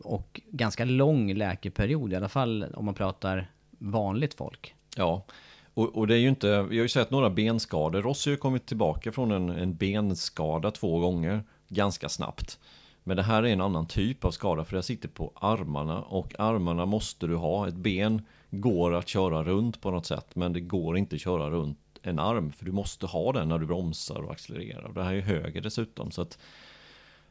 Och 0.00 0.40
ganska 0.50 0.84
lång 0.84 1.34
läkeperiod, 1.34 2.12
i 2.12 2.16
alla 2.16 2.28
fall 2.28 2.64
om 2.74 2.84
man 2.84 2.94
pratar 2.94 3.50
vanligt 3.78 4.34
folk. 4.34 4.74
Ja, 4.96 5.24
och, 5.74 5.96
och 5.96 6.06
det 6.06 6.14
är 6.14 6.18
ju 6.18 6.28
inte, 6.28 6.62
vi 6.62 6.76
har 6.76 6.82
ju 6.82 6.88
sett 6.88 7.10
några 7.10 7.30
benskador. 7.30 8.02
Rossi 8.02 8.30
har 8.30 8.32
ju 8.32 8.38
kommit 8.40 8.66
tillbaka 8.66 9.12
från 9.12 9.30
en, 9.30 9.48
en 9.50 9.74
benskada 9.74 10.70
två 10.70 10.98
gånger 10.98 11.44
ganska 11.68 12.08
snabbt. 12.08 12.58
Men 13.04 13.16
det 13.16 13.22
här 13.22 13.42
är 13.42 13.48
en 13.48 13.60
annan 13.60 13.86
typ 13.86 14.24
av 14.24 14.30
skada 14.30 14.64
för 14.64 14.76
det 14.76 14.82
sitter 14.82 15.08
på 15.08 15.32
armarna 15.34 16.02
och 16.02 16.40
armarna 16.40 16.86
måste 16.86 17.26
du 17.26 17.36
ha. 17.36 17.68
Ett 17.68 17.74
ben 17.74 18.22
går 18.50 18.94
att 18.94 19.08
köra 19.08 19.44
runt 19.44 19.80
på 19.80 19.90
något 19.90 20.06
sätt 20.06 20.26
men 20.34 20.52
det 20.52 20.60
går 20.60 20.98
inte 20.98 21.14
att 21.14 21.20
köra 21.20 21.50
runt 21.50 21.78
en 22.02 22.18
arm 22.18 22.52
för 22.52 22.64
du 22.64 22.72
måste 22.72 23.06
ha 23.06 23.32
den 23.32 23.48
när 23.48 23.58
du 23.58 23.66
bromsar 23.66 24.22
och 24.22 24.32
accelererar. 24.32 24.82
Och 24.82 24.94
det 24.94 25.02
här 25.02 25.14
är 25.14 25.20
höger 25.20 25.60
dessutom 25.60 26.10
så 26.10 26.22
att 26.22 26.38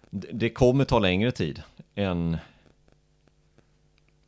det 0.09 0.49
kommer 0.49 0.85
ta 0.85 0.99
längre 0.99 1.31
tid 1.31 1.61
än 1.95 2.37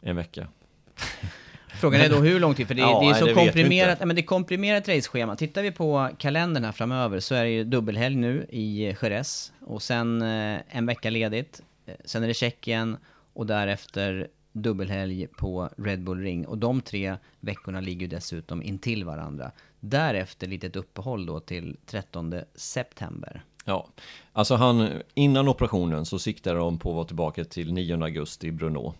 en 0.02 0.16
vecka. 0.16 0.48
Frågan 1.80 2.02
är 2.02 2.10
då 2.10 2.16
hur 2.16 2.40
lång 2.40 2.54
tid, 2.56 2.68
för 2.68 2.76
det, 2.76 2.82
Ja, 2.82 3.00
det 3.00 3.10
är 3.10 3.14
så 3.14 3.26
det 3.26 3.34
komprimerat, 3.34 4.00
men 4.00 4.16
det 4.16 4.22
är 4.22 4.26
komprimerat 4.26 4.88
raceschema. 4.88 5.36
Tittar 5.36 5.64
vi 5.64 5.72
på 5.72 6.10
kalendern 6.18 6.64
här 6.64 6.72
framöver 6.72 7.20
så 7.20 7.36
är 7.36 7.44
det 7.44 7.50
ju 7.50 7.64
dubbelhelg 7.64 8.16
nu 8.16 8.46
i 8.50 8.84
Jerez 8.84 9.54
och 9.62 9.82
sen 9.82 10.22
eh, 10.22 10.60
en 10.70 10.86
vecka 10.86 11.10
ledigt. 11.10 11.62
Eh, 11.86 11.94
Sen 12.06 12.24
är 12.24 12.28
det 12.28 12.34
Tjeckien 12.34 12.98
och 13.34 13.46
därefter 13.46 14.28
dubbelhelg 14.52 15.28
på 15.28 15.70
Red 15.78 16.04
Bull 16.04 16.22
Ring. 16.22 16.48
Och 16.48 16.58
de 16.58 16.82
tre 16.82 17.16
veckorna 17.40 17.82
ligger 17.82 18.02
ju 18.02 18.08
dessutom 18.08 18.64
intill 18.64 19.04
varandra. 19.04 19.52
Därefter 19.80 20.48
litet 20.48 20.76
uppehåll 20.76 21.26
då 21.26 21.40
till 21.40 21.78
13 21.86 22.36
september. 22.56 23.44
Ja, 23.66 23.88
alltså 24.34 24.56
han, 24.56 24.90
innan 25.14 25.48
operationen 25.48 26.06
så 26.06 26.20
siktade 26.20 26.60
de 26.60 26.80
på 26.80 26.90
att 26.90 26.96
vara 26.96 27.06
tillbaka 27.06 27.46
till 27.46 27.74
9 27.74 28.04
augusti 28.04 28.48
i 28.48 28.52
Brno. 28.52 28.94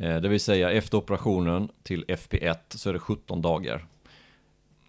Eh, 0.00 0.20
det 0.20 0.28
vill 0.28 0.40
säga 0.40 0.70
efter 0.70 0.98
operationen 0.98 1.68
till 1.82 2.04
FP1 2.04 2.56
så 2.68 2.88
är 2.88 2.92
det 2.92 2.98
17 2.98 3.42
dagar. 3.42 3.86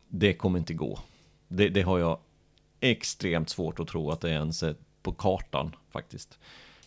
Det 0.07 0.33
kommer 0.33 0.59
inte 0.59 0.73
gå. 0.73 0.99
Det, 1.47 1.69
det 1.69 1.81
har 1.81 1.99
jag 1.99 2.19
extremt 2.79 3.49
svårt 3.49 3.79
att 3.79 3.87
tro 3.87 4.11
att 4.11 4.21
det 4.21 4.29
ens 4.29 4.63
är 4.63 4.75
på 5.01 5.11
kartan 5.11 5.75
faktiskt. 5.89 6.39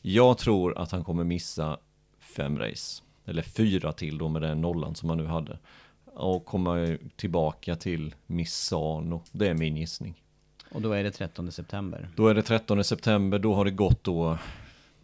Jag 0.03 0.39
tror 0.39 0.79
att 0.79 0.93
han 0.93 1.05
kommer 1.05 1.25
missa 1.25 1.79
fem 2.19 2.59
race. 2.59 3.03
Eller 3.25 3.43
fyra 3.43 3.93
till 3.93 4.19
då 4.19 4.29
med 4.29 4.43
den 4.43 4.61
nollan 4.61 4.95
som 4.95 5.09
han 5.09 5.19
nu 5.19 5.27
hade. 5.27 5.59
Och 6.05 6.45
komma 6.45 6.99
tillbaka 7.17 7.77
till 7.77 8.15
Misano. 8.27 9.23
Det 9.33 9.49
är 9.49 9.55
min 9.55 9.77
gissning. 9.77 10.23
Och 10.71 10.83
då 10.83 10.93
är 10.93 11.05
det 11.05 11.11
13 11.11 11.53
september. 11.53 12.09
Då 12.17 12.29
är 12.29 12.35
det 12.35 12.43
13 12.43 12.85
september, 12.85 13.39
då 13.39 13.55
har 13.55 13.65
det 13.65 13.71
gått 13.71 14.05
då 14.05 14.39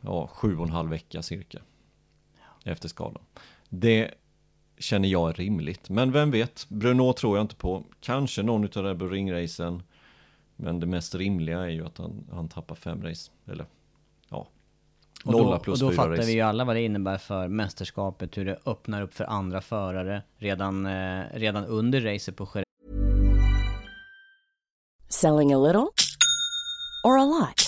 ja, 0.00 0.26
sju 0.26 0.56
och 0.56 0.66
en 0.66 0.72
halv 0.72 0.90
vecka 0.90 1.22
cirka. 1.22 1.58
Efter 2.68 2.88
skadan. 2.88 3.22
Det 3.68 4.10
känner 4.78 5.08
jag 5.08 5.28
är 5.28 5.32
rimligt. 5.32 5.88
Men 5.90 6.12
vem 6.12 6.30
vet, 6.30 6.66
Bruno 6.68 7.12
tror 7.12 7.36
jag 7.36 7.44
inte 7.44 7.56
på. 7.56 7.84
Kanske 8.00 8.42
någon 8.42 8.64
utav 8.64 8.84
Red 8.84 8.96
Bull 8.96 9.10
Ring-racen. 9.10 9.82
Men 10.56 10.80
det 10.80 10.86
mest 10.86 11.14
rimliga 11.14 11.58
är 11.60 11.68
ju 11.68 11.86
att 11.86 11.98
han, 11.98 12.26
han 12.32 12.48
tappar 12.48 12.74
fem 12.74 13.02
race. 13.02 13.30
Eller 13.46 13.66
ja, 14.28 14.48
Och 15.24 15.32
då, 15.32 15.38
nolla 15.38 15.58
plus 15.58 15.82
och 15.82 15.86
då 15.88 15.92
fyra 15.92 16.02
fattar 16.02 16.10
race. 16.16 16.26
vi 16.26 16.32
ju 16.32 16.40
alla 16.40 16.64
vad 16.64 16.76
det 16.76 16.82
innebär 16.82 17.18
för 17.18 17.48
mästerskapet, 17.48 18.36
hur 18.38 18.44
det 18.44 18.58
öppnar 18.66 19.02
upp 19.02 19.14
för 19.14 19.24
andra 19.24 19.60
förare 19.60 20.22
redan, 20.36 20.86
eh, 20.86 21.24
redan 21.34 21.64
under 21.64 22.00
racet 22.00 22.36
på 22.36 22.48
Jerez. 22.54 22.64
Selling 25.08 25.52
a 25.52 25.58
little 25.58 25.88
or 27.04 27.18
a 27.18 27.24
lot? 27.24 27.67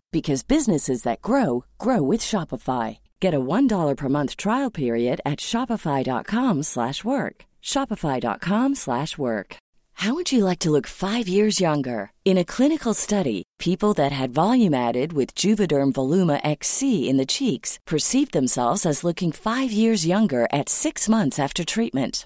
because 0.11 0.43
businesses 0.43 1.03
that 1.03 1.21
grow 1.21 1.63
grow 1.77 2.01
with 2.01 2.21
Shopify. 2.21 2.97
Get 3.19 3.33
a 3.33 3.39
$1 3.39 3.95
per 3.95 4.09
month 4.09 4.35
trial 4.35 4.71
period 4.71 5.21
at 5.25 5.39
shopify.com/work. 5.39 7.45
shopify.com/work. 7.61 9.57
How 9.93 10.15
would 10.15 10.31
you 10.31 10.45
like 10.45 10.59
to 10.59 10.71
look 10.71 10.87
5 10.87 11.27
years 11.27 11.61
younger? 11.61 12.11
In 12.25 12.39
a 12.39 12.51
clinical 12.55 12.95
study, 12.95 13.43
people 13.59 13.93
that 13.93 14.11
had 14.11 14.33
volume 14.33 14.73
added 14.73 15.13
with 15.13 15.35
Juvederm 15.35 15.91
Voluma 15.93 16.39
XC 16.43 17.07
in 17.09 17.17
the 17.17 17.33
cheeks 17.37 17.77
perceived 17.85 18.33
themselves 18.33 18.85
as 18.85 19.03
looking 19.03 19.31
5 19.31 19.71
years 19.71 20.07
younger 20.07 20.47
at 20.51 20.69
6 20.69 21.07
months 21.07 21.37
after 21.37 21.63
treatment. 21.63 22.25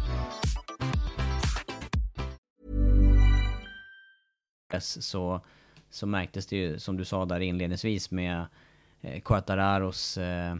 Så, 4.79 5.41
så 5.89 6.05
märktes 6.07 6.47
det 6.47 6.57
ju, 6.57 6.79
som 6.79 6.97
du 6.97 7.05
sa 7.05 7.25
där 7.25 7.39
inledningsvis 7.39 8.11
med 8.11 8.45
eh, 9.01 9.21
Quartararos 9.21 10.17
eh, 10.17 10.55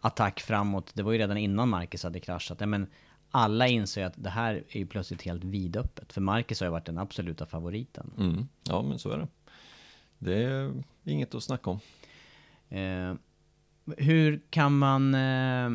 attack 0.00 0.40
framåt. 0.40 0.90
Det 0.94 1.02
var 1.02 1.12
ju 1.12 1.18
redan 1.18 1.36
innan 1.36 1.68
Marcus 1.68 2.02
hade 2.02 2.20
kraschat. 2.20 2.60
Ja, 2.60 2.66
men 2.66 2.86
alla 3.30 3.68
inser 3.68 4.00
ju 4.00 4.06
att 4.06 4.14
det 4.16 4.30
här 4.30 4.64
är 4.68 4.78
ju 4.78 4.86
plötsligt 4.86 5.22
helt 5.22 5.44
vidöppet. 5.44 6.12
För 6.12 6.20
Marcus 6.20 6.60
har 6.60 6.66
ju 6.66 6.70
varit 6.70 6.86
den 6.86 6.98
absoluta 6.98 7.46
favoriten. 7.46 8.10
Mm, 8.18 8.48
ja, 8.64 8.82
men 8.82 8.98
så 8.98 9.10
är 9.10 9.18
det. 9.18 9.28
Det 10.18 10.42
är 10.42 10.72
inget 11.04 11.34
att 11.34 11.42
snacka 11.42 11.70
om. 11.70 11.80
Eh, 12.68 13.14
hur 13.96 14.40
kan 14.50 14.78
man... 14.78 15.14
Eh, 15.14 15.70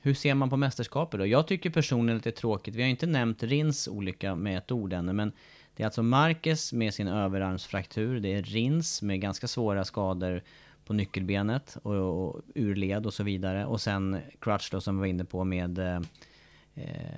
hur 0.00 0.14
ser 0.14 0.34
man 0.34 0.50
på 0.50 0.56
mästerskapet 0.56 1.20
då? 1.20 1.26
Jag 1.26 1.46
tycker 1.46 1.70
personligen 1.70 2.16
att 2.16 2.24
det 2.24 2.30
är 2.30 2.40
tråkigt. 2.40 2.74
Vi 2.74 2.82
har 2.82 2.88
inte 2.88 3.06
nämnt 3.06 3.42
Rins 3.42 3.88
olycka 3.88 4.34
med 4.34 4.58
ett 4.58 4.72
ord 4.72 4.92
ännu, 4.92 5.12
men 5.12 5.32
det 5.76 5.82
är 5.82 5.84
alltså 5.84 6.02
Marquez 6.02 6.72
med 6.72 6.94
sin 6.94 7.08
överarmsfraktur. 7.08 8.20
Det 8.20 8.34
är 8.34 8.42
Rins 8.42 9.02
med 9.02 9.20
ganska 9.20 9.48
svåra 9.48 9.84
skador 9.84 10.42
på 10.84 10.92
nyckelbenet 10.92 11.76
och, 11.82 11.94
och 11.94 12.40
urled 12.54 13.06
och 13.06 13.14
så 13.14 13.22
vidare. 13.22 13.66
Och 13.66 13.80
sen 13.80 14.20
Crutch 14.40 14.70
då 14.70 14.80
som 14.80 14.96
vi 14.96 15.00
var 15.00 15.06
inne 15.06 15.24
på 15.24 15.44
med 15.44 15.78
eh, 15.78 16.00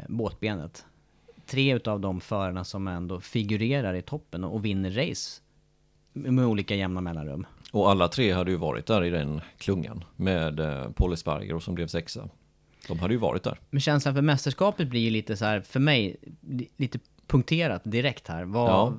båtbenet. 0.08 0.84
Tre 1.46 1.74
utav 1.74 2.00
de 2.00 2.20
förarna 2.20 2.64
som 2.64 2.88
ändå 2.88 3.20
figurerar 3.20 3.94
i 3.94 4.02
toppen 4.02 4.44
och 4.44 4.64
vinner 4.64 4.90
race 4.90 5.40
med 6.12 6.46
olika 6.46 6.74
jämna 6.74 7.00
mellanrum. 7.00 7.46
Och 7.72 7.90
alla 7.90 8.08
tre 8.08 8.32
hade 8.32 8.50
ju 8.50 8.56
varit 8.56 8.86
där 8.86 9.04
i 9.04 9.10
den 9.10 9.40
klungan 9.58 10.04
med 10.16 10.60
eh, 10.60 10.90
Paul 10.90 11.12
Espargaro 11.12 11.60
som 11.60 11.74
blev 11.74 11.86
sexa. 11.86 12.28
De 12.88 12.98
hade 12.98 13.14
ju 13.14 13.20
varit 13.20 13.42
där. 13.42 13.58
Men 13.70 13.80
känslan 13.80 14.14
för 14.14 14.22
mästerskapet 14.22 14.88
blir 14.88 15.00
ju 15.00 15.10
lite 15.10 15.36
så 15.36 15.44
här, 15.44 15.60
för 15.60 15.80
mig, 15.80 16.16
li- 16.40 16.68
lite 16.76 16.98
punkterat 17.28 17.82
direkt 17.84 18.28
här. 18.28 18.44
Vad, 18.44 18.70
Ja. 18.70 18.94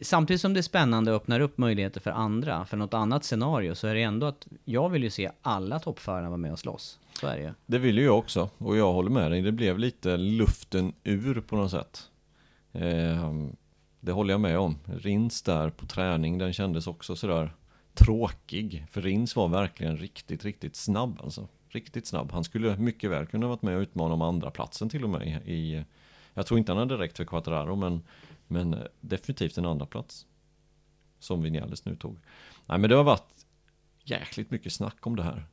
Samtidigt 0.00 0.40
som 0.40 0.54
det 0.54 0.60
är 0.60 0.62
spännande 0.62 1.10
och 1.10 1.16
öppnar 1.16 1.40
upp 1.40 1.58
möjligheter 1.58 2.00
för 2.00 2.10
andra, 2.10 2.64
för 2.64 2.76
något 2.76 2.94
annat 2.94 3.24
scenario, 3.24 3.74
så 3.74 3.86
är 3.86 3.94
det 3.94 4.02
ändå 4.02 4.26
att 4.26 4.46
jag 4.64 4.88
vill 4.88 5.02
ju 5.02 5.10
se 5.10 5.30
alla 5.42 5.78
toppförarna 5.78 6.28
vara 6.28 6.36
med 6.36 6.52
och 6.52 6.58
slåss. 6.58 6.98
Så 7.20 7.26
är 7.26 7.36
det 7.36 7.42
ju. 7.42 7.52
Det 7.66 7.78
vill 7.78 7.98
ju 7.98 8.04
jag 8.04 8.18
också 8.18 8.50
och 8.58 8.76
jag 8.76 8.92
håller 8.92 9.10
med 9.10 9.30
dig. 9.30 9.42
Det 9.42 9.52
blev 9.52 9.78
lite 9.78 10.16
luften 10.16 10.92
ur 11.04 11.40
på 11.40 11.56
något 11.56 11.70
sätt. 11.70 12.02
Eh, 12.72 13.32
det 14.00 14.12
håller 14.12 14.34
jag 14.34 14.40
med 14.40 14.58
om. 14.58 14.78
Rins 14.84 15.42
där 15.42 15.70
på 15.70 15.86
träning, 15.86 16.38
den 16.38 16.52
kändes 16.52 16.86
också 16.86 17.16
sådär 17.16 17.54
tråkig. 17.94 18.86
För 18.90 19.02
Rins 19.02 19.36
var 19.36 19.48
verkligen 19.48 19.96
riktigt, 19.96 20.44
riktigt 20.44 20.76
snabb 20.76 21.20
alltså. 21.24 21.48
Riktigt 21.68 22.06
snabb. 22.06 22.32
Han 22.32 22.44
skulle 22.44 22.76
mycket 22.76 23.10
väl 23.10 23.26
kunna 23.26 23.46
varit 23.46 23.62
med 23.62 23.76
och 23.76 23.80
utmana 23.80 24.14
om 24.14 24.22
andra 24.22 24.50
platsen 24.50 24.88
till 24.88 25.04
och 25.04 25.10
med 25.10 25.42
i, 25.46 25.52
i 25.52 25.84
jag 26.34 26.46
tror 26.46 26.58
inte 26.58 26.72
han 26.72 26.78
hade 26.78 26.98
räckt 26.98 27.16
för 27.16 27.24
Quattararo 27.24 27.76
men, 27.76 28.02
men 28.46 28.74
eh, 28.74 28.80
definitivt 29.00 29.58
en 29.58 29.66
andra 29.66 29.86
plats 29.86 30.26
Som 31.18 31.42
Vinales 31.42 31.84
nu 31.84 31.96
tog. 31.96 32.18
Nej 32.66 32.78
men 32.78 32.90
det 32.90 32.96
har 32.96 33.04
varit 33.04 33.46
jäkligt 34.04 34.50
mycket 34.50 34.72
snack 34.72 35.06
om 35.06 35.16
det 35.16 35.22
här. 35.22 35.46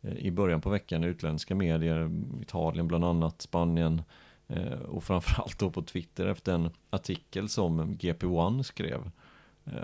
Eh, 0.00 0.16
I 0.16 0.30
början 0.30 0.60
på 0.60 0.70
veckan, 0.70 1.04
utländska 1.04 1.54
medier, 1.54 2.10
Italien 2.42 2.88
bland 2.88 3.04
annat, 3.04 3.42
Spanien 3.42 4.02
eh, 4.48 4.72
och 4.72 5.04
framförallt 5.04 5.58
då 5.58 5.70
på 5.70 5.82
Twitter 5.82 6.26
efter 6.26 6.54
en 6.54 6.70
artikel 6.90 7.48
som 7.48 7.96
GP1 7.96 8.62
skrev. 8.62 9.10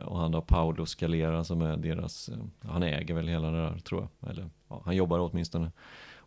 Och 0.04 0.18
han 0.18 0.34
har 0.34 0.40
Paolo 0.40 0.86
Scalera 0.86 1.44
som 1.44 1.62
är 1.62 1.76
deras, 1.76 2.30
han 2.60 2.82
äger 2.82 3.14
väl 3.14 3.28
hela 3.28 3.50
det 3.50 3.56
där 3.56 3.78
tror 3.78 4.08
jag. 4.20 4.30
Eller 4.30 4.50
ja, 4.68 4.82
han 4.84 4.96
jobbar 4.96 5.18
åtminstone. 5.18 5.72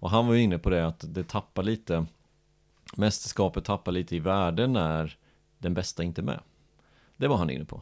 Och 0.01 0.09
han 0.09 0.27
var 0.27 0.33
ju 0.33 0.41
inne 0.41 0.57
på 0.59 0.69
det 0.69 0.87
att 0.87 1.05
det 1.07 1.27
tappar 1.27 1.63
lite, 1.63 2.05
mästerskapet 2.95 3.65
tappar 3.65 3.91
lite 3.91 4.15
i 4.15 4.19
värde 4.19 4.67
när 4.67 5.17
den 5.57 5.73
bästa 5.73 6.03
inte 6.03 6.21
är 6.21 6.23
med. 6.23 6.39
Det 7.17 7.27
var 7.27 7.37
han 7.37 7.49
inne 7.49 7.65
på. 7.65 7.81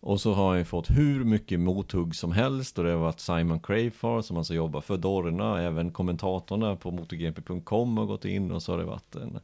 Och 0.00 0.20
så 0.20 0.32
har 0.32 0.48
han 0.48 0.58
ju 0.58 0.64
fått 0.64 0.90
hur 0.90 1.24
mycket 1.24 1.60
mothugg 1.60 2.14
som 2.14 2.32
helst 2.32 2.78
och 2.78 2.84
det 2.84 2.90
har 2.90 2.98
varit 2.98 3.20
Simon 3.20 3.60
Crayfar 3.60 4.22
som 4.22 4.36
alltså 4.36 4.54
jobbar 4.54 4.80
för 4.80 4.96
Dorna, 4.96 5.62
även 5.62 5.90
kommentatorerna 5.90 6.76
på 6.76 6.90
MotoGP.com 6.90 7.96
har 7.96 8.04
gått 8.04 8.24
in 8.24 8.52
och 8.52 8.62
så 8.62 8.72
har 8.72 8.78
det 8.78 8.84
varit 8.84 9.16
en 9.16 9.40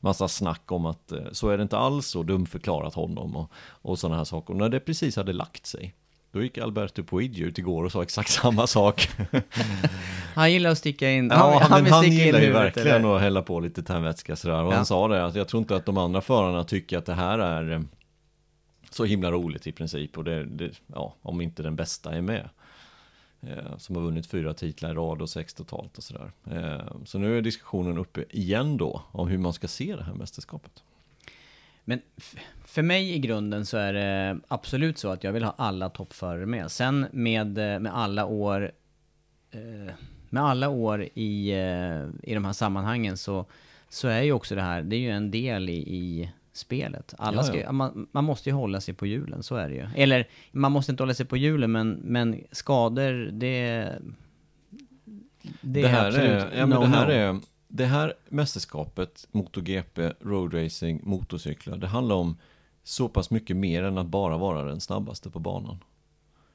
massa 0.00 0.28
snack 0.28 0.72
om 0.72 0.86
att 0.86 1.12
eh, 1.12 1.24
så 1.32 1.48
är 1.48 1.56
det 1.56 1.62
inte 1.62 1.78
alls 1.78 2.16
och 2.16 2.26
dumförklarat 2.26 2.94
honom 2.94 3.36
och, 3.36 3.50
och 3.56 3.98
sådana 3.98 4.16
här 4.16 4.24
saker. 4.24 4.52
Och 4.54 4.58
när 4.58 4.68
det 4.68 4.80
precis 4.80 5.16
hade 5.16 5.32
lagt 5.32 5.66
sig 5.66 5.94
då 6.32 6.42
gick 6.42 6.58
Alberto 6.58 7.02
Puig 7.04 7.38
ut 7.38 7.58
igår 7.58 7.84
och 7.84 7.92
sa 7.92 8.02
exakt 8.02 8.30
samma 8.30 8.66
sak. 8.66 9.08
Han 10.34 10.52
gillar 10.52 10.70
att 10.70 10.78
sticka 10.78 11.10
in, 11.10 11.28
Ja, 11.30 11.58
han, 11.62 11.86
han 11.86 12.02
sticka 12.02 12.16
in 12.16 12.26
gillar 12.26 12.40
ju 12.40 12.52
verkligen 12.52 12.88
eller? 13.04 13.14
att 13.16 13.20
hälla 13.20 13.42
på 13.42 13.60
lite 13.60 13.82
tändvätska 13.82 14.36
sådär. 14.36 14.62
Och 14.62 14.72
Ja. 14.72 14.76
han 14.76 14.86
sa 14.86 15.08
det, 15.08 15.24
att 15.24 15.34
jag 15.34 15.48
tror 15.48 15.60
inte 15.60 15.76
att 15.76 15.86
de 15.86 15.98
andra 15.98 16.20
förarna 16.20 16.64
tycker 16.64 16.98
att 16.98 17.06
det 17.06 17.14
här 17.14 17.38
är 17.38 17.72
eh, 17.72 17.80
så 18.90 19.04
himla 19.04 19.30
roligt 19.32 19.66
i 19.66 19.72
princip. 19.72 20.18
Och 20.18 20.24
det, 20.24 20.44
det 20.44 20.70
ja, 20.86 21.14
om 21.22 21.40
inte 21.40 21.62
den 21.62 21.76
bästa 21.76 22.12
är 22.14 22.20
med. 22.22 22.48
Eh, 23.42 23.76
som 23.78 23.96
har 23.96 24.02
vunnit 24.02 24.26
fyra 24.26 24.54
titlar 24.54 24.90
i 24.90 24.94
rad 24.94 25.22
och 25.22 25.30
sex 25.30 25.54
totalt 25.54 25.98
och 25.98 26.04
sådär. 26.04 26.30
Eh, 26.50 26.86
så 27.04 27.18
nu 27.18 27.38
är 27.38 27.42
diskussionen 27.42 27.98
uppe 27.98 28.24
igen 28.30 28.76
då, 28.76 29.02
om 29.12 29.28
hur 29.28 29.38
man 29.38 29.52
ska 29.52 29.68
se 29.68 29.96
det 29.96 30.04
här 30.04 30.14
mästerskapet. 30.14 30.72
Men 31.88 32.00
för 32.64 32.82
mig 32.82 33.14
i 33.14 33.18
grunden 33.18 33.66
så 33.66 33.76
är 33.76 33.92
det 33.92 34.38
absolut 34.48 34.98
så 34.98 35.08
att 35.08 35.24
jag 35.24 35.32
vill 35.32 35.44
ha 35.44 35.54
alla 35.58 35.88
toppförare 35.88 36.46
med. 36.46 36.70
Sen 36.70 37.06
med, 37.12 37.58
eh, 37.58 37.80
med 37.80 37.96
alla 37.96 38.26
år 38.26 38.72
eh, 39.50 39.94
med 40.30 40.42
alla 40.42 40.68
år 40.68 41.08
i, 41.14 41.50
eh, 41.50 42.30
i 42.30 42.34
de 42.34 42.44
här 42.44 42.52
sammanhangen 42.52 43.16
så, 43.16 43.46
så 43.88 44.08
är 44.08 44.22
ju 44.22 44.32
också 44.32 44.54
det 44.54 44.62
här, 44.62 44.82
det 44.82 44.96
är 44.96 45.00
ju 45.00 45.10
en 45.10 45.30
del 45.30 45.68
i, 45.68 45.76
i 45.76 46.32
spelet. 46.52 47.14
Alla 47.18 47.42
ska, 47.42 47.60
ja. 47.60 47.72
Man, 47.72 48.08
man 48.12 48.24
måste 48.24 48.48
ju 48.48 48.54
hålla 48.54 48.80
sig 48.80 48.94
på 48.94 49.06
hjulen, 49.06 49.42
så 49.42 49.56
är 49.56 49.68
det 49.68 49.74
ju. 49.74 49.86
Eller, 49.96 50.28
man 50.52 50.72
måste 50.72 50.92
inte 50.92 51.02
hålla 51.02 51.14
sig 51.14 51.26
på 51.26 51.36
hjulen, 51.36 51.72
men, 51.72 51.90
men 51.90 52.40
skador, 52.52 53.30
det... 53.32 53.88
Det, 55.60 55.82
är 55.82 55.88
här 55.88 56.06
absolut 56.06 56.30
är, 56.30 56.58
ja, 56.58 56.66
men 56.66 56.80
no, 56.80 56.80
det 56.80 56.86
här 56.86 57.06
no. 57.06 57.12
är, 57.12 57.40
det 57.68 57.84
här 57.86 58.14
mästerskapet, 58.28 59.28
MotoGP, 59.32 60.12
roadracing, 60.20 61.00
motorcyklar, 61.02 61.76
det 61.76 61.86
handlar 61.86 62.16
om 62.16 62.36
så 62.82 63.08
pass 63.08 63.30
mycket 63.30 63.56
mer 63.56 63.82
än 63.82 63.98
att 63.98 64.06
bara 64.06 64.36
vara 64.38 64.64
den 64.64 64.80
snabbaste 64.80 65.30
på 65.30 65.38
banan. 65.38 65.84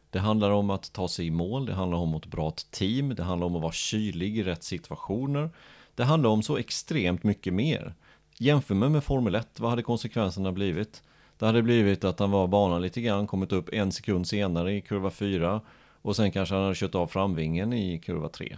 Det 0.10 0.20
handlar 0.20 0.50
om 0.52 0.70
att 0.70 0.94
ta 0.94 1.08
sig 1.08 1.26
i 1.28 1.32
mål, 1.32 1.66
det 1.66 1.74
handlar 1.74 1.98
om 1.98 2.14
ett 2.16 2.26
bra 2.26 2.52
team, 2.72 3.16
det 3.16 3.24
handlar 3.24 3.48
om 3.48 3.56
att 3.56 3.62
vara 3.62 3.72
kylig 3.72 4.38
i 4.38 4.44
rätt 4.44 4.64
situationer. 4.64 5.50
Det 5.96 6.04
handlar 6.04 6.30
om 6.30 6.44
så 6.44 6.58
extremt 6.58 7.24
mycket 7.24 7.54
mer. 7.54 7.94
Jämför 8.38 8.76
med, 8.76 8.92
med 8.92 9.04
Formel 9.04 9.36
1, 9.36 9.60
vad 9.60 9.70
hade 9.70 9.82
konsekvenserna 9.84 10.52
blivit? 10.52 11.04
Det 11.38 11.46
hade 11.46 11.62
blivit 11.62 12.04
att 12.04 12.20
han 12.20 12.32
var 12.32 12.48
banan 12.48 12.82
lite 12.82 13.02
grann, 13.02 13.28
kommit 13.28 13.52
upp 13.52 13.70
en 13.74 13.92
sekund 13.92 14.28
senare 14.28 14.74
i 14.74 14.82
kurva 14.82 15.10
4 15.10 15.62
och 16.02 16.16
sen 16.16 16.32
kanske 16.32 16.56
han 16.56 16.64
hade 16.64 16.76
kört 16.76 16.96
av 16.96 17.08
framvingen 17.08 17.74
i 17.74 18.00
kurva 18.00 18.30
3. 18.30 18.58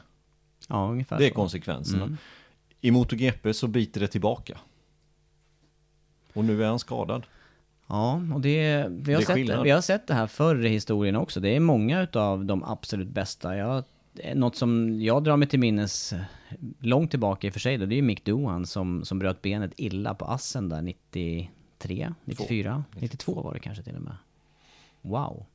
Ja, 0.70 0.88
ungefär 0.92 1.18
Det 1.18 1.26
är 1.26 1.30
så. 1.30 1.36
konsekvenserna. 1.36 2.04
Mm. 2.04 2.18
I 2.86 2.92
MotoGP 2.92 3.54
så 3.54 3.68
biter 3.68 4.02
det 4.02 4.08
tillbaka. 4.08 4.58
Och 6.34 6.46
nu 6.46 6.64
är 6.64 6.68
han 6.68 6.80
skadad. 6.80 7.26
Ja, 7.88 8.22
och 8.34 8.42
det, 8.42 8.86
vi, 8.90 9.14
har 9.14 9.20
Det 9.20 9.26
sett, 9.26 9.36
skillnad. 9.36 9.64
vi 9.64 9.70
har 9.70 9.82
sett 9.82 10.08
det 10.08 10.14
här 10.14 10.28
förr 10.28 10.66
i 10.66 10.70
historien 10.70 11.16
också. 11.16 11.40
Det 11.40 11.50
är 11.56 11.60
många 11.60 12.02
utav 12.02 12.46
de 12.46 12.64
absolut 12.64 13.08
bästa. 13.08 13.58
Jag, 13.58 13.84
något 14.36 14.56
som 14.56 15.02
jag 15.02 15.24
drar 15.24 15.38
mig 15.38 15.48
till 15.48 15.60
minnes 15.60 16.14
långt 16.80 17.12
tillbaka 17.12 17.48
i 17.48 17.50
och 17.50 17.54
för 17.54 17.60
sig 17.60 17.78
då, 17.78 17.86
det 17.86 17.96
är 17.96 17.98
ju 17.98 18.02
Mick 18.02 18.26
Doohan 18.26 18.66
som, 18.66 19.06
som 19.06 19.20
bröt 19.20 19.42
benet 19.42 19.74
illa 19.78 20.14
på 20.14 20.26
Assen 20.26 20.70
där 20.70 20.82
93, 20.82 22.14
94, 22.26 22.84
92 23.00 23.42
var 23.42 23.54
det 23.54 23.60
kanske 23.60 23.84
till 23.84 23.96
och 23.96 24.02
med. 24.02 24.18
Wow, 25.02 25.46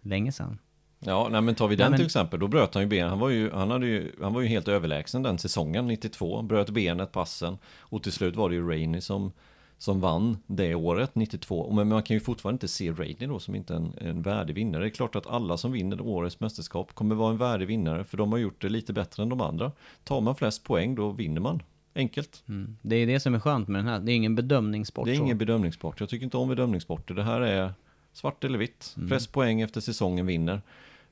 länge 0.00 0.32
sedan. 0.32 0.58
Ja, 1.04 1.28
nej 1.30 1.40
men 1.40 1.54
tar 1.54 1.68
vi 1.68 1.76
den 1.76 1.84
Nej, 1.84 1.90
men- 1.90 1.98
till 1.98 2.06
exempel, 2.06 2.40
då 2.40 2.48
bröt 2.48 2.74
han 2.74 2.82
ju 2.82 2.88
ben. 2.88 3.08
Han 3.08 3.18
var 3.18 3.28
ju, 3.28 3.50
han, 3.50 3.70
hade 3.70 3.86
ju, 3.86 4.12
han 4.20 4.34
var 4.34 4.40
ju 4.40 4.46
helt 4.46 4.68
överlägsen 4.68 5.22
den 5.22 5.38
säsongen, 5.38 5.86
92. 5.86 6.42
Bröt 6.42 6.70
benet, 6.70 7.12
passen. 7.12 7.58
Och 7.80 8.02
till 8.02 8.12
slut 8.12 8.36
var 8.36 8.48
det 8.48 8.54
ju 8.54 8.68
Rainey 8.68 9.00
som, 9.00 9.32
som 9.78 10.00
vann 10.00 10.38
det 10.46 10.74
året, 10.74 11.14
92. 11.14 11.60
Och 11.60 11.74
Men 11.74 11.88
man 11.88 12.02
kan 12.02 12.14
ju 12.14 12.20
fortfarande 12.20 12.54
inte 12.54 12.68
se 12.68 12.90
Rainey 12.90 13.26
då 13.26 13.38
som 13.38 13.54
inte 13.54 13.74
en, 13.74 13.92
en 14.00 14.22
värdig 14.22 14.54
vinnare. 14.54 14.82
Det 14.82 14.88
är 14.88 14.90
klart 14.90 15.16
att 15.16 15.26
alla 15.26 15.56
som 15.56 15.72
vinner 15.72 16.00
årets 16.00 16.40
mästerskap 16.40 16.94
kommer 16.94 17.14
vara 17.14 17.30
en 17.30 17.38
värdig 17.38 17.66
vinnare, 17.66 18.04
för 18.04 18.16
de 18.16 18.32
har 18.32 18.38
gjort 18.38 18.62
det 18.62 18.68
lite 18.68 18.92
bättre 18.92 19.22
än 19.22 19.28
de 19.28 19.40
andra. 19.40 19.72
Tar 20.04 20.20
man 20.20 20.36
flest 20.36 20.64
poäng, 20.64 20.94
då 20.94 21.10
vinner 21.10 21.40
man. 21.40 21.62
Enkelt. 21.94 22.42
Mm. 22.48 22.76
Det 22.82 22.96
är 22.96 23.06
det 23.06 23.20
som 23.20 23.34
är 23.34 23.40
skönt 23.40 23.68
med 23.68 23.78
den 23.78 23.88
här. 23.88 24.00
Det 24.00 24.12
är 24.12 24.14
ingen 24.16 24.34
bedömningssport. 24.34 25.06
Det 25.06 25.12
är 25.12 25.16
så. 25.16 25.22
ingen 25.22 25.38
bedömningssport. 25.38 26.00
Jag 26.00 26.08
tycker 26.08 26.24
inte 26.24 26.36
om 26.36 26.48
bedömningssporter. 26.48 27.14
Det 27.14 27.22
här 27.22 27.40
är 27.40 27.72
svart 28.12 28.44
eller 28.44 28.58
vitt. 28.58 28.94
Mm. 28.96 29.08
Flest 29.08 29.32
poäng 29.32 29.60
efter 29.60 29.80
säsongen 29.80 30.26
vinner. 30.26 30.62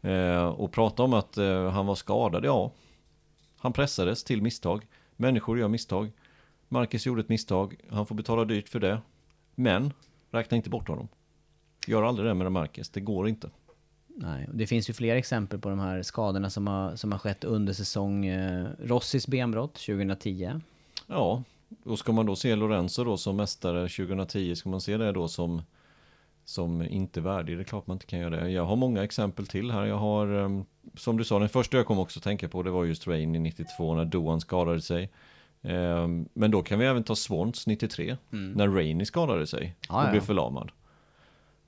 Eh, 0.03 0.48
och 0.48 0.72
prata 0.72 1.03
om 1.03 1.14
att 1.14 1.38
eh, 1.38 1.70
han 1.70 1.86
var 1.86 1.94
skadad, 1.94 2.44
ja. 2.44 2.72
Han 3.57 3.72
pressades 3.72 4.24
till 4.24 4.42
misstag. 4.42 4.86
Människor 5.16 5.59
gör 5.59 5.68
misstag. 5.68 6.12
Marcus 6.68 7.07
gjorde 7.07 7.20
ett 7.20 7.28
misstag. 7.28 7.76
Han 7.90 8.07
får 8.07 8.14
betala 8.14 8.44
dyrt 8.44 8.68
för 8.68 8.80
det. 8.80 9.01
Men, 9.55 9.92
räkna 10.30 10.57
inte 10.57 10.70
bort 10.70 10.88
honom. 10.88 11.09
Gör 11.86 12.03
aldrig 12.03 12.28
det 12.28 12.34
med 12.34 12.53
Marcus. 12.53 12.88
Det 12.88 13.01
går 13.01 13.28
inte. 13.28 13.51
Nej, 14.07 14.48
det 14.53 14.66
finns 14.66 14.90
ju 14.90 14.92
fler 14.92 15.16
exempel 15.16 15.59
på 15.59 15.68
de 15.68 15.78
här 15.78 16.03
skadorna 16.03 16.51
som 16.51 16.66
har, 16.66 16.96
som 16.96 17.12
har 17.12 17.18
skett 17.18 17.44
under 17.44 17.72
säsong. 17.72 18.26
Eh, 18.26 18.68
Rossis 18.78 19.26
benbrott 19.26 19.74
2010. 19.74 20.61
Ja, 21.07 21.42
och 21.84 21.98
ska 21.98 22.12
man 22.12 22.26
då 22.26 22.36
se 22.36 22.57
Lorenzo 22.57 23.05
då 23.05 23.16
som 23.16 23.36
mästare 23.36 23.88
2010, 23.88 24.55
ska 24.55 24.68
man 24.68 24.80
se 24.80 24.96
det 24.96 25.12
då 25.12 25.28
som, 25.28 25.62
som 26.51 26.82
inte 26.82 27.20
värdig? 27.20 27.57
Det 27.59 27.62
är 27.62 27.64
klart 27.64 27.86
man 27.86 27.94
inte 27.94 28.07
kan 28.07 28.18
göra 28.18 28.40
det. 28.44 28.51
Jag 28.51 28.64
har 28.64 28.76
många 28.76 29.05
exempel 29.05 29.46
till 29.46 29.70
här. 29.70 29.84
Jag 29.86 29.96
har, 29.98 30.26
ehm, 30.26 30.64
som 30.94 31.16
du 31.16 31.24
sa, 31.24 31.38
den 31.38 31.48
första 31.48 31.76
jag 31.76 31.86
kom 31.86 31.98
också 31.98 32.18
att 32.18 32.24
tänka 32.24 32.48
på 32.48 32.62
det 32.62 32.70
var 32.70 32.84
just 32.84 33.07
Rain 33.07 33.34
i 33.34 33.38
92 33.38 33.94
när 33.94 34.05
Doan 34.05 34.40
skadade 34.40 34.80
sig. 34.80 35.11
Ehm, 35.62 36.28
Men 36.34 36.51
då 36.51 36.62
kan 36.62 36.78
vi 36.78 36.86
även 36.86 37.05
ta 37.05 37.14
Swans 37.16 37.66
93, 37.66 38.16
när 38.30 38.68
Rainey 38.68 39.07
skadade 39.07 39.46
sig 39.46 39.61
Mm. 39.62 39.72
Ja, 39.88 40.01
och 40.03 40.07
ja. 40.07 40.11
blev 40.11 40.20
förlamad. 40.20 40.70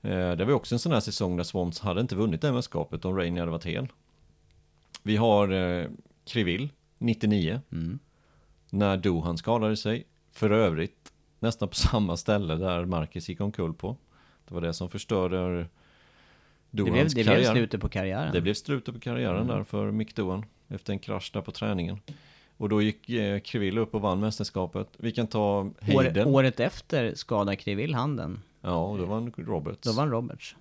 Eh, 0.01 0.31
Det 0.31 0.45
var 0.45 0.53
också 0.53 0.75
en 0.75 0.79
sån 0.79 0.91
här 0.91 0.99
säsong 0.99 1.37
där 1.37 1.43
Swans 1.43 1.79
hade 1.79 2.01
inte 2.01 2.15
vunnit 2.15 2.41
det 2.41 2.51
mästerskapet 2.51 3.05
om 3.05 3.17
Rainey 3.17 3.39
hade 3.39 3.51
varit 3.51 3.65
hel. 3.65 3.87
Vi 5.03 5.15
har 5.17 5.49
eh, 5.51 5.87
Krivil 6.25 6.69
99 6.97 7.61
Mm. 7.71 7.99
när 8.69 8.97
Dohan 8.97 9.37
skadade 9.37 9.77
sig. 9.77 10.07
För 10.31 10.49
övrigt 10.51 11.13
nästan 11.39 11.67
på 11.69 11.75
samma 11.75 12.17
ställe 12.17 12.55
där 12.55 12.85
Marcus 12.85 13.29
gick 13.29 13.41
omkull 13.41 13.73
på. 13.73 13.97
Det 14.47 14.53
var 14.53 14.61
det 14.61 14.73
som 14.73 14.89
förstörde 14.89 15.37
Det 15.57 15.67
Dohans 16.71 17.13
blev, 17.13 17.25
det 17.25 17.35
blev 17.35 17.51
slutet 17.51 17.81
på 17.81 17.89
karriären. 17.89 18.33
Det 18.33 18.41
blev 18.41 18.53
slutet 18.53 18.93
på 18.93 18.99
karriären 18.99 19.35
Mm. 19.43 19.47
där 19.47 19.63
för 19.63 19.91
Mick 19.91 20.15
Dohan 20.15 20.45
efter 20.67 20.93
en 20.93 20.99
krasch 20.99 21.31
där 21.33 21.41
på 21.41 21.51
träningen. 21.51 21.99
Och 22.57 22.69
då 22.69 22.81
gick 22.81 23.09
eh, 23.09 23.39
Krivil 23.39 23.77
upp 23.77 23.95
och 23.95 24.01
vann 24.01 24.19
mästerskapet. 24.19 24.87
Vi 24.97 25.11
kan 25.11 25.27
ta 25.27 25.59
År, 25.59 25.73
Hayden. 25.81 26.27
året 26.27 26.59
efter 26.59 27.15
skadade 27.15 27.55
Krivil 27.55 27.93
handen. 27.93 28.41
Ja, 28.61 28.83
och 28.85 28.97
då 28.97 29.05
vann 29.05 29.33
Roberts. 29.37 29.79
Då 29.81 29.91
vann 29.91 30.09
Roberts. 30.11 30.55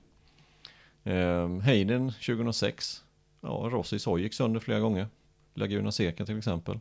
Eh, 1.05 1.59
Hayden 1.61 2.13
2006. 2.13 3.05
Ja, 3.41 3.69
Rossis 3.73 4.05
hoj 4.07 4.23
gick 4.23 4.35
sönder 4.35 4.61
flera 4.61 4.81
gånger. 4.81 5.07
Laguna 5.55 5.93
Seca 5.93 6.25
till 6.27 6.39
exempel. 6.39 6.81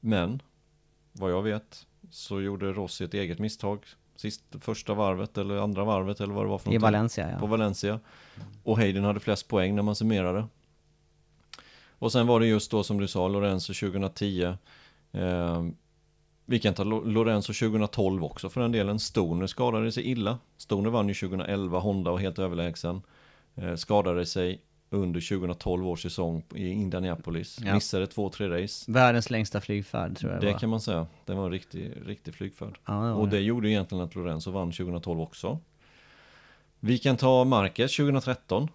Men, 0.00 0.42
vad 1.12 1.30
jag 1.32 1.42
vet, 1.42 1.86
så 2.10 2.40
gjorde 2.40 2.72
Rossi 2.72 3.04
ett 3.04 3.14
eget 3.14 3.38
misstag. 3.38 3.80
Sist, 4.20 4.42
första 4.60 4.94
varvet 4.94 5.38
eller 5.38 5.56
andra 5.56 5.84
varvet 5.84 6.20
eller 6.20 6.34
vad 6.34 6.44
det 6.44 6.48
var 6.48 6.58
för 6.58 6.72
I. 6.74 6.78
Valencia 6.78 7.30
ja. 7.32 7.38
På 7.38 7.46
Valencia. 7.46 8.00
Och 8.64 8.76
Hayden 8.76 9.04
hade 9.04 9.20
flest 9.20 9.48
poäng 9.48 9.74
när 9.74 9.82
man 9.82 9.94
summerade. 9.94 10.46
Och 11.98 12.12
sen 12.12 12.26
var 12.26 12.40
det 12.40 12.46
just 12.46 12.70
då 12.70 12.82
som 12.82 12.98
du 13.00 13.08
sa, 13.08 13.28
Lorenzo 13.28 13.74
2010. 13.74 14.42
Eh, 15.12 15.64
vi 16.46 16.58
kan 16.58 16.74
ta 16.74 16.84
Lo- 16.84 17.04
Lorenzo 17.04 17.52
2012 17.52 18.24
också 18.24 18.48
för 18.48 18.60
den 18.60 18.72
delen. 18.72 18.98
Stoner 18.98 19.46
skadade 19.46 19.92
sig 19.92 20.04
illa. 20.10 20.38
Stoner 20.56 20.90
vann 20.90 21.08
ju 21.08 21.14
2011, 21.14 21.78
Honda 21.78 22.10
var 22.10 22.18
helt 22.18 22.38
överlägsen. 22.38 23.02
Eh, 23.54 23.74
skadade 23.74 24.26
sig 24.26 24.60
under 24.90 25.20
2012 25.38 25.88
års 25.88 26.02
säsong 26.02 26.42
i 26.54 26.68
Indianapolis. 26.68 27.58
Ja. 27.64 27.74
Missade 27.74 28.06
två, 28.06 28.28
tre 28.30 28.62
race. 28.62 28.92
Världens 28.92 29.30
längsta 29.30 29.60
flygfärd 29.60 30.16
tror 30.18 30.32
jag 30.32 30.40
det, 30.40 30.46
Det 30.46 30.52
var. 30.52 30.58
kan 30.60 30.70
man 30.70 30.80
säga. 30.80 31.06
Det 31.24 31.34
var 31.34 31.44
en 31.44 31.50
riktig, 31.50 31.92
riktig 32.06 32.34
flygfärd. 32.34 32.78
Ja, 32.86 32.92
det 32.94 33.12
Och 33.12 33.28
det 33.28 33.36
det. 33.36 33.42
gjorde 33.42 33.70
egentligen 33.70 34.04
att 34.04 34.14
Lorenzo 34.14 34.50
vann 34.50 34.72
2012 34.72 35.20
också. 35.20 35.58
Vi 36.80 36.98
kan 36.98 37.16
ta 37.16 37.44
Marquez 37.44 37.96
2013. 37.96 38.68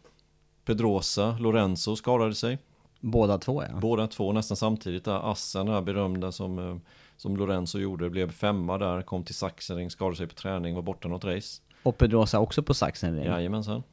Pedrosa, 0.66 1.38
Lorenzo 1.39 1.95
skadade 1.95 2.36
sig. 2.36 2.57
Båda 2.99 3.38
två 3.38 3.64
ja. 3.64 3.80
Båda 3.80 4.07
två 4.07 4.32
nästan 4.32 4.57
samtidigt 4.57 5.05
där. 5.05 5.32
Assen, 5.32 5.66
den 5.66 5.76
här 5.76 5.82
berömda 5.82 6.32
som, 6.32 6.59
eh, 6.59 6.78
som 7.18 7.38
Lorenzo 7.38 7.80
gjorde, 7.80 8.09
blev 8.09 8.32
femma 8.32 8.78
där, 8.78 9.01
kom 9.01 9.24
till 9.24 9.36
Sachsenring, 9.36 9.89
skadade 9.89 10.16
sig 10.18 10.28
på 10.28 10.34
träning, 10.34 10.76
var 10.76 10.82
borta 10.82 11.07
något 11.07 11.26
race. 11.26 11.61
Och 11.84 11.97
Pedrosa 11.97 12.39
också 12.39 12.64
på 12.64 12.74
saxen. 12.74 13.18
Ja. 13.18 13.24
Jajamensan. 13.24 13.84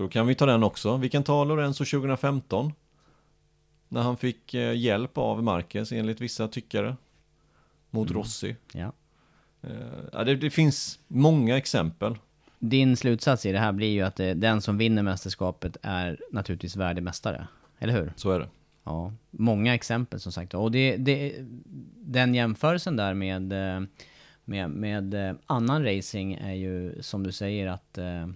Så 0.00 0.04
då 0.04 0.08
kan 0.08 0.26
vi 0.26 0.34
ta 0.34 0.46
den 0.46 0.62
också. 0.62 0.96
Vi 0.96 1.08
kan 1.08 1.22
ta 1.22 1.44
Lorenzo 1.44 1.84
2015. 1.84 2.72
När 3.88 4.02
han 4.02 4.16
fick 4.16 4.54
eh, 4.54 4.76
hjälp 4.76 5.18
av 5.18 5.42
Marquez 5.42 5.92
enligt 5.92 6.20
vissa 6.20 6.48
tyckare. 6.48 6.96
Mot 7.90 8.10
Rossi. 8.10 8.56
ja. 8.72 8.92
Eh, 9.62 9.70
ja, 10.12 10.24
det, 10.24 10.36
det 10.36 10.50
finns 10.50 10.98
många 11.08 11.56
exempel. 11.56 12.18
Din 12.58 12.96
slutsats 12.96 13.46
i 13.46 13.52
det 13.52 13.58
här 13.58 13.72
blir 13.72 13.88
ju 13.88 14.02
att 14.02 14.16
det, 14.16 14.34
den 14.34 14.60
som 14.60 14.78
vinner 14.78 15.02
mästerskapet 15.02 15.76
är 15.82 16.20
naturligtvis 16.30 16.76
värdig 16.76 17.02
mästare. 17.02 17.46
Eller 17.78 17.92
hur? 17.92 18.12
Så 18.16 18.30
är 18.30 18.40
det. 18.40 18.48
Ja, 18.84 19.12
många 19.30 19.74
exempel 19.74 20.20
som 20.20 20.32
sagt. 20.32 20.54
Och 20.54 20.70
det, 20.70 20.96
det, 20.96 21.34
den 21.96 22.34
jämförelsen 22.34 22.96
där 22.96 23.14
med, 23.14 23.52
eh, 23.52 23.82
med, 24.44 24.70
med 24.70 25.14
eh, 25.14 25.36
annan 25.46 25.84
racing 25.84 26.34
är 26.34 26.54
ju 26.54 27.02
som 27.02 27.22
du 27.22 27.32
säger 27.32 27.66
att 27.66 27.98
eh, 27.98 28.06
eh, 28.06 28.28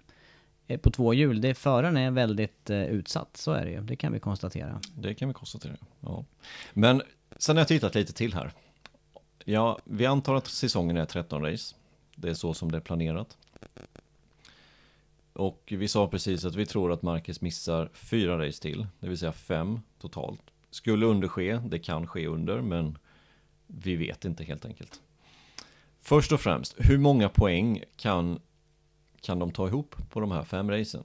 Eh, 0.66 0.80
på 0.80 0.90
två 0.90 1.14
hjul, 1.14 1.40
det, 1.40 1.54
föraren 1.54 1.96
är 1.96 2.10
väldigt 2.10 2.70
eh, 2.70 2.84
utsatt, 2.84 3.36
så 3.36 3.52
är 3.52 3.64
det 3.64 3.70
ju. 3.70 3.80
Det 3.80 3.96
kan 3.96 4.12
vi 4.12 4.20
konstatera. 4.20 4.80
Det 4.96 5.14
kan 5.14 5.28
vi 5.28 5.34
konstatera. 5.34 5.76
Ja. 6.00 6.24
Men 6.72 7.02
sen 7.36 7.56
har 7.56 7.60
jag 7.60 7.68
tittat 7.68 7.94
lite 7.94 8.12
till 8.12 8.34
här. 8.34 8.52
Ja, 9.44 9.78
vi 9.84 10.06
antar 10.06 10.34
att 10.34 10.46
säsongen 10.46 10.96
är 10.96 11.04
13 11.04 11.42
race. 11.42 11.74
Det 12.16 12.30
är 12.30 12.34
så 12.34 12.54
som 12.54 12.72
det 12.72 12.78
är 12.78 12.80
planerat. 12.80 13.36
Och 15.32 15.72
vi 15.76 15.88
sa 15.88 16.08
precis 16.08 16.44
att 16.44 16.54
vi 16.54 16.66
tror 16.66 16.92
att 16.92 17.02
Marcus 17.02 17.40
missar 17.40 17.90
fyra 17.94 18.46
race 18.46 18.62
till, 18.62 18.86
det 19.00 19.08
vill 19.08 19.18
säga 19.18 19.32
fem 19.32 19.80
totalt. 20.00 20.40
Skulle 20.70 21.06
under 21.06 21.28
ske, 21.28 21.56
det 21.56 21.78
kan 21.78 22.06
ske 22.06 22.26
under, 22.26 22.60
men 22.60 22.98
vi 23.66 23.96
vet 23.96 24.24
inte 24.24 24.44
helt 24.44 24.64
enkelt. 24.64 25.00
Först 25.98 26.32
och 26.32 26.40
främst, 26.40 26.74
hur 26.78 26.98
många 26.98 27.28
poäng 27.28 27.82
kan, 27.96 28.40
kan 29.24 29.38
de 29.38 29.50
ta 29.50 29.66
ihop 29.66 29.96
på 30.10 30.20
de 30.20 30.30
här 30.30 30.44
fem 30.44 30.70
racen? 30.70 31.04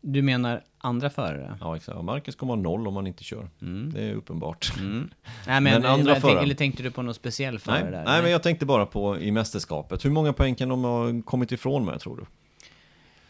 Du 0.00 0.22
menar 0.22 0.64
andra 0.78 1.10
förare? 1.10 1.58
Ja, 1.60 1.76
exakt. 1.76 2.02
Marcus 2.02 2.36
kommer 2.36 2.54
ha 2.54 2.62
noll 2.62 2.88
om 2.88 2.96
han 2.96 3.06
inte 3.06 3.24
kör. 3.24 3.48
Mm. 3.62 3.92
Det 3.92 4.02
är 4.02 4.14
uppenbart. 4.14 4.72
Mm. 4.78 5.10
Nej, 5.46 5.60
men, 5.60 5.62
Men 5.62 5.84
andra 5.84 6.12
jag 6.12 6.20
förare? 6.20 6.42
eller 6.42 6.54
tänkte 6.54 6.82
du 6.82 6.90
på 6.90 7.02
någon 7.02 7.14
speciell 7.14 7.58
förare 7.58 7.82
Nej, 7.82 7.90
där? 7.92 8.04
nej, 8.04 8.22
men 8.22 8.30
jag 8.30 8.42
tänkte 8.42 8.66
bara 8.66 8.86
på 8.86 9.18
i 9.18 9.32
mästerskapet. 9.32 10.04
Hur 10.04 10.10
många 10.10 10.32
poäng 10.32 10.54
kan 10.54 10.68
de 10.68 10.84
ha 10.84 11.22
kommit 11.24 11.52
ifrån 11.52 11.84
med, 11.84 12.00
tror 12.00 12.16
du? 12.16 12.26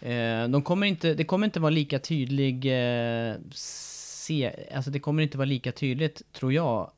Eh, 0.08 0.48
de 0.48 0.62
kommer 0.62 0.86
inte, 0.86 1.14
det 1.14 1.24
kommer 1.24 1.44
inte 1.44 1.60
vara 1.60 1.70
lika 1.70 1.98
tydlig... 1.98 2.66
Eh, 2.66 3.34
se, 3.52 4.52
alltså 4.74 4.90
det 4.90 5.00
kommer 5.00 5.22
inte 5.22 5.38
vara 5.38 5.46
lika 5.46 5.72
tydligt, 5.72 6.22
tror 6.32 6.52
jag, 6.52 6.90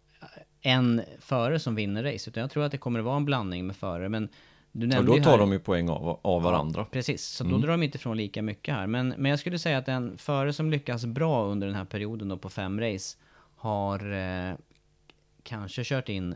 en 0.63 1.03
förare 1.21 1.59
som 1.59 1.75
vinner 1.75 2.03
race. 2.03 2.31
Utan 2.31 2.41
jag 2.41 2.51
tror 2.51 2.65
att 2.65 2.73
det 2.73 2.79
kommer 2.79 3.01
vara 3.01 3.17
en 3.17 3.25
blandning 3.25 3.67
med 3.67 3.77
förare. 3.77 4.09
Men 4.09 4.29
du 4.73 4.87
Och 4.87 4.89
nämnde 4.89 5.11
då 5.13 5.17
ju 5.17 5.23
tar 5.25 5.31
här, 5.31 5.39
de 5.39 5.53
ju 5.53 5.59
poäng 5.59 5.89
av, 5.89 6.21
av 6.23 6.43
varandra. 6.43 6.85
Precis, 6.85 7.25
så 7.27 7.45
Mm. 7.45 7.61
då 7.61 7.67
drar 7.67 7.73
de 7.73 7.83
inte 7.83 7.97
ifrån 7.99 8.17
lika 8.17 8.43
mycket 8.43 8.75
här. 8.75 8.87
Men, 8.87 9.09
men 9.19 9.31
jag 9.31 9.39
skulle 9.39 9.59
säga 9.59 9.79
att 9.79 9.89
en 9.89 10.17
förare 10.19 10.53
som 10.53 10.71
lyckas 10.71 11.07
bra 11.07 11.45
under 11.47 11.67
den 11.67 11.77
här 11.77 11.85
perioden 11.85 12.29
då 12.29 12.37
på 12.37 12.49
fem 12.49 12.81
race 12.81 13.19
har 13.57 14.13
eh, 14.13 14.55
kanske 15.43 15.85
kört 15.85 16.09
in 16.09 16.35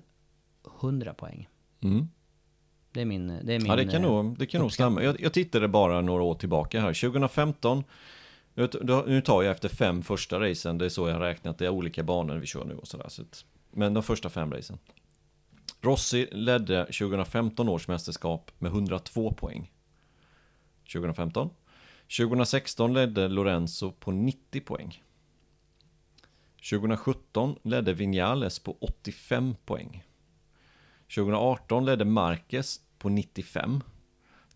100 0.80 1.14
poäng. 1.14 1.48
Mm. 1.80 2.08
Det 2.92 3.00
är 3.00 3.04
min... 3.04 3.26
Det 3.28 3.54
är 3.54 3.58
min 3.58 3.66
Ja, 3.66 3.76
det 3.76 3.84
kan 3.84 4.04
eh, 4.04 4.10
nog, 4.10 4.38
det 4.38 4.46
kan 4.46 4.60
nog 4.60 4.72
stämma. 4.72 5.02
Jag, 5.02 5.20
jag 5.20 5.32
tittade 5.32 5.68
bara 5.68 6.00
några 6.00 6.22
år 6.22 6.34
tillbaka 6.34 6.80
här. 6.80 6.92
2015, 7.10 7.84
nu 8.54 8.66
då- 8.66 9.20
tar 9.20 9.42
jag 9.42 9.50
efter 9.52 9.68
fem 9.68 10.02
första 10.02 10.40
racen, 10.40 10.78
det 10.78 10.84
är 10.84 10.88
så 10.88 11.08
jag 11.08 11.14
har 11.14 11.20
räknat, 11.20 11.58
det 11.58 11.64
är 11.64 11.68
olika 11.70 12.02
banor 12.02 12.36
vi 12.36 12.46
kör 12.46 12.64
nu 12.64 12.74
och 12.74 12.88
sådär. 12.88 13.06
Så 13.08 13.22
men 13.70 13.94
de 13.94 14.02
första 14.02 14.30
fem 14.30 14.52
racen. 14.52 14.78
Rossi 15.84 16.28
ledde 16.32 16.84
2015 16.84 17.68
års 17.68 17.88
mästerskap 17.88 18.50
med 18.58 18.70
102 18.72 19.32
poäng. 19.32 19.72
2015. 20.92 21.50
2016 22.18 22.94
ledde 22.94 23.28
Lorenzo 23.28 23.92
på 23.92 24.10
90 24.10 24.60
poäng. 24.60 25.02
2017 26.70 27.56
ledde 27.62 27.92
Vinales 27.92 28.58
på 28.58 28.76
85 28.80 29.54
poäng. 29.64 30.04
2018 31.14 31.84
ledde 31.84 32.04
Marquez 32.04 32.80
på 32.98 33.08
95. 33.08 33.80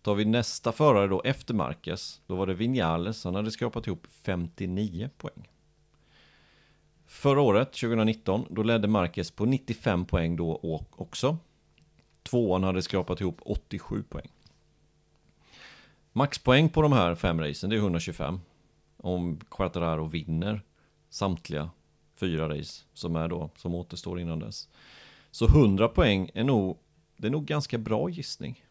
Tar 0.01 0.15
vi 0.15 0.25
nästa 0.25 0.71
förare 0.71 1.07
då 1.07 1.21
efter 1.21 1.53
Marquez, 1.53 2.21
då 2.27 2.35
var 2.35 2.47
det 2.47 2.53
Vinales, 2.53 3.23
han 3.23 3.35
hade 3.35 3.51
skrapat 3.51 3.87
ihop 3.87 4.07
59 4.23 5.09
poäng. 5.17 5.49
Förra 7.07 7.41
året, 7.41 7.71
2019, 7.71 8.45
då 8.49 8.63
ledde 8.63 8.87
Marquez 8.87 9.31
på 9.31 9.45
95 9.45 10.05
poäng 10.05 10.35
då 10.35 10.59
också. 10.95 11.37
Tvåan 12.23 12.63
hade 12.63 12.81
skrapat 12.81 13.21
ihop 13.21 13.37
87 13.41 14.03
poäng. 14.03 14.27
Maxpoäng 16.13 16.69
på 16.69 16.81
de 16.81 16.91
här 16.91 17.15
fem 17.15 17.41
racen, 17.41 17.69
det 17.69 17.75
är 17.75 17.77
125. 17.77 18.39
Om 18.97 19.39
Quartararo 19.49 20.05
vinner 20.05 20.61
samtliga 21.09 21.69
fyra 22.15 22.49
race 22.49 22.83
som 22.93 23.15
är 23.15 23.27
då, 23.27 23.49
som 23.55 23.75
återstår 23.75 24.19
innan 24.19 24.39
dess. 24.39 24.69
Så 25.31 25.47
100 25.47 25.87
poäng 25.87 26.29
är 26.33 26.43
nog, 26.43 26.77
det 27.17 27.27
är 27.27 27.31
nog 27.31 27.45
ganska 27.45 27.77
bra 27.77 28.09
gissning. 28.09 28.63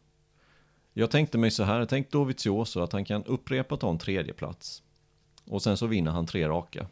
Jag 0.93 1.11
tänkte 1.11 1.39
mig 1.39 1.51
så 1.51 1.62
här, 1.62 1.78
jag 1.78 1.89
tänkte 1.89 2.18
Dovizioso 2.18 2.80
att 2.80 2.93
han 2.93 3.05
kan 3.05 3.24
upprepa 3.24 3.76
ta 3.76 3.91
en 3.91 3.99
tredje 3.99 4.32
plats 4.32 4.82
Och 5.45 5.62
sen 5.62 5.76
så 5.76 5.87
vinner 5.87 6.11
han 6.11 6.26
tre 6.26 6.49
raka. 6.49 6.87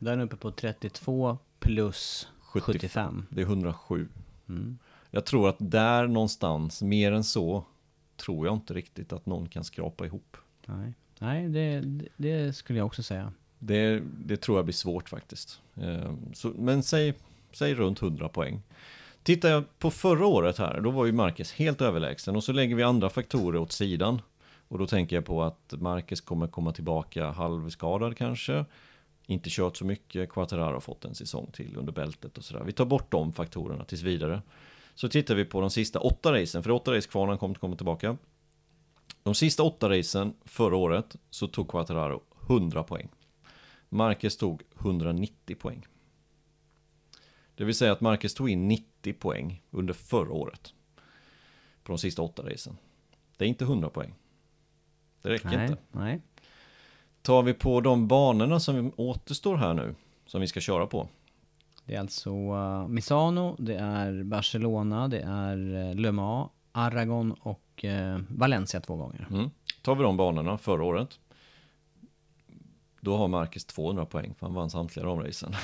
Där 0.00 0.18
är 0.18 0.22
uppe 0.22 0.36
på 0.36 0.50
32 0.50 1.38
plus 1.58 2.28
70 2.40 2.72
75. 2.72 3.26
Det 3.30 3.40
är 3.40 3.46
107. 3.46 4.08
Mm. 4.48 4.78
Jag 5.10 5.24
tror 5.24 5.48
att 5.48 5.56
där 5.58 6.06
någonstans, 6.06 6.82
mer 6.82 7.12
än 7.12 7.24
så, 7.24 7.64
tror 8.16 8.46
jag 8.46 8.54
inte 8.54 8.74
riktigt 8.74 9.12
att 9.12 9.26
någon 9.26 9.48
kan 9.48 9.64
skrapa 9.64 10.06
ihop. 10.06 10.36
Nej, 10.66 10.92
Nej 11.18 11.48
det, 11.48 11.84
det 12.16 12.52
skulle 12.56 12.78
jag 12.78 12.86
också 12.86 13.02
säga. 13.02 13.32
Det, 13.58 14.02
det 14.18 14.36
tror 14.36 14.58
jag 14.58 14.64
blir 14.64 14.74
svårt 14.74 15.08
faktiskt. 15.08 15.60
Eh, 15.76 16.14
Så, 16.34 16.48
men 16.48 16.82
säg, 16.82 17.14
säg 17.52 17.74
runt 17.74 18.02
100 18.02 18.28
poäng. 18.28 18.62
Tittar 19.22 19.48
jag 19.48 19.78
på 19.78 19.90
förra 19.90 20.26
året 20.26 20.58
här, 20.58 20.80
då 20.80 20.90
var 20.90 21.06
ju 21.06 21.12
Marcus 21.12 21.52
helt 21.52 21.80
överlägsen 21.80 22.36
och 22.36 22.44
så 22.44 22.52
lägger 22.52 22.76
vi 22.76 22.82
andra 22.82 23.10
faktorer 23.10 23.58
åt 23.58 23.72
sidan. 23.72 24.22
Och 24.68 24.78
då 24.78 24.86
tänker 24.86 25.16
jag 25.16 25.24
på 25.24 25.42
att 25.42 25.74
Marcus 25.78 26.20
kommer 26.20 26.46
komma 26.46 26.72
tillbaka 26.72 27.30
halvskadad 27.30 28.16
kanske. 28.16 28.64
Inte 29.30 29.50
kört 29.50 29.76
så 29.76 29.84
mycket, 29.84 30.30
Quattararo 30.30 30.72
har 30.72 30.80
fått 30.80 31.04
en 31.04 31.14
säsong 31.14 31.50
till 31.52 31.76
under 31.76 31.92
bältet 31.92 32.38
och 32.38 32.44
sådär. 32.44 32.64
Vi 32.64 32.72
tar 32.72 32.84
bort 32.84 33.10
de 33.10 33.32
faktorerna 33.32 33.84
tills 33.84 34.02
vidare. 34.02 34.42
Så 34.94 35.08
tittar 35.08 35.34
vi 35.34 35.44
på 35.44 35.60
de 35.60 35.70
sista 35.70 36.00
åtta 36.00 36.32
racen, 36.32 36.62
för 36.62 36.70
det 36.70 36.72
är 36.72 36.76
åtta 36.76 36.96
race 36.96 37.08
kvar 37.08 37.22
när 37.22 37.28
han 37.28 37.38
kommer 37.38 37.54
komma 37.54 37.76
tillbaka. 37.76 38.16
De 39.22 39.34
sista 39.34 39.62
åtta 39.62 39.98
racen 39.98 40.34
förra 40.44 40.76
året 40.76 41.16
så 41.30 41.46
tog 41.46 41.68
Quattararo 41.68 42.22
100 42.48 42.82
poäng. 42.82 43.08
Marcus 43.88 44.36
tog 44.36 44.62
190 44.78 45.56
poäng. 45.56 45.86
Det 47.54 47.64
vill 47.64 47.74
säga 47.74 47.92
att 47.92 48.00
Marcus 48.00 48.34
tog 48.34 48.50
in 48.50 48.68
90 48.68 49.12
poäng 49.12 49.62
under 49.70 49.94
förra 49.94 50.32
året. 50.32 50.74
På 51.82 51.92
de 51.92 51.98
sista 51.98 52.22
åtta 52.22 52.42
racen. 52.42 52.76
Det 53.36 53.44
är 53.44 53.48
inte 53.48 53.64
100 53.64 53.90
poäng. 53.90 54.14
Det 55.22 55.28
räcker 55.28 55.48
Nej, 55.48 55.70
inte. 55.70 55.82
nej. 55.92 56.20
Tar 57.22 57.42
vi 57.42 57.54
på 57.54 57.80
de 57.80 58.08
banorna 58.08 58.60
som 58.60 58.92
återstår 58.96 59.56
här 59.56 59.74
nu, 59.74 59.94
som 60.26 60.40
vi 60.40 60.46
ska 60.46 60.60
köra 60.60 60.86
på. 60.86 61.08
Det 61.84 61.94
är 61.94 62.00
alltså 62.00 62.30
uh, 62.30 62.88
Misano, 62.88 63.56
det 63.58 63.74
är 63.74 64.22
Barcelona, 64.22 65.08
det 65.08 65.20
är 65.20 65.56
uh, 65.56 65.94
Le 65.94 66.12
Mans, 66.12 66.50
Aragon 66.72 67.32
och 67.32 67.84
uh, 67.84 68.18
Valencia 68.28 68.80
två 68.80 68.96
gånger. 68.96 69.26
Mm. 69.30 69.50
Tar 69.82 69.94
vi 69.94 70.02
de 70.02 70.16
banorna 70.16 70.58
förra 70.58 70.84
året. 70.84 71.18
Då 73.00 73.16
har 73.16 73.28
Marcus 73.28 73.64
200 73.64 74.06
poäng, 74.06 74.34
för 74.38 74.46
han 74.46 74.54
vann 74.54 74.70
samtliga 74.70 75.06
de 75.06 75.20
racen. 75.22 75.54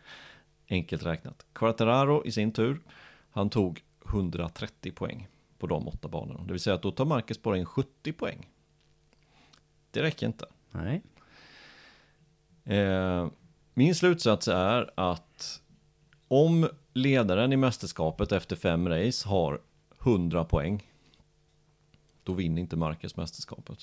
Enkelt 0.68 1.02
räknat. 1.02 1.46
Quartararo 1.52 2.24
i 2.24 2.32
sin 2.32 2.52
tur, 2.52 2.80
han 3.30 3.50
tog 3.50 3.82
130 4.08 4.92
poäng 4.92 5.28
på 5.58 5.66
de 5.66 5.88
åtta 5.88 6.08
banorna. 6.08 6.44
Det 6.44 6.52
vill 6.52 6.60
säga 6.60 6.74
att 6.74 6.82
då 6.82 6.90
tar 6.90 7.04
Marcus 7.04 7.42
bara 7.42 7.56
in 7.56 7.64
70 7.64 8.12
poäng. 8.12 8.48
Det 9.90 10.02
räcker 10.02 10.26
inte. 10.26 10.46
Nej. 10.70 11.02
Eh, 12.64 13.28
min 13.74 13.94
slutsats 13.94 14.48
är 14.48 14.90
att 14.94 15.62
om 16.28 16.68
ledaren 16.92 17.52
i 17.52 17.56
mästerskapet 17.56 18.32
efter 18.32 18.56
fem 18.56 18.88
race 18.88 19.28
har 19.28 19.60
100 20.02 20.44
poäng, 20.44 20.86
då 22.22 22.32
vinner 22.32 22.62
inte 22.62 22.76
Marcus 22.76 23.16
mästerskapet. 23.16 23.78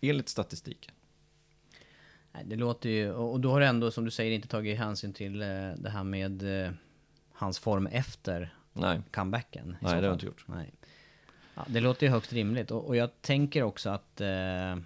Enligt 0.00 0.28
statistiken. 0.28 0.94
Det 2.44 2.56
låter 2.56 2.88
ju, 2.88 3.12
och 3.12 3.40
då 3.40 3.50
har 3.50 3.60
du 3.60 3.66
ändå 3.66 3.90
som 3.90 4.04
du 4.04 4.10
säger 4.10 4.32
inte 4.32 4.48
tagit 4.48 4.78
hänsyn 4.78 5.12
till 5.12 5.42
eh, 5.42 5.46
det 5.76 5.90
här 5.90 6.04
med 6.04 6.64
eh, 6.64 6.72
hans 7.32 7.58
form 7.58 7.86
efter 7.86 8.54
Nej, 8.72 9.00
comebacken. 9.12 9.76
Nej, 9.80 9.90
det 9.92 9.96
har 9.96 10.02
jag 10.02 10.12
inte 10.12 10.26
gjort. 10.26 10.44
Nej. 10.46 10.72
Ja, 11.54 11.64
det 11.68 11.80
låter 11.80 12.06
ju 12.06 12.12
högst 12.12 12.32
rimligt 12.32 12.70
och, 12.70 12.84
och 12.86 12.96
jag 12.96 13.22
tänker 13.22 13.62
också 13.62 13.90
att 13.90 14.20
eh, 14.20 14.76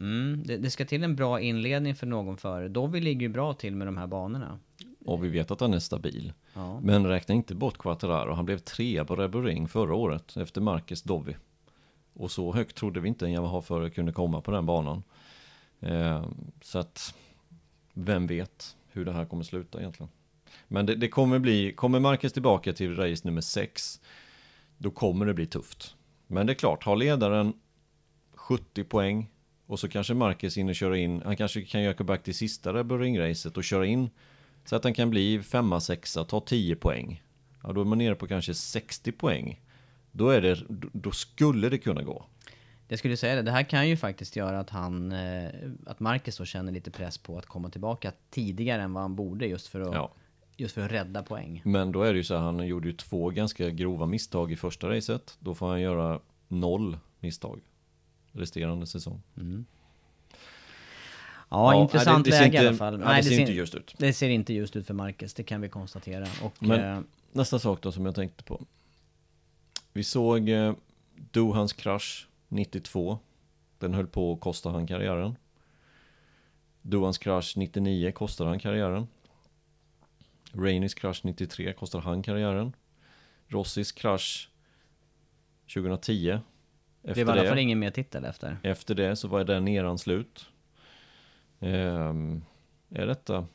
mm, 0.00 0.42
det, 0.46 0.56
det 0.56 0.70
ska 0.70 0.84
till 0.84 1.04
en 1.04 1.16
bra 1.16 1.40
inledning 1.40 1.94
för 1.94 2.06
någon 2.06 2.36
före. 2.36 2.68
Då 2.68 2.86
vi 2.86 3.00
ligger 3.00 3.20
ju 3.20 3.28
bra 3.28 3.54
till 3.54 3.76
med 3.76 3.86
de 3.86 3.96
här 3.96 4.06
banorna. 4.06 4.58
och 5.04 5.24
vi 5.24 5.28
vet 5.28 5.50
att 5.50 5.60
han 5.60 5.74
är 5.74 5.78
stabil. 5.78 6.32
Ja. 6.54 6.80
Men 6.80 7.06
räkna 7.06 7.34
inte 7.34 7.54
bort 7.54 7.78
Quattararo. 7.78 8.32
Han 8.32 8.44
blev 8.44 8.58
trea 8.58 9.04
på 9.04 9.16
Red 9.16 9.30
Bull 9.30 9.44
Ring 9.44 9.68
förra 9.68 9.94
året 9.94 10.36
efter 10.36 10.60
Marcus 10.60 11.02
Dovi. 11.02 11.36
Och 12.12 12.30
så 12.30 12.52
högt 12.52 12.76
trodde 12.76 13.00
vi 13.00 13.08
inte 13.08 13.26
en 13.26 13.32
Yamaha-förare 13.32 13.90
kunde 13.90 14.12
komma 14.12 14.40
på 14.40 14.50
den 14.50 14.66
banan. 14.66 15.02
Eh, 15.80 16.26
så 16.62 16.78
att 16.78 17.14
vem 17.94 18.26
vet 18.26 18.76
hur 18.92 19.04
det 19.04 19.12
här 19.12 19.24
kommer 19.24 19.44
sluta 19.44 19.78
egentligen. 19.78 20.10
Men 20.68 20.86
det, 20.86 20.94
det 20.94 21.08
kommer 21.08 21.38
bli, 21.38 21.72
kommer 21.72 22.00
Marcus 22.00 22.32
tillbaka 22.32 22.72
till 22.72 22.96
race 22.96 23.28
nummer 23.28 23.40
6 23.40 24.00
då 24.78 24.90
kommer 24.90 25.26
det 25.26 25.34
bli 25.34 25.46
tufft. 25.46 25.94
Men 26.26 26.46
det 26.46 26.52
är 26.52 26.54
klart, 26.54 26.84
har 26.84 26.96
ledaren 26.96 27.52
70 28.34 28.84
poäng 28.84 29.30
och 29.68 29.80
så 29.80 29.88
kanske 29.88 30.14
Marcus 30.14 30.56
hinner 30.56 30.74
köra 30.74 30.98
in, 30.98 31.22
han 31.24 31.36
kanske 31.36 31.62
kan 31.62 31.82
göra 31.82 31.94
comeback 31.94 32.22
till 32.22 32.34
sista 32.34 32.72
Red 32.72 32.86
Bull 32.86 33.00
Ring-racet 33.00 33.56
och 33.56 33.64
köra 33.64 33.86
in 33.86 34.10
så 34.64 34.76
att 34.76 34.84
han 34.84 34.94
kan 34.94 35.10
bli 35.10 35.42
femma, 35.42 35.80
sexa, 35.80 36.24
ta 36.24 36.40
10 36.40 36.76
poäng. 36.76 37.22
Ja, 37.62 37.72
då 37.72 37.80
är 37.80 37.84
man 37.84 37.98
nere 37.98 38.14
på 38.14 38.26
kanske 38.26 38.54
60 38.54 39.12
poäng. 39.12 39.60
Då, 40.12 40.28
är 40.28 40.40
det, 40.42 40.58
då 40.92 41.10
skulle 41.10 41.68
det 41.68 41.78
kunna 41.78 42.02
gå. 42.02 42.24
Jag 42.88 42.98
skulle 42.98 43.16
säga 43.16 43.34
det, 43.34 43.42
det 43.42 43.50
här 43.50 43.62
kan 43.62 43.88
ju 43.88 43.96
faktiskt 43.96 44.36
göra 44.36 44.58
att 44.60 44.70
han, 44.70 45.12
eh, 45.12 45.48
att 45.86 46.00
Marcus 46.00 46.36
då 46.38 46.44
känner 46.44 46.72
lite 46.72 46.90
press 46.90 47.18
på 47.18 47.38
att 47.38 47.46
komma 47.46 47.70
tillbaka 47.70 48.12
tidigare 48.30 48.82
än 48.82 48.92
vad 48.92 49.02
han 49.02 49.16
borde 49.16 49.46
just 49.46 49.66
för 49.66 49.80
att, 49.80 49.94
Ja. 49.94 50.12
just 50.56 50.74
för 50.74 50.82
att 50.82 50.92
rädda 50.92 51.22
poäng. 51.22 51.62
Men 51.64 51.92
då 51.92 52.02
är 52.02 52.12
det 52.12 52.16
ju 52.16 52.24
så 52.24 52.34
här, 52.34 52.42
han 52.42 52.66
gjorde 52.66 52.88
ju 52.88 52.92
två 52.94 53.30
ganska 53.30 53.70
grova 53.70 54.06
misstag 54.06 54.52
i 54.52 54.56
första 54.56 54.88
racet. 54.90 55.36
Då 55.40 55.54
får 55.54 55.68
han 55.68 55.80
göra 55.80 56.20
noll 56.48 56.98
misstag 57.20 57.60
resterande 58.32 58.86
säsong. 58.86 59.22
Ja, 59.34 59.42
Ja, 61.74 61.82
intressant 61.82 62.24
det- 62.24 62.30
det 62.30 62.36
ser 62.36 62.42
läge 62.44 62.56
i 62.56 62.58
inte- 62.58 62.68
alla 62.68 62.76
fall. 62.76 62.98
nej, 62.98 63.22
det 63.22 63.28
ser 63.28 63.40
inte 63.40 63.52
ljust 63.52 63.74
ut. 63.74 63.94
Det 63.98 64.12
ser 64.12 64.28
inte 64.28 64.52
just 64.54 64.76
ut 64.76 64.86
för 64.86 64.94
Marcus, 64.94 65.34
det 65.34 65.42
kan 65.42 65.60
vi 65.60 65.68
konstatera. 65.68 66.26
Och, 66.42 66.62
Men- 66.62 66.96
eh, 66.98 67.02
Nästa 67.32 67.58
sak 67.58 67.82
då 67.82 67.92
som 67.92 68.06
jag 68.06 68.14
tänkte 68.14 68.44
på. 68.44 68.60
Vi 69.92 70.04
såg 70.04 70.48
eh, 70.48 70.74
Dohans 71.30 71.72
krasch 71.72 72.28
92. 72.48 73.18
Den 73.78 73.94
höll 73.94 74.06
på 74.06 74.32
att 74.32 74.40
kosta 74.40 74.70
han 74.70 74.86
karriären. 74.86 75.36
Dohans 76.82 77.18
krasch 77.18 77.54
99 77.56 78.12
kostade 78.12 78.50
han 78.50 78.58
karriären. 78.58 79.06
Rainis 80.52 80.94
krasch 80.94 81.20
93 81.24 81.72
kostade 81.72 82.04
han 82.04 82.22
karriären. 82.22 82.72
Rossis 83.48 83.92
krasch 83.92 84.50
2010. 85.74 86.38
Det 87.02 87.10
Efter 87.10 87.24
var 87.24 87.32
i 87.32 87.38
alla 87.38 87.42
det, 87.42 87.48
fall 87.48 87.58
ingen 87.58 87.78
mer 87.78 87.90
titel 87.90 88.24
efter. 88.24 88.56
efter 88.62 88.94
det 88.94 89.16
så 89.16 89.28
var 89.28 89.44
den 89.44 89.68
eran 89.68 89.98
slut. 89.98 90.46
Ehm, 91.60 92.44
är 92.90 93.06
detta 93.06 93.46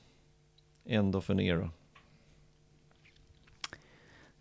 end 0.86 1.16
of 1.16 1.30
an 1.30 1.40
era? 1.40 1.70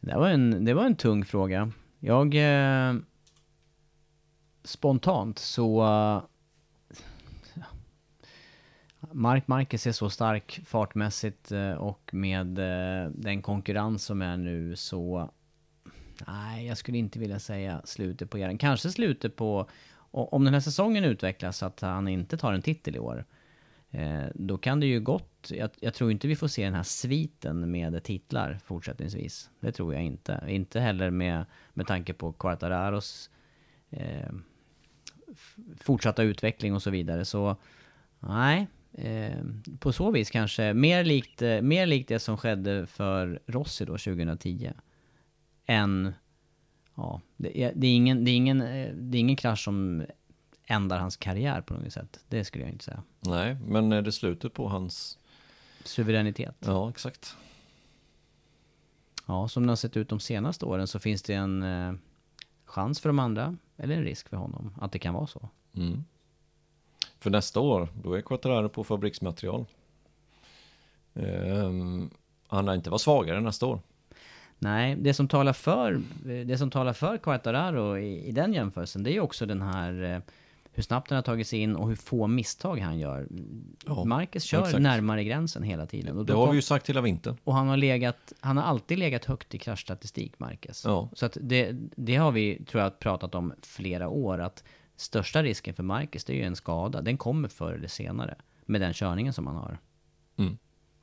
Det 0.00 0.16
var 0.16 0.28
en, 0.28 0.64
det 0.64 0.74
var 0.74 0.86
en 0.86 0.96
tung 0.96 1.24
fråga. 1.24 1.72
Jag... 1.98 2.34
Eh, 2.34 2.94
spontant 4.64 5.38
så... 5.38 5.82
eh, 5.84 6.22
Mark 9.12 9.48
Marquez 9.48 9.86
är 9.86 9.92
så 9.92 10.10
stark 10.10 10.60
fartmässigt 10.66 11.52
eh, 11.52 11.72
och 11.72 12.10
med 12.14 12.58
eh, 12.58 13.10
den 13.10 13.42
konkurrens 13.42 14.04
som 14.04 14.22
är 14.22 14.36
nu 14.36 14.76
så... 14.76 15.30
Nej, 16.26 16.66
jag 16.66 16.78
skulle 16.78 16.98
inte 16.98 17.18
vilja 17.18 17.38
säga 17.38 17.80
slutet 17.84 18.30
på 18.30 18.38
eran. 18.38 18.58
Kanske 18.58 18.90
slutet 18.90 19.36
på... 19.36 19.68
Om 20.14 20.44
den 20.44 20.54
här 20.54 20.60
säsongen 20.60 21.04
utvecklas 21.04 21.56
så 21.56 21.66
att 21.66 21.80
han 21.80 22.08
inte 22.08 22.36
tar 22.36 22.52
en 22.52 22.62
titel 22.62 22.96
i 22.96 22.98
år. 22.98 23.24
Eh, 23.90 24.24
då 24.34 24.58
kan 24.58 24.80
det 24.80 24.86
ju 24.86 25.00
gott... 25.00 25.50
Jag, 25.50 25.70
jag 25.80 25.94
tror 25.94 26.10
inte 26.10 26.28
vi 26.28 26.36
får 26.36 26.48
se 26.48 26.64
den 26.64 26.74
här 26.74 26.82
sviten 26.82 27.70
med 27.70 28.02
titlar 28.02 28.58
fortsättningsvis. 28.64 29.50
Det 29.60 29.72
tror 29.72 29.94
jag 29.94 30.02
inte. 30.02 30.44
Inte 30.48 30.80
heller 30.80 31.10
med, 31.10 31.44
med 31.74 31.86
tanke 31.86 32.12
på 32.12 32.32
Quartararos 32.32 33.30
eh, 33.90 34.32
fortsatta 35.80 36.22
utveckling 36.22 36.74
och 36.74 36.82
så 36.82 36.90
vidare. 36.90 37.24
Så 37.24 37.56
nej, 38.20 38.66
eh, 38.92 39.44
på 39.78 39.92
så 39.92 40.10
vis 40.10 40.30
kanske 40.30 40.74
mer 40.74 41.04
likt, 41.04 41.42
eh, 41.42 41.60
mer 41.60 41.86
likt 41.86 42.08
det 42.08 42.18
som 42.18 42.36
skedde 42.36 42.86
för 42.86 43.40
Rossi 43.46 43.84
då 43.84 43.92
2010. 43.92 44.72
Än, 45.66 46.12
ja, 46.94 47.20
det 47.36 47.62
är, 47.62 47.72
det 47.74 47.86
är, 47.86 47.94
ingen, 47.94 48.24
det, 48.24 48.30
är 48.30 48.36
ingen, 48.36 48.58
det 49.10 49.18
är 49.18 49.20
ingen 49.20 49.36
krasch 49.36 49.64
som 49.64 50.06
ändar 50.66 50.98
hans 50.98 51.16
karriär 51.16 51.60
på 51.60 51.74
något 51.74 51.92
sätt. 51.92 52.20
Det 52.28 52.44
skulle 52.44 52.64
jag 52.64 52.72
inte 52.72 52.84
säga. 52.84 53.02
Nej, 53.20 53.56
men 53.66 53.92
är 53.92 54.02
det 54.02 54.12
slutet 54.12 54.52
på 54.52 54.68
hans... 54.68 55.18
Suveränitet. 55.84 56.56
Ja, 56.60 56.90
exakt. 56.90 57.36
Ja, 59.26 59.48
som 59.48 59.66
det 59.66 59.70
har 59.70 59.76
sett 59.76 59.96
ut 59.96 60.08
de 60.08 60.20
senaste 60.20 60.64
åren 60.64 60.86
så 60.86 60.98
finns 60.98 61.22
det 61.22 61.34
en 61.34 61.62
eh, 61.62 61.92
chans 62.64 63.00
för 63.00 63.08
de 63.08 63.18
andra, 63.18 63.56
eller 63.76 63.96
en 63.96 64.02
risk 64.02 64.28
för 64.28 64.36
honom, 64.36 64.74
att 64.80 64.92
det 64.92 64.98
kan 64.98 65.14
vara 65.14 65.26
så. 65.26 65.48
Mm. 65.76 66.04
För 67.18 67.30
nästa 67.30 67.60
år, 67.60 67.88
då 68.02 68.14
är 68.14 68.20
Quattararo 68.20 68.68
på 68.68 68.84
fabriksmaterial. 68.84 69.66
Ehm, 71.14 72.10
han 72.46 72.66
lär 72.66 72.74
inte 72.74 72.90
vara 72.90 72.98
svagare 72.98 73.40
nästa 73.40 73.66
år. 73.66 73.80
Nej, 74.62 74.96
det 74.96 75.14
som 75.14 75.28
talar 75.28 75.52
för, 75.52 76.00
det 76.44 76.58
som 76.58 76.70
talar 76.70 76.92
för 76.92 77.18
Quartararo 77.18 77.98
i, 77.98 78.28
i 78.28 78.32
den 78.32 78.52
jämförelsen, 78.52 79.02
det 79.02 79.10
är 79.10 79.12
ju 79.12 79.20
också 79.20 79.46
den 79.46 79.62
här 79.62 80.02
eh, 80.02 80.18
hur 80.74 80.82
snabbt 80.82 81.10
han 81.10 81.16
har 81.16 81.22
tagit 81.22 81.46
sig 81.48 81.58
in 81.58 81.76
och 81.76 81.88
hur 81.88 81.96
få 81.96 82.26
misstag 82.26 82.78
han 82.80 82.98
gör. 82.98 83.28
Ja, 83.86 84.04
Marcus 84.04 84.44
kör 84.44 84.62
exakt. 84.62 84.82
närmare 84.82 85.24
gränsen 85.24 85.62
hela 85.62 85.86
tiden. 85.86 86.18
Och, 86.18 86.26
Det 86.26 86.32
har 86.32 86.44
kom- 86.46 86.50
vi 86.50 86.56
ju 86.58 86.62
sagt 86.62 86.88
hela 86.90 87.00
vintern. 87.00 87.36
och 87.44 87.54
han 87.54 87.68
har 87.68 87.76
legat, 87.76 88.32
han 88.40 88.56
har 88.56 88.64
alltid 88.64 88.98
legat 88.98 89.24
högt 89.24 89.54
i 89.54 89.58
kraschstatistik, 89.58 90.38
Marcus. 90.38 90.84
Ja. 90.84 91.08
Så 91.12 91.26
att 91.26 91.36
det, 91.40 91.72
det 91.96 92.16
har 92.16 92.32
vi, 92.32 92.64
tror 92.64 92.82
jag, 92.82 92.98
pratat 92.98 93.34
om 93.34 93.52
flera 93.62 94.08
år, 94.08 94.38
att 94.40 94.64
största 94.96 95.42
risken 95.42 95.74
för 95.74 95.82
Marcus, 95.82 96.24
det 96.24 96.32
är 96.32 96.36
ju 96.36 96.42
en 96.44 96.56
skada. 96.56 97.02
Den 97.02 97.16
kommer 97.16 97.48
förr 97.48 97.72
eller 97.72 97.88
senare, 97.88 98.34
med 98.66 98.80
den 98.80 98.92
körningen 98.92 99.32
som 99.32 99.46
han 99.46 99.56
har. 99.56 99.78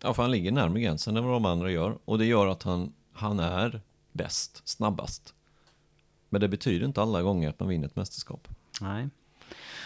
Ja, 0.04 0.14
för 0.14 0.22
han 0.24 0.32
ligger 0.32 0.52
närmare 0.52 0.80
gränsen 0.82 1.18
än 1.18 1.24
vad 1.24 1.34
de 1.34 1.46
andra 1.46 1.72
gör. 1.72 1.98
Och 2.06 2.18
det 2.18 2.26
gör 2.26 2.48
att 2.48 2.64
han, 2.64 2.94
han 3.20 3.40
är 3.40 3.82
bäst, 4.12 4.62
snabbast. 4.66 5.34
Men 6.30 6.42
det 6.42 6.48
betyder 6.48 6.86
inte 6.86 7.02
alla 7.02 7.22
gånger 7.22 7.50
att 7.50 7.60
man 7.60 7.70
vinner 7.70 7.88
ett 7.88 7.96
mästerskap. 7.96 8.48
Nej. 8.82 9.10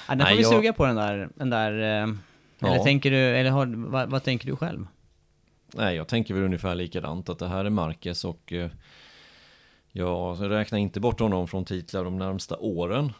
Ja, 0.08 0.16
den 0.16 0.18
Nej, 0.18 0.28
får 0.28 0.36
vi 0.38 0.42
jag- 0.44 0.52
suga 0.52 0.74
på 0.74 0.86
den 0.86 0.96
där, 0.96 1.30
den 1.36 1.50
där 1.50 1.72
eh, 1.72 2.10
eller 2.60 2.76
Ja. 2.78 2.84
tänker 2.84 3.12
du, 3.12 3.18
eller 3.18 3.50
har, 3.52 3.66
vad, 3.66 4.10
vad 4.10 4.24
tänker 4.24 4.48
du 4.48 4.56
själv? 4.56 4.88
Nej, 5.76 5.96
jag 5.96 6.08
tänker 6.08 6.34
väl 6.34 6.44
ungefär 6.44 6.76
likadant 6.76 7.30
att 7.30 7.40
det 7.40 7.48
här 7.48 7.66
är 7.66 7.70
Marquez 7.70 8.26
och 8.26 8.54
eh, 8.54 8.72
jag 9.92 10.50
räknar 10.52 10.80
inte 10.80 11.00
bort 11.00 11.20
honom 11.20 11.48
från 11.48 11.66
titlar 11.66 12.04
de 12.04 12.18
närmsta 12.18 12.58
åren. 12.58 13.14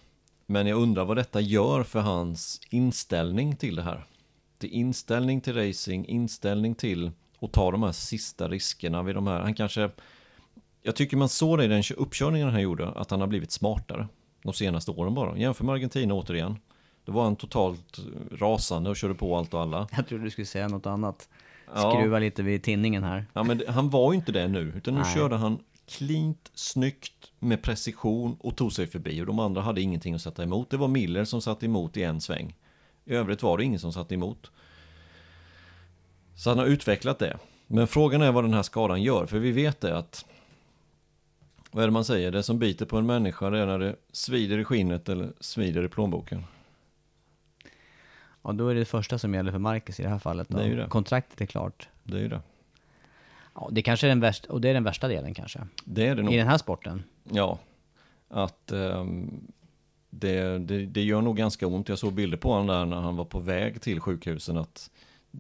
Men 0.46 0.68
jag 0.68 0.80
undrar 0.82 1.06
vad 1.06 1.18
detta 1.18 1.42
gör 1.42 1.84
för 1.84 2.00
hans 2.00 2.62
inställning 2.70 3.56
till 3.56 3.76
det 3.76 3.82
här. 3.84 4.06
Är 4.62 4.68
inställning 4.68 5.42
till 5.42 5.54
racing, 5.68 6.06
inställning 6.10 6.76
till 6.76 7.12
att 7.44 7.54
ta 7.54 7.72
de 7.72 7.84
här 7.84 7.92
sista 7.92 8.48
riskerna 8.48 9.04
vid 9.04 9.16
de 9.16 9.28
här. 9.28 9.40
Han 9.40 9.54
kanske, 9.54 9.90
jag 10.82 10.96
tycker 10.96 11.18
man 11.18 11.30
såg 11.30 11.58
det 11.58 11.66
i 11.66 11.68
den 11.68 11.84
uppkörningen 11.98 12.50
han 12.50 12.62
gjorde, 12.62 12.88
att 12.90 13.12
han 13.12 13.20
har 13.20 13.28
blivit 13.28 13.52
smartare 13.52 14.08
de 14.44 14.54
senaste 14.54 14.92
åren 14.92 15.14
bara. 15.14 15.38
Jämför 15.38 15.66
med 15.66 15.74
Argentina 15.74 16.14
återigen. 16.14 16.58
Då 17.06 17.12
var 17.12 17.24
han 17.24 17.36
totalt 17.36 18.00
rasande 18.32 18.90
och 18.90 18.96
körde 18.96 19.14
på 19.14 19.38
allt 19.38 19.54
och 19.54 19.62
alla. 19.62 19.88
Jag 19.96 20.08
trodde 20.08 20.24
du 20.24 20.32
skulle 20.32 20.46
säga 20.46 20.68
något 20.68 20.86
annat. 20.86 21.30
Ja. 21.76 21.92
Skruva 21.92 22.20
lite 22.20 22.44
vid 22.44 22.64
tinningen 22.64 23.04
här. 23.04 23.26
Ja, 23.34 23.44
men 23.44 23.62
han 23.68 23.90
var 23.90 24.14
ju 24.14 24.20
inte 24.20 24.32
det 24.32 24.48
nu, 24.48 24.74
utan 24.76 24.94
nu 24.94 25.02
Nej. 25.02 25.14
körde 25.14 25.36
han 25.36 25.60
cleant, 25.88 26.52
snyggt, 26.54 27.32
med 27.40 27.62
precision 27.62 28.38
och 28.40 28.56
tog 28.58 28.74
sig 28.74 28.88
förbi. 28.88 29.22
Och 29.22 29.26
de 29.26 29.40
andra 29.40 29.62
hade 29.62 29.82
ingenting 29.82 30.14
att 30.14 30.22
sätta 30.22 30.44
emot. 30.44 30.70
Det 30.70 30.78
var 30.78 30.88
Miller 30.88 31.26
som 31.26 31.42
satt 31.42 31.64
emot 31.64 31.98
i 31.98 32.04
en 32.04 32.22
sväng. 32.22 32.56
I 33.06 33.14
övrigt 33.14 33.44
var 33.44 33.58
det 33.58 33.64
ingen 33.64 33.80
som 33.80 33.94
satt 33.94 34.12
emot. 34.12 34.52
Så 36.36 36.50
han 36.50 36.60
har 36.60 36.66
utvecklat 36.66 37.20
det. 37.20 37.38
Men 37.68 37.88
frågan 37.88 38.22
är 38.22 38.32
vad 38.32 38.44
den 38.44 38.54
här 38.54 38.64
skadan 38.64 39.02
gör, 39.02 39.26
för 39.26 39.40
vi 39.40 39.52
vet 39.52 39.82
det 39.82 39.98
att 39.98 40.26
vad 41.72 41.84
är 41.84 41.88
det 41.88 41.92
man 41.92 42.06
säger? 42.06 42.32
Det 42.32 42.44
som 42.44 42.60
biter 42.60 42.86
på 42.86 42.98
en 42.98 43.06
människa 43.06 43.50
det 43.50 43.60
är 43.60 43.66
när 43.66 43.80
det 43.80 43.96
svider 44.12 44.58
i 44.58 44.64
skinnet 44.64 45.10
eller 45.10 45.34
svider 45.40 45.84
i 45.84 45.88
plånboken. 45.88 46.44
Ja, 48.42 48.52
då 48.52 48.68
är 48.68 48.74
det 48.74 48.82
det 48.82 48.86
första 48.86 49.18
som 49.18 49.34
gäller 49.34 49.52
för 49.52 49.60
Marcus 49.60 50.00
i 50.00 50.04
det 50.04 50.10
här 50.10 50.20
fallet. 50.20 50.50
Då. 50.50 50.58
Det 50.58 50.64
är 50.64 50.68
ju 50.68 50.76
det. 50.76 50.88
Kontraktet 50.88 51.42
är 51.42 51.46
klart. 51.46 51.90
Det 52.04 52.18
är 52.18 52.22
ju 52.22 52.28
det. 52.28 52.42
Ja, 53.56 53.70
det 53.72 53.82
kanske 53.82 54.08
är 54.08 54.10
den 54.10 54.20
värsta, 54.20 54.54
och 54.54 54.62
det 54.62 54.70
är 54.70 54.74
den 54.74 54.84
värsta 54.84 55.08
delen 55.08 55.34
kanske. 55.34 55.60
Det 55.86 56.08
är 56.08 56.16
det 56.16 56.24
nog. 56.24 56.34
I 56.34 56.38
den 56.38 56.48
här 56.48 56.58
sporten. 56.58 57.04
Ja, 57.24 57.60
att 58.28 58.72
ehm, 58.72 59.48
det, 60.10 60.60
det, 60.60 60.86
det 60.86 61.04
gör 61.04 61.22
nog 61.22 61.38
ganska 61.38 61.68
ont. 61.68 61.90
Jag 61.90 62.00
såg 62.00 62.14
bilder 62.14 62.38
på 62.38 62.52
honom 62.52 62.68
där 62.68 62.86
när 62.86 63.02
han 63.02 63.16
var 63.16 63.26
på 63.26 63.40
väg 63.40 63.82
till 63.82 64.00
sjukhusen 64.00 64.58
att 64.58 64.90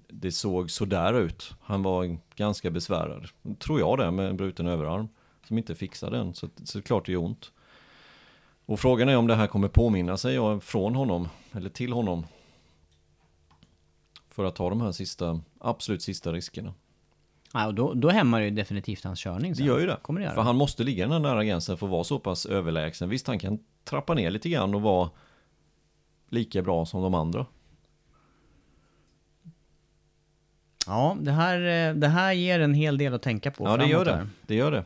det 0.07 0.31
såg 0.31 0.71
sådär 0.71 1.13
ut. 1.13 1.53
Han 1.61 1.83
var 1.83 2.17
ganska 2.35 2.71
besvärad, 2.71 3.27
tror 3.59 3.79
jag 3.79 3.97
det, 3.97 4.11
med 4.11 4.29
en 4.29 4.37
bruten 4.37 4.67
överarm 4.67 5.07
som 5.47 5.57
inte 5.57 5.75
fixar 5.75 6.11
den. 6.11 6.33
Så, 6.33 6.49
så 6.63 6.77
det 6.77 6.81
är 6.83 6.85
klart 6.87 7.05
det 7.05 7.11
gör 7.11 7.19
ont. 7.23 7.51
Och 8.65 8.79
frågan 8.79 9.09
är 9.09 9.17
om 9.17 9.27
det 9.27 9.35
här 9.35 9.47
kommer 9.47 9.67
påminna 9.67 10.17
sig 10.17 10.59
från 10.61 10.95
honom, 10.95 11.27
eller 11.51 11.69
till 11.69 11.93
honom. 11.93 12.25
För 14.29 14.45
att 14.45 14.55
ta 14.55 14.69
de 14.69 14.81
här 14.81 14.91
sista, 14.91 15.41
absolut 15.59 16.01
sista 16.01 16.33
riskerna. 16.33 16.73
Ja, 17.53 17.67
och 17.67 17.73
då, 17.73 17.93
då 17.93 18.09
hämmar 18.09 18.39
det 18.39 18.45
ju 18.45 18.51
definitivt 18.51 19.03
hans 19.03 19.19
körning 19.19 19.51
Det 19.51 19.55
sen. 19.57 19.65
gör 19.65 19.79
ju 19.79 19.85
det. 19.87 19.97
Kommer 20.01 20.19
det 20.19 20.23
göra. 20.23 20.35
För 20.35 20.41
han 20.41 20.55
måste 20.55 20.83
ligga 20.83 21.03
den 21.03 21.11
här 21.11 21.19
nära 21.19 21.43
gränsen 21.45 21.77
för 21.77 21.85
att 21.87 21.91
vara 21.91 22.03
så 22.03 22.19
pass 22.19 22.45
överlägsen. 22.45 23.09
Visst, 23.09 23.27
han 23.27 23.39
kan 23.39 23.59
trappa 23.83 24.13
ner 24.13 24.31
lite 24.31 24.49
grann 24.49 24.75
och 24.75 24.81
vara 24.81 25.09
lika 26.29 26.61
bra 26.61 26.85
som 26.85 27.01
de 27.01 27.13
andra. 27.13 27.45
Ja, 30.87 31.17
det 31.21 31.31
här, 31.31 31.89
eh, 31.89 31.95
det 31.95 32.07
här 32.07 32.33
ger 32.33 32.59
en 32.59 32.73
hel 32.73 32.97
del 32.97 33.13
att 33.13 33.21
tänka 33.21 33.51
på 33.51 33.63
Ja, 33.67 33.77
det 33.77 33.85
gör 33.85 34.05
det. 34.05 34.27
Det 34.47 34.55
gör 34.55 34.71
det. 34.71 34.83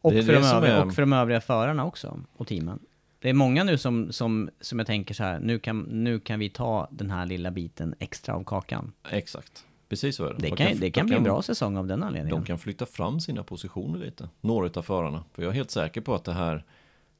Och, 0.00 0.12
Det 0.12 0.22
för 0.22 0.32
det 0.32 0.38
de 0.38 0.44
övriga, 0.46 0.76
är- 0.76 0.86
och 0.86 0.94
för 0.94 1.02
de 1.02 1.12
övriga 1.12 1.40
förarna 1.40 1.84
också, 1.84 2.20
och 2.36 2.46
teamen. 2.46 2.78
Det 3.18 3.30
är 3.30 3.34
många 3.34 3.64
nu 3.64 3.78
som, 3.78 4.12
som, 4.12 4.50
som 4.60 4.78
jag 4.78 4.86
tänker 4.86 5.14
så 5.14 5.22
här, 5.24 5.38
nu 5.38 5.58
kan, 5.58 5.80
nu 5.80 6.20
kan 6.20 6.38
vi 6.38 6.48
ta 6.50 6.88
den 6.90 7.10
här 7.10 7.26
lilla 7.26 7.50
biten 7.50 7.94
extra 7.98 8.34
av 8.34 8.44
kakan. 8.44 8.92
Exakt. 9.10 9.64
Precis 9.88 10.16
så 10.16 10.24
är 10.24 10.28
det. 10.28 10.34
Det 10.38 10.48
De 10.48 10.56
kan, 10.56 10.66
det 10.66 10.74
de 10.80 10.90
kan 10.90 11.06
bli 11.06 11.16
en 11.16 11.22
bra 11.22 11.42
säsong 11.42 11.76
av 11.76 11.86
den 11.86 12.02
anledningen. 12.02 12.40
De 12.40 12.46
kan 12.46 12.58
flytta 12.58 12.86
fram 12.86 13.20
sina 13.20 13.42
positioner 13.42 13.98
lite. 13.98 14.28
Några 14.40 14.70
av 14.74 14.82
förarna. 14.82 15.24
För 15.32 15.42
jag 15.42 15.50
är 15.50 15.54
helt 15.54 15.70
säker 15.70 16.00
på 16.00 16.14
att 16.14 16.24
det 16.24 16.32
här 16.32 16.64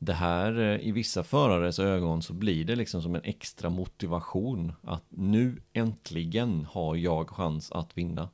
det 0.05 0.13
här 0.13 0.59
eh, 0.59 0.89
i 0.89 0.93
vissa 0.93 1.23
förares 1.23 1.79
ögon 1.79 2.23
så 2.23 2.33
blir 2.33 2.65
det 2.65 2.77
liksom 2.77 3.03
som 3.03 3.15
en 3.15 3.25
extra 3.25 3.71
motivation 3.71 4.73
att 4.83 5.05
nu 5.09 5.63
äntligen 5.73 6.67
har 6.71 6.97
jag 6.97 7.31
chans 7.31 7.73
att 7.73 7.99
vinna. 7.99 8.29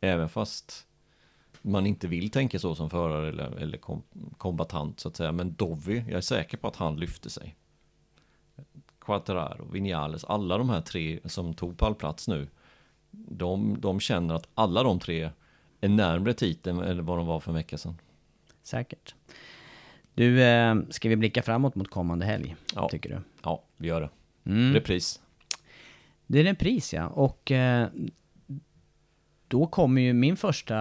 Även 0.00 0.28
fast 0.28 0.86
man 1.62 1.86
inte 1.86 2.08
vill 2.08 2.30
tänka 2.30 2.58
så 2.58 2.74
som 2.74 2.90
förare 2.90 3.28
eller, 3.28 3.50
eller 3.50 3.78
kom, 3.78 4.02
kombatant 4.38 5.00
så 5.00 5.08
att 5.08 5.16
säga. 5.16 5.32
Men 5.32 5.54
Dovi, 5.54 6.04
jag 6.08 6.16
är 6.16 6.20
säker 6.20 6.56
på 6.56 6.68
att 6.68 6.76
han 6.76 6.96
lyfte 6.96 7.30
sig. 7.30 7.56
Quattararo, 9.00 9.70
Vinales, 9.72 10.24
alla 10.24 10.58
de 10.58 10.70
här 10.70 10.80
tre 10.80 11.20
som 11.24 11.54
tog 11.54 11.78
pallplats 11.78 12.28
nu. 12.28 12.48
De, 13.10 13.80
de 13.80 14.00
känner 14.00 14.34
att 14.34 14.48
alla 14.54 14.82
de 14.82 15.00
tre 15.00 15.30
är 15.80 15.88
närmre 15.88 16.34
titeln 16.34 16.78
än 16.78 17.06
vad 17.06 17.18
de 17.18 17.26
var 17.26 17.40
för 17.40 17.50
en 17.50 17.54
vecka 17.54 17.78
sedan. 17.78 17.98
Säkert. 18.62 19.14
Du, 20.14 20.42
eh, 20.42 20.74
ska 20.90 21.08
vi 21.08 21.16
blicka 21.16 21.42
framåt 21.42 21.74
mot 21.74 21.90
kommande 21.90 22.26
helg? 22.26 22.56
Ja. 22.74 22.88
Tycker 22.88 23.10
du? 23.10 23.20
Ja, 23.42 23.62
vi 23.76 23.88
gör 23.88 24.00
det. 24.00 24.10
Mm. 24.50 24.74
Repris. 24.74 25.20
Det 26.26 26.40
är 26.40 26.44
en 26.44 26.56
pris 26.56 26.94
ja, 26.94 27.06
och 27.08 27.50
eh, 27.50 27.88
då 29.48 29.66
kommer 29.66 30.02
ju 30.02 30.12
min 30.12 30.36
första 30.36 30.76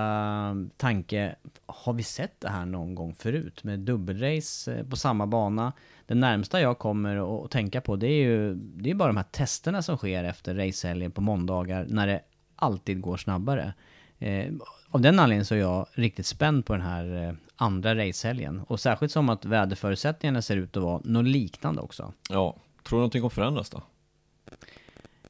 tanke, 0.77 1.35
har 1.65 1.93
vi 1.93 2.03
sett 2.03 2.41
det 2.41 2.49
här 2.49 2.65
någon 2.65 2.95
gång 2.95 3.15
förut 3.15 3.63
med 3.63 3.79
dubbelrace 3.79 4.73
eh, 4.73 4.85
på 4.85 4.95
samma 4.95 5.27
bana? 5.27 5.73
Det 6.05 6.15
närmsta 6.15 6.61
jag 6.61 6.79
kommer 6.79 7.45
att 7.45 7.51
tänka 7.51 7.81
på 7.81 7.95
det 7.95 8.07
är 8.07 8.23
ju 8.23 8.55
det 8.55 8.91
är 8.91 8.95
bara 8.95 9.07
de 9.07 9.17
här 9.17 9.23
testerna 9.23 9.81
som 9.81 9.97
sker 9.97 10.23
efter 10.23 10.55
racehelgen 10.55 11.11
på 11.11 11.21
måndagar 11.21 11.85
när 11.89 12.07
det 12.07 12.21
alltid 12.55 13.01
går 13.01 13.17
snabbare. 13.17 13.73
Eh, 14.19 14.53
av 14.89 15.01
den 15.01 15.19
anledningen 15.19 15.45
så 15.45 15.55
är 15.55 15.59
jag 15.59 15.87
riktigt 15.93 16.25
spänd 16.25 16.65
på 16.65 16.73
den 16.73 16.81
här 16.81 17.27
eh, 17.27 17.33
andra 17.61 17.95
racehelgen 17.95 18.61
och 18.67 18.79
särskilt 18.79 19.11
som 19.11 19.29
att 19.29 19.45
väderförutsättningarna 19.45 20.41
ser 20.41 20.57
ut 20.57 20.77
att 20.77 20.83
vara 20.83 21.01
något 21.03 21.25
liknande 21.27 21.81
också. 21.81 22.13
Ja, 22.29 22.55
tror 22.83 22.97
du 22.97 23.01
någonting 23.01 23.21
kommer 23.21 23.29
förändras 23.29 23.69
då? 23.69 23.81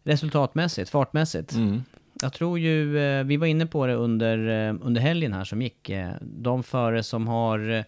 Resultatmässigt, 0.04 0.90
fartmässigt. 0.90 1.54
Mm. 1.54 1.84
Jag 2.22 2.34
tror 2.34 2.60
ju, 2.60 3.00
eh, 3.00 3.24
vi 3.24 3.38
var 3.38 3.48
inne 3.48 3.66
på 3.66 3.88
det 3.88 3.94
under, 3.94 4.68
eh, 4.70 4.76
under 4.82 5.02
helgen 5.02 5.34
här 5.34 5.44
som 5.44 5.62
gick. 5.62 5.90
eh, 5.90 6.12
De 6.22 6.64
före 6.64 7.04
som 7.04 7.28
har, 7.28 7.86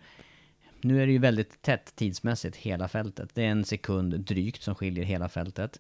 nu 0.81 1.01
är 1.01 1.05
det 1.05 1.11
ju 1.11 1.17
väldigt 1.19 1.61
tätt 1.61 1.95
tidsmässigt 1.95 2.55
hela 2.57 2.87
fältet. 2.87 3.29
Det 3.33 3.43
är 3.45 3.49
en 3.49 3.65
sekund 3.65 4.19
drygt 4.19 4.63
som 4.63 4.75
skiljer 4.75 5.03
hela 5.05 5.29
fältet. 5.29 5.79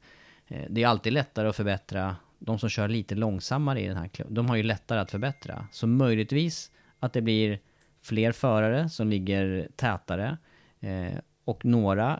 Det 0.69 0.83
är 0.83 0.87
alltid 0.87 1.13
lättare 1.13 1.47
att 1.47 1.55
förbättra. 1.55 2.15
De 2.39 2.59
som 2.59 2.69
kör 2.69 2.87
lite 2.87 3.15
långsammare 3.15 3.81
i 3.81 3.87
den 3.87 3.97
här 3.97 4.07
klubben, 4.07 4.33
de 4.33 4.49
har 4.49 4.55
ju 4.55 4.63
lättare 4.63 4.99
att 4.99 5.11
förbättra. 5.11 5.67
Så 5.71 5.87
möjligtvis 5.87 6.71
att 6.99 7.13
det 7.13 7.21
blir 7.21 7.59
fler 8.03 8.31
förare 8.31 8.89
som 8.89 9.07
ligger 9.09 9.67
tätare. 9.75 10.37
eh, 10.79 11.17
Och 11.45 11.65
några, 11.65 12.19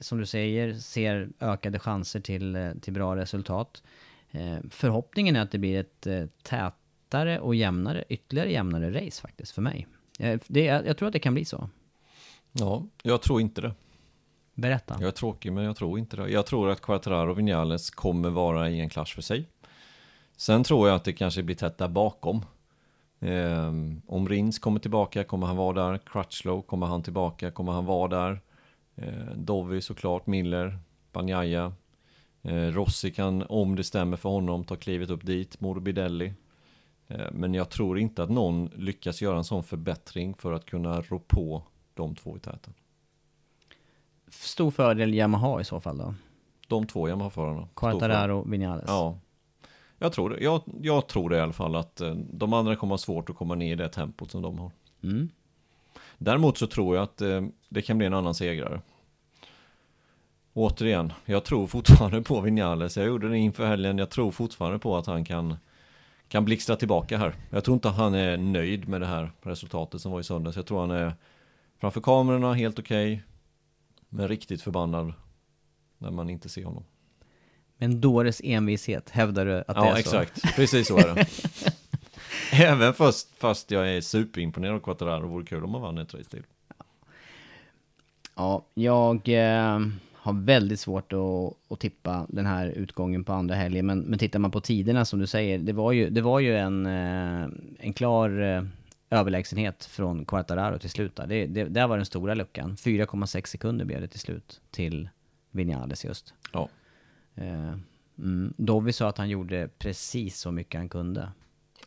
som 0.00 0.18
du 0.18 0.26
säger, 0.26 0.74
ser 0.74 1.28
ökade 1.40 1.78
chanser 1.78 2.20
till, 2.20 2.56
eh, 2.56 2.72
till 2.80 2.92
bra 2.92 3.16
resultat. 3.16 3.82
Eh, 4.30 4.56
Förhoppningen 4.70 5.36
är 5.36 5.40
att 5.40 5.50
det 5.50 5.58
blir 5.58 5.80
ett 5.80 6.06
eh, 6.06 6.24
tätare 6.42 7.40
och 7.40 7.54
jämnare, 7.54 8.04
ytterligare 8.08 8.52
jämnare 8.52 9.06
race 9.06 9.22
faktiskt 9.22 9.52
för 9.52 9.62
mig. 9.62 9.86
Eh, 10.18 10.40
Det, 10.46 10.64
jag 10.64 10.96
tror 10.96 11.06
att 11.06 11.12
det 11.12 11.18
kan 11.18 11.34
bli 11.34 11.44
så. 11.44 11.68
Ja, 12.52 12.86
jag 13.02 13.22
tror 13.22 13.40
inte 13.40 13.60
det. 13.60 13.74
Berätta. 14.54 14.96
Jag 15.00 15.08
är 15.08 15.12
tråkig 15.12 15.52
men 15.52 15.64
jag 15.64 15.76
tror 15.76 15.98
inte 15.98 16.16
det. 16.16 16.28
Jag 16.28 16.46
tror 16.46 16.70
att 16.70 16.80
Quattraro 16.80 17.30
och 17.30 17.38
Vinales 17.38 17.90
kommer 17.90 18.30
vara 18.30 18.70
i 18.70 18.80
en 18.80 18.88
klass 18.90 19.12
för 19.12 19.22
sig. 19.22 19.48
Sen 20.36 20.64
tror 20.64 20.88
jag 20.88 20.96
att 20.96 21.04
det 21.04 21.12
kanske 21.12 21.42
blir 21.42 21.56
tätt 21.56 21.78
där 21.78 21.88
bakom. 21.88 22.44
Ehm, 23.24 24.02
om 24.06 24.28
Rins 24.28 24.58
kommer 24.58 24.80
tillbaka, 24.80 25.24
kommer 25.24 25.46
han 25.46 25.56
vara 25.56 25.88
där? 25.90 25.98
Crutchlow, 25.98 26.62
kommer 26.62 26.86
han 26.86 27.02
tillbaka? 27.02 27.50
Kommer 27.50 27.72
han 27.72 27.84
vara 27.84 28.08
där? 28.08 28.40
Ehm, 28.96 29.44
Dovi 29.44 29.80
såklart, 29.80 30.26
Miller, 30.26 30.78
Banjaya. 31.12 31.72
Ehm, 32.42 32.72
Rossi 32.72 33.10
kan, 33.10 33.42
om 33.48 33.76
det 33.76 33.84
stämmer 33.84 34.16
för 34.16 34.28
honom, 34.28 34.64
ta 34.64 34.76
klivet 34.76 35.10
upp 35.10 35.26
dit. 35.26 35.60
Morbidelli. 35.60 36.34
Ehm, 37.08 37.34
men 37.34 37.54
jag 37.54 37.70
tror 37.70 37.98
inte 37.98 38.22
att 38.22 38.30
någon 38.30 38.70
lyckas 38.76 39.22
göra 39.22 39.36
en 39.36 39.44
sån 39.44 39.62
förbättring 39.62 40.34
för 40.34 40.52
att 40.52 40.64
kunna 40.64 41.00
rå 41.00 41.18
på 41.18 41.62
de 41.94 42.14
två 42.14 42.36
i 42.36 42.40
täten. 42.40 42.74
Stor 44.28 44.70
fördel 44.70 45.14
Yamaha 45.14 45.60
i 45.60 45.64
så 45.64 45.80
fall 45.80 45.98
då. 45.98 46.14
De 46.68 46.86
två 46.86 47.08
Yamaha-förarna. 47.08 47.68
Quartararo, 47.74 48.50
Vinales. 48.50 48.84
Ja. 48.86 49.18
Jag 49.98 50.12
tror 50.12 50.30
det. 50.30 50.44
Jag, 50.44 50.62
jag 50.82 51.06
tror 51.06 51.30
det 51.30 51.36
i 51.36 51.40
alla 51.40 51.52
fall 51.52 51.76
att 51.76 52.00
eh, 52.00 52.14
de 52.14 52.52
andra 52.52 52.76
kommer 52.76 52.92
ha 52.92 52.98
svårt 52.98 53.30
att 53.30 53.36
komma 53.36 53.54
ner 53.54 53.72
i 53.72 53.76
det 53.76 53.88
tempot 53.88 54.30
som 54.30 54.42
de 54.42 54.58
har. 54.58 54.70
Mm. 55.02 55.28
Däremot 56.18 56.58
så 56.58 56.66
tror 56.66 56.96
jag 56.96 57.02
att 57.02 57.20
eh, 57.20 57.42
det 57.68 57.82
kan 57.82 57.98
bli 57.98 58.06
en 58.06 58.14
annan 58.14 58.34
segrare. 58.34 58.80
Återigen, 60.52 61.12
jag 61.24 61.44
tror 61.44 61.66
fortfarande 61.66 62.22
på 62.22 62.40
Vinales. 62.40 62.96
Jag 62.96 63.06
gjorde 63.06 63.28
det 63.28 63.38
inför 63.38 63.66
helgen. 63.66 63.98
Jag 63.98 64.10
tror 64.10 64.30
fortfarande 64.30 64.78
på 64.78 64.96
att 64.96 65.06
han 65.06 65.24
kan, 65.24 65.56
kan 66.28 66.44
blixtra 66.44 66.76
tillbaka 66.76 67.18
här. 67.18 67.34
Jag 67.50 67.64
tror 67.64 67.74
inte 67.74 67.88
att 67.88 67.96
han 67.96 68.14
är 68.14 68.36
nöjd 68.36 68.88
med 68.88 69.00
det 69.00 69.06
här 69.06 69.32
resultatet 69.42 70.00
som 70.00 70.12
var 70.12 70.20
i 70.20 70.24
söndags. 70.24 70.56
Jag 70.56 70.66
tror 70.66 70.80
han 70.80 70.90
är 70.90 71.14
framför 71.80 72.00
kamerorna 72.00 72.54
helt 72.54 72.78
okej. 72.78 73.22
men 74.08 74.28
riktigt 74.28 74.62
förbannad 74.62 75.12
när 75.98 76.10
man 76.10 76.30
inte 76.30 76.48
ser 76.48 76.64
honom. 76.64 76.84
Men 77.78 78.00
dåres 78.00 78.40
envishet, 78.44 79.10
hävdar 79.10 79.46
du 79.46 79.58
att 79.58 79.66
det 79.66 79.72
är 79.72 79.84
Ja, 79.84 79.92
så? 79.92 79.98
exakt. 79.98 80.42
Precis 80.56 80.88
så 80.88 80.98
är 80.98 81.14
det. 81.14 81.26
Även 82.64 82.94
fast, 82.94 83.38
fast 83.38 83.70
jag 83.70 83.88
är 83.96 84.00
superimponerad 84.00 84.74
av 84.74 84.80
Quattararo, 84.80 85.28
vore 85.28 85.44
kul 85.46 85.64
om 85.64 85.72
han 85.74 85.82
vann 85.82 85.98
ett 85.98 86.14
race 86.14 86.30
till. 86.30 86.42
Ja, 88.34 88.64
jag 88.74 89.28
eh, 89.28 89.80
har 90.12 90.32
väldigt 90.44 90.80
svårt 90.80 91.12
att, 91.12 91.72
att 91.72 91.80
tippa 91.80 92.26
den 92.28 92.46
här 92.46 92.66
utgången 92.66 93.24
på 93.24 93.32
andra 93.32 93.54
helgen. 93.54 93.86
Men, 93.86 94.00
men 94.00 94.18
tittar 94.18 94.38
man 94.38 94.50
på 94.50 94.60
tiderna 94.60 95.04
som 95.04 95.18
du 95.18 95.26
säger, 95.26 95.58
det 95.58 95.72
var 95.72 95.92
ju, 95.92 96.10
det 96.10 96.20
var 96.20 96.40
ju 96.40 96.56
en, 96.56 96.86
eh, 96.86 97.48
en 97.78 97.92
klar 97.92 98.40
eh, 98.42 98.64
överlägsenhet 99.10 99.84
från 99.84 100.24
Quartararo 100.24 100.78
till 100.78 100.90
slut. 100.90 101.16
Där. 101.16 101.26
Det, 101.26 101.46
det, 101.46 101.64
där 101.64 101.86
var 101.86 101.96
den 101.96 102.06
stora 102.06 102.34
luckan. 102.34 102.76
4,6 102.76 103.46
sekunder 103.46 103.84
blev 103.84 104.00
det 104.00 104.08
till 104.08 104.20
slut 104.20 104.60
till 104.70 105.08
Vinales 105.50 106.04
just. 106.04 106.34
Ja. 106.52 106.68
Eh, 107.34 107.74
mm. 108.18 108.54
Dovi 108.56 108.92
sa 108.92 109.08
att 109.08 109.18
han 109.18 109.28
gjorde 109.28 109.68
precis 109.78 110.38
så 110.38 110.52
mycket 110.52 110.78
han 110.78 110.88
kunde. 110.88 111.32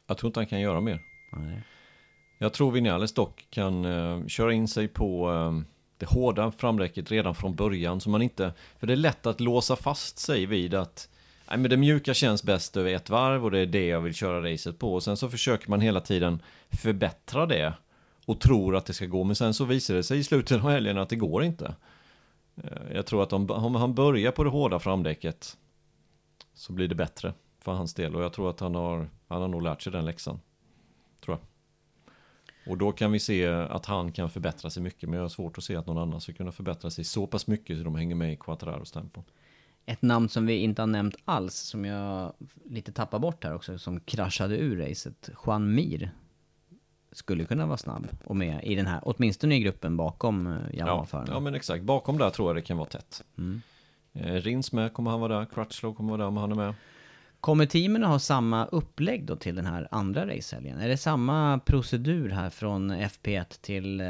Jag 0.08 0.18
tror 0.18 0.30
inte 0.30 0.39
han 0.39 0.48
kan 0.48 0.62
göra 0.62 0.82
mer. 0.82 1.02
Nej. 1.32 1.64
Jag 2.39 2.54
tror 2.54 2.72
Vinales 2.72 3.14
dock 3.14 3.48
kan 3.50 3.86
eh, 3.86 4.28
köra 4.28 4.54
in 4.54 4.68
sig 4.68 4.88
på 4.88 5.32
eh, 5.32 5.68
det 5.98 6.06
hårda 6.06 6.52
framräcket 6.52 7.12
redan 7.12 7.36
från 7.36 7.56
början. 7.56 8.02
Så 8.02 8.10
man 8.10 8.22
inte, 8.22 8.54
för 8.80 8.88
det 8.88 8.93
är 8.93 8.98
lätt 8.98 9.26
att 9.26 9.39
låsa 9.39 9.76
fast 9.76 10.20
sig 10.20 10.45
vid 10.45 10.74
att 10.74 11.10
nej, 11.50 11.58
men 11.58 11.70
det 11.70 11.78
mjuka 11.78 12.14
känns 12.14 12.43
bäst 12.43 12.78
över 12.78 12.93
ett 12.93 13.10
varv 13.10 13.45
och 13.45 13.52
det 13.52 13.60
är 13.60 13.66
det 13.66 13.88
jag 13.88 14.02
vill 14.02 14.14
köra 14.14 14.52
racet 14.52 14.80
på. 14.80 14.93
Och 14.93 15.04
sen 15.04 15.18
så 15.18 15.30
försöker 15.30 15.70
man 15.70 15.82
hela 15.82 16.02
tiden 16.02 16.41
förbättra 16.70 17.45
det 17.45 17.74
och 18.26 18.39
tror 18.39 18.76
att 18.76 18.86
det 18.86 18.93
ska 18.93 19.06
gå. 19.06 19.24
Men 19.24 19.36
sen 19.36 19.54
så 19.54 19.66
visar 19.66 19.95
det 19.95 20.04
sig 20.04 20.20
i 20.20 20.24
slutet 20.24 20.64
av 20.64 20.70
helgen 20.70 20.98
att 20.98 21.10
det 21.10 21.16
går 21.16 21.43
inte. 21.43 21.76
Eh, 22.64 22.95
jag 22.95 23.05
tror 23.05 23.24
att 23.24 23.34
om, 23.34 23.51
om 23.51 23.76
han 23.76 23.93
börjar 23.93 24.32
på 24.32 24.43
det 24.43 24.49
hårda 24.49 24.80
framdäcket 24.80 25.58
så 26.53 26.74
blir 26.74 26.88
det 26.88 26.95
bättre 26.95 27.34
för 27.60 27.72
hans 27.72 27.93
del. 27.93 28.16
Och 28.16 28.24
jag 28.24 28.34
tror 28.34 28.49
att 28.49 28.60
han 28.60 28.76
har, 28.76 29.10
han 29.28 29.41
har 29.41 29.47
nog 29.47 29.62
lärt 29.62 29.82
sig 29.82 29.91
den 29.91 30.05
läxan. 30.05 30.39
Tror 31.26 31.38
jag. 31.38 31.47
Och 32.72 32.78
då 32.78 32.91
kan 32.91 33.12
vi 33.12 33.20
se 33.20 33.47
att 33.47 33.86
han 33.86 34.12
kan 34.12 34.30
förbättra 34.30 34.70
sig 34.70 34.84
mycket. 34.84 35.10
Men 35.10 35.18
jag 35.18 35.24
har 35.24 35.30
svårt 35.30 35.58
att 35.58 35.64
se 35.64 35.76
att 35.76 35.88
någon 35.88 35.97
annan 35.97 36.22
ska 36.22 36.34
kunna 36.34 36.51
förbättra 36.51 36.89
sig 36.89 37.03
så 37.03 37.28
pass 37.28 37.47
mycket 37.47 37.78
så 37.78 37.84
de 37.84 37.95
hänger 37.95 38.16
med 38.16 38.34
i 38.34 38.36
Quattararos 38.36 38.91
tempo. 38.91 39.24
Ett 39.86 40.01
namn 40.01 40.30
som 40.30 40.45
vi 40.45 40.58
inte 40.58 40.82
har 40.82 40.88
nämnt 40.88 41.16
alls, 41.26 41.55
som 41.55 41.86
jag 41.86 42.34
lite 42.66 42.91
tappar 42.91 43.20
bort 43.20 43.43
här 43.43 43.55
också, 43.55 43.78
som 43.78 43.99
kraschade 43.99 44.58
ur 44.58 44.78
racet. 44.78 45.30
Juan 45.45 45.76
Mir. 45.76 46.12
Skulle 47.18 47.45
kunna 47.45 47.65
vara 47.65 47.78
snabb 47.78 48.07
och 48.26 48.36
med 48.36 48.63
i 48.63 48.76
den 48.76 48.88
här, 48.88 49.01
åtminstone 49.03 49.55
i 49.55 49.59
gruppen 49.59 49.97
bakom 49.97 50.47
eh, 50.47 50.57
Ja, 50.74 51.07
ja 51.28 51.39
men 51.39 51.55
exakt. 51.55 51.84
Bakom 51.84 52.18
där 52.18 52.30
tror 52.30 52.49
jag 52.49 52.55
det 52.55 52.61
kan 52.61 52.78
vara 52.78 52.89
tätt. 52.89 53.24
Mm. 53.38 53.61
Eh, 54.13 54.34
Rins 54.34 54.72
med, 54.72 54.93
kommer 54.93 55.11
han 55.11 55.20
vara 55.20 55.39
där? 55.39 55.45
Crutchlow 55.45 55.93
kommer 55.93 56.09
vara 56.09 56.18
där 56.18 56.28
om 56.28 56.38
han 56.38 56.51
är 56.51 56.55
med. 56.55 56.74
Kommer 57.39 57.65
teamen 57.65 58.03
att 58.03 58.09
ha 58.09 58.20
samma 58.20 58.65
upplägg 58.65 59.26
då 59.26 59.36
till 59.36 59.55
den 59.55 59.65
här 59.65 59.88
andra 59.91 60.28
racehelgen? 60.28 60.80
Är 60.80 60.88
det 60.88 60.97
samma 60.97 61.59
procedur 61.65 62.30
här 62.30 62.49
från 62.49 62.91
FP1 62.91 63.61
till, 63.61 64.01
eh, 64.01 64.07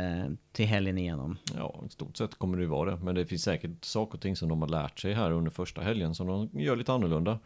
till 0.52 0.66
helgen 0.66 0.98
igenom? 0.98 1.38
Ja, 1.56 1.84
i 1.88 1.90
stort 1.90 2.18
sett 2.18 2.36
kommer 2.36 2.58
det 2.58 2.64
ju 2.64 2.70
vara 2.70 2.92
det. 2.92 2.98
Men 3.04 3.16
det 3.16 3.26
finns 3.26 3.44
säkert 3.44 3.86
saker 3.86 4.18
och 4.18 4.22
ting 4.22 4.36
som 4.36 4.50
de 4.50 4.62
har 4.62 4.70
lärt 4.70 5.00
sig 5.00 5.14
här 5.14 5.32
under 5.32 5.52
första 5.52 5.82
helgen 5.82 6.16
som 6.16 6.28
de 6.28 6.50
gör 6.62 6.76
lite 6.76 6.94
annorlunda. 6.94 7.40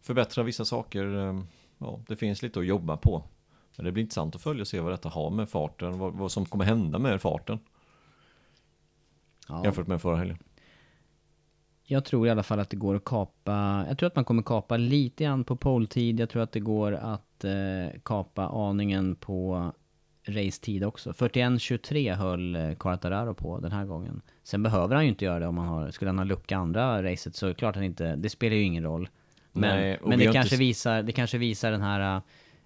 Förbättra 0.00 0.42
vissa 0.42 0.64
saker. 0.64 1.04
Ja, 1.78 2.00
det 2.08 2.16
finns 2.16 2.42
lite 2.42 2.60
att 2.60 2.66
jobba 2.66 2.96
på. 2.96 3.24
Men 3.76 3.84
det 3.84 3.92
blir 3.92 4.02
intressant 4.02 4.34
att 4.34 4.42
följa 4.42 4.60
och 4.60 4.68
se 4.68 4.80
vad 4.80 4.92
detta 4.92 5.08
har 5.08 5.30
med 5.30 5.48
farten, 5.48 5.98
vad, 5.98 6.12
vad 6.12 6.32
som 6.32 6.44
kommer 6.46 6.64
hända 6.64 6.98
med 6.98 7.20
farten 7.22 7.58
Ja, 9.48 9.64
jämfört 9.64 9.86
med 9.86 10.02
förra 10.02 10.16
helgen. 10.16 10.38
jag 11.84 12.04
tror 12.04 12.26
i 12.26 12.30
alla 12.30 12.42
fall 12.42 12.60
att 12.60 12.70
det 12.70 12.76
går 12.76 12.94
att 12.94 13.04
kapa, 13.04 13.84
jag 13.88 13.98
tror 13.98 14.06
att 14.06 14.16
man 14.16 14.24
kommer 14.24 14.42
kapa 14.42 14.76
lite 14.76 15.24
grann 15.24 15.44
på 15.44 15.56
poltid. 15.56 16.20
Jag 16.20 16.30
tror 16.30 16.42
att 16.42 16.52
det 16.52 16.60
går 16.60 16.92
att 16.92 17.44
eh, 17.44 18.00
kapa 18.02 18.46
aningen 18.48 19.16
på 19.16 19.72
racetid 20.26 20.84
också. 20.84 21.10
41.23 21.10 22.14
höll 22.14 22.56
eh, 22.56 22.74
Quartararo 22.74 23.34
på 23.34 23.60
den 23.60 23.72
här 23.72 23.84
gången. 23.84 24.22
Sen 24.42 24.62
behöver 24.62 24.94
han 24.94 25.04
ju 25.04 25.10
inte 25.10 25.24
göra 25.24 25.38
det 25.38 25.46
om 25.46 25.58
han 25.58 25.68
har, 25.68 25.90
skulle 25.90 26.08
han 26.08 26.18
ha 26.18 26.24
lucka 26.24 26.56
andra 26.56 27.02
racet 27.02 27.36
så 27.36 27.46
är 27.46 27.48
det 27.48 27.54
klart 27.54 27.74
han 27.74 27.84
inte, 27.84 28.16
det 28.16 28.30
spelar 28.30 28.56
ju 28.56 28.62
ingen 28.62 28.82
roll. 28.84 29.08
Men, 29.52 29.80
Nej, 29.80 30.00
men 30.04 30.18
det, 30.18 30.24
kanske 30.24 30.40
inte- 30.40 30.56
visar, 30.56 31.02
det 31.02 31.12
kanske 31.12 31.38
visar 31.38 31.70
den 31.70 31.82
här 31.82 32.16
uh, 32.16 32.22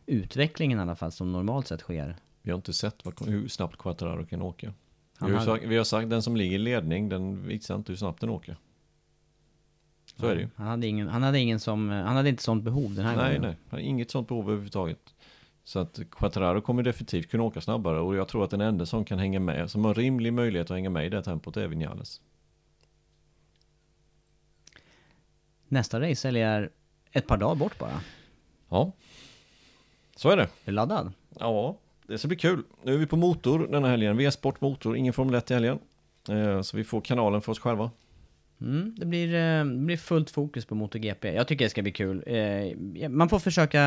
utvecklingen 0.08 0.78
i 0.78 0.82
alla 0.82 0.96
fall 0.96 1.12
som 1.12 1.32
normalt 1.32 1.66
sett 1.66 1.80
sker. 1.80 2.16
Vi 2.42 2.50
har 2.50 2.56
inte 2.56 2.72
sett 2.72 3.04
vad, 3.04 3.28
hur 3.28 3.48
snabbt 3.48 3.76
Quattararo 3.78 4.26
kan 4.26 4.42
åka. 4.42 4.72
Vi 5.20 5.24
har, 5.26 5.30
hade- 5.32 5.44
sagt, 5.44 5.64
vi 5.64 5.76
har 5.76 5.84
sagt 5.84 6.10
den 6.10 6.22
som 6.22 6.36
ligger 6.36 6.54
i 6.54 6.58
ledning, 6.58 7.08
den 7.08 7.46
visar 7.46 7.74
inte 7.74 7.92
hur 7.92 7.96
snabbt 7.96 8.20
den 8.20 8.30
åker. 8.30 8.56
Så 10.16 10.26
är 10.26 10.34
det 10.34 10.40
ju. 10.40 10.48
Han 10.56 10.66
hade, 10.66 10.86
ingen, 10.86 11.08
han 11.08 11.22
hade 11.22 11.38
ingen 11.38 11.60
som, 11.60 11.88
han 11.88 12.16
hade 12.16 12.28
inte 12.28 12.42
sånt 12.42 12.64
behov 12.64 12.94
den 12.94 13.04
här 13.04 13.16
Nej, 13.16 13.26
gången. 13.26 13.42
nej. 13.42 13.56
Han 13.70 13.80
har 13.80 13.86
inget 13.86 14.10
sånt 14.10 14.28
behov 14.28 14.44
överhuvudtaget. 14.44 15.14
Så 15.64 15.78
att 15.78 16.00
Quattararo 16.10 16.60
kommer 16.60 16.82
definitivt 16.82 17.30
kunna 17.30 17.42
åka 17.42 17.60
snabbare 17.60 18.00
och 18.00 18.16
jag 18.16 18.28
tror 18.28 18.44
att 18.44 18.50
den 18.50 18.60
enda 18.60 18.86
som 18.86 19.04
kan 19.04 19.18
hänga 19.18 19.40
med, 19.40 19.70
som 19.70 19.84
har 19.84 19.94
rimlig 19.94 20.32
möjlighet 20.32 20.70
att 20.70 20.74
hänga 20.76 20.90
med 20.90 21.06
i 21.06 21.08
det 21.08 21.22
tempot 21.22 21.56
är 21.56 21.66
Vinales. 21.68 22.20
Nästa 25.68 26.00
race 26.00 26.28
är 26.38 26.70
ett 27.12 27.26
par 27.26 27.36
dagar 27.36 27.54
bort 27.54 27.78
bara. 27.78 28.00
Ja, 28.68 28.92
så 30.18 30.30
är 30.30 30.36
det. 30.36 30.42
Är 30.42 30.48
du 30.64 30.72
laddad? 30.72 31.12
Ja, 31.38 31.76
det 32.06 32.18
ska 32.18 32.28
bli 32.28 32.36
kul. 32.36 32.62
Nu 32.82 32.94
är 32.94 32.98
vi 32.98 33.06
på 33.06 33.16
motor 33.16 33.68
denna 33.70 33.88
helgen. 33.88 34.16
V-sport 34.16 34.60
motor, 34.60 34.96
ingen 34.96 35.12
Formel 35.12 35.34
1 35.34 35.50
i 35.50 35.54
helgen. 35.54 35.78
Eh, 36.28 36.60
Så 36.62 36.76
vi 36.76 36.84
får 36.84 37.00
kanalen 37.00 37.40
för 37.40 37.52
oss 37.52 37.58
själva. 37.58 37.90
Mm, 38.60 38.94
det, 38.98 39.06
blir, 39.06 39.34
eh, 39.34 39.64
det 39.64 39.78
blir 39.78 39.96
fullt 39.96 40.30
fokus 40.30 40.64
på 40.66 40.74
MotoGP. 40.74 41.32
Jag 41.34 41.48
tycker 41.48 41.64
det 41.64 41.68
ska 41.70 41.82
bli 41.82 41.92
kul. 41.92 42.22
Eh, 42.26 43.08
Man 43.08 43.28
får 43.28 43.38
försöka... 43.38 43.78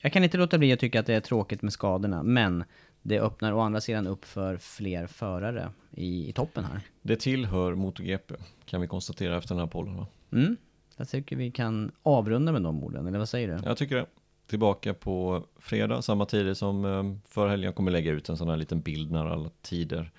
Jag 0.00 0.12
kan 0.12 0.24
inte 0.24 0.38
låta 0.38 0.58
bli 0.58 0.72
att 0.72 0.80
tycka 0.80 1.00
att 1.00 1.06
det 1.06 1.14
är 1.14 1.20
tråkigt 1.20 1.62
med 1.62 1.72
skadorna, 1.72 2.22
men 2.22 2.64
det 3.02 3.20
öppnar 3.20 3.52
å 3.52 3.60
andra 3.60 3.80
sidan 3.80 4.06
upp 4.06 4.24
för 4.24 4.56
fler 4.56 5.06
förare 5.06 5.70
i, 5.90 6.28
i 6.28 6.32
toppen 6.32 6.64
här. 6.64 6.80
Det 7.02 7.16
tillhör 7.16 7.74
MotoGP, 7.74 8.34
kan 8.64 8.80
vi 8.80 8.86
konstatera 8.86 9.36
efter 9.36 9.54
den 9.54 9.58
här 9.60 9.66
pollen 9.66 9.96
va? 9.96 10.06
Mm, 10.32 10.56
jag 10.96 11.08
tycker 11.08 11.36
vi 11.36 11.50
kan 11.50 11.92
avrunda 12.02 12.52
med 12.52 12.62
de 12.62 12.84
orden, 12.84 13.06
eller 13.06 13.18
vad 13.18 13.28
säger 13.28 13.48
du? 13.48 13.58
Jag 13.68 13.76
tycker 13.76 13.96
det. 13.96 14.06
Tillbaka 14.46 14.94
på 14.94 15.46
fredag, 15.56 16.02
samma 16.02 16.26
tider 16.26 16.54
som 16.54 16.84
eh, 16.84 17.28
förra 17.28 17.50
helgen. 17.50 17.66
Jag 17.66 17.74
kommer 17.74 17.90
lägga 17.90 18.12
ut 18.12 18.28
en 18.28 18.36
sån 18.36 18.48
här 18.48 18.56
liten 18.56 18.80
bild 18.80 19.10
när 19.10 19.26
alla 19.26 19.50
tider, 19.62 20.12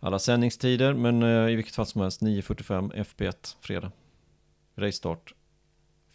alla 0.00 0.18
sändningstider, 0.18 0.94
men 0.94 1.22
eh, 1.22 1.52
i 1.52 1.56
vilket 1.56 1.74
fall 1.74 1.86
som 1.86 2.00
helst 2.00 2.22
9.45 2.22 3.04
FP1 3.04 3.56
fredag. 3.60 3.92
Racestart 4.76 5.34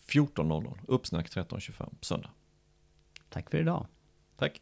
14.00, 0.08 0.80
uppsnack 0.88 1.30
13.25 1.30 1.94
söndag. 2.02 2.30
Tack 3.30 3.50
för 3.50 3.58
idag. 3.58 3.88
Tack! 4.38 4.62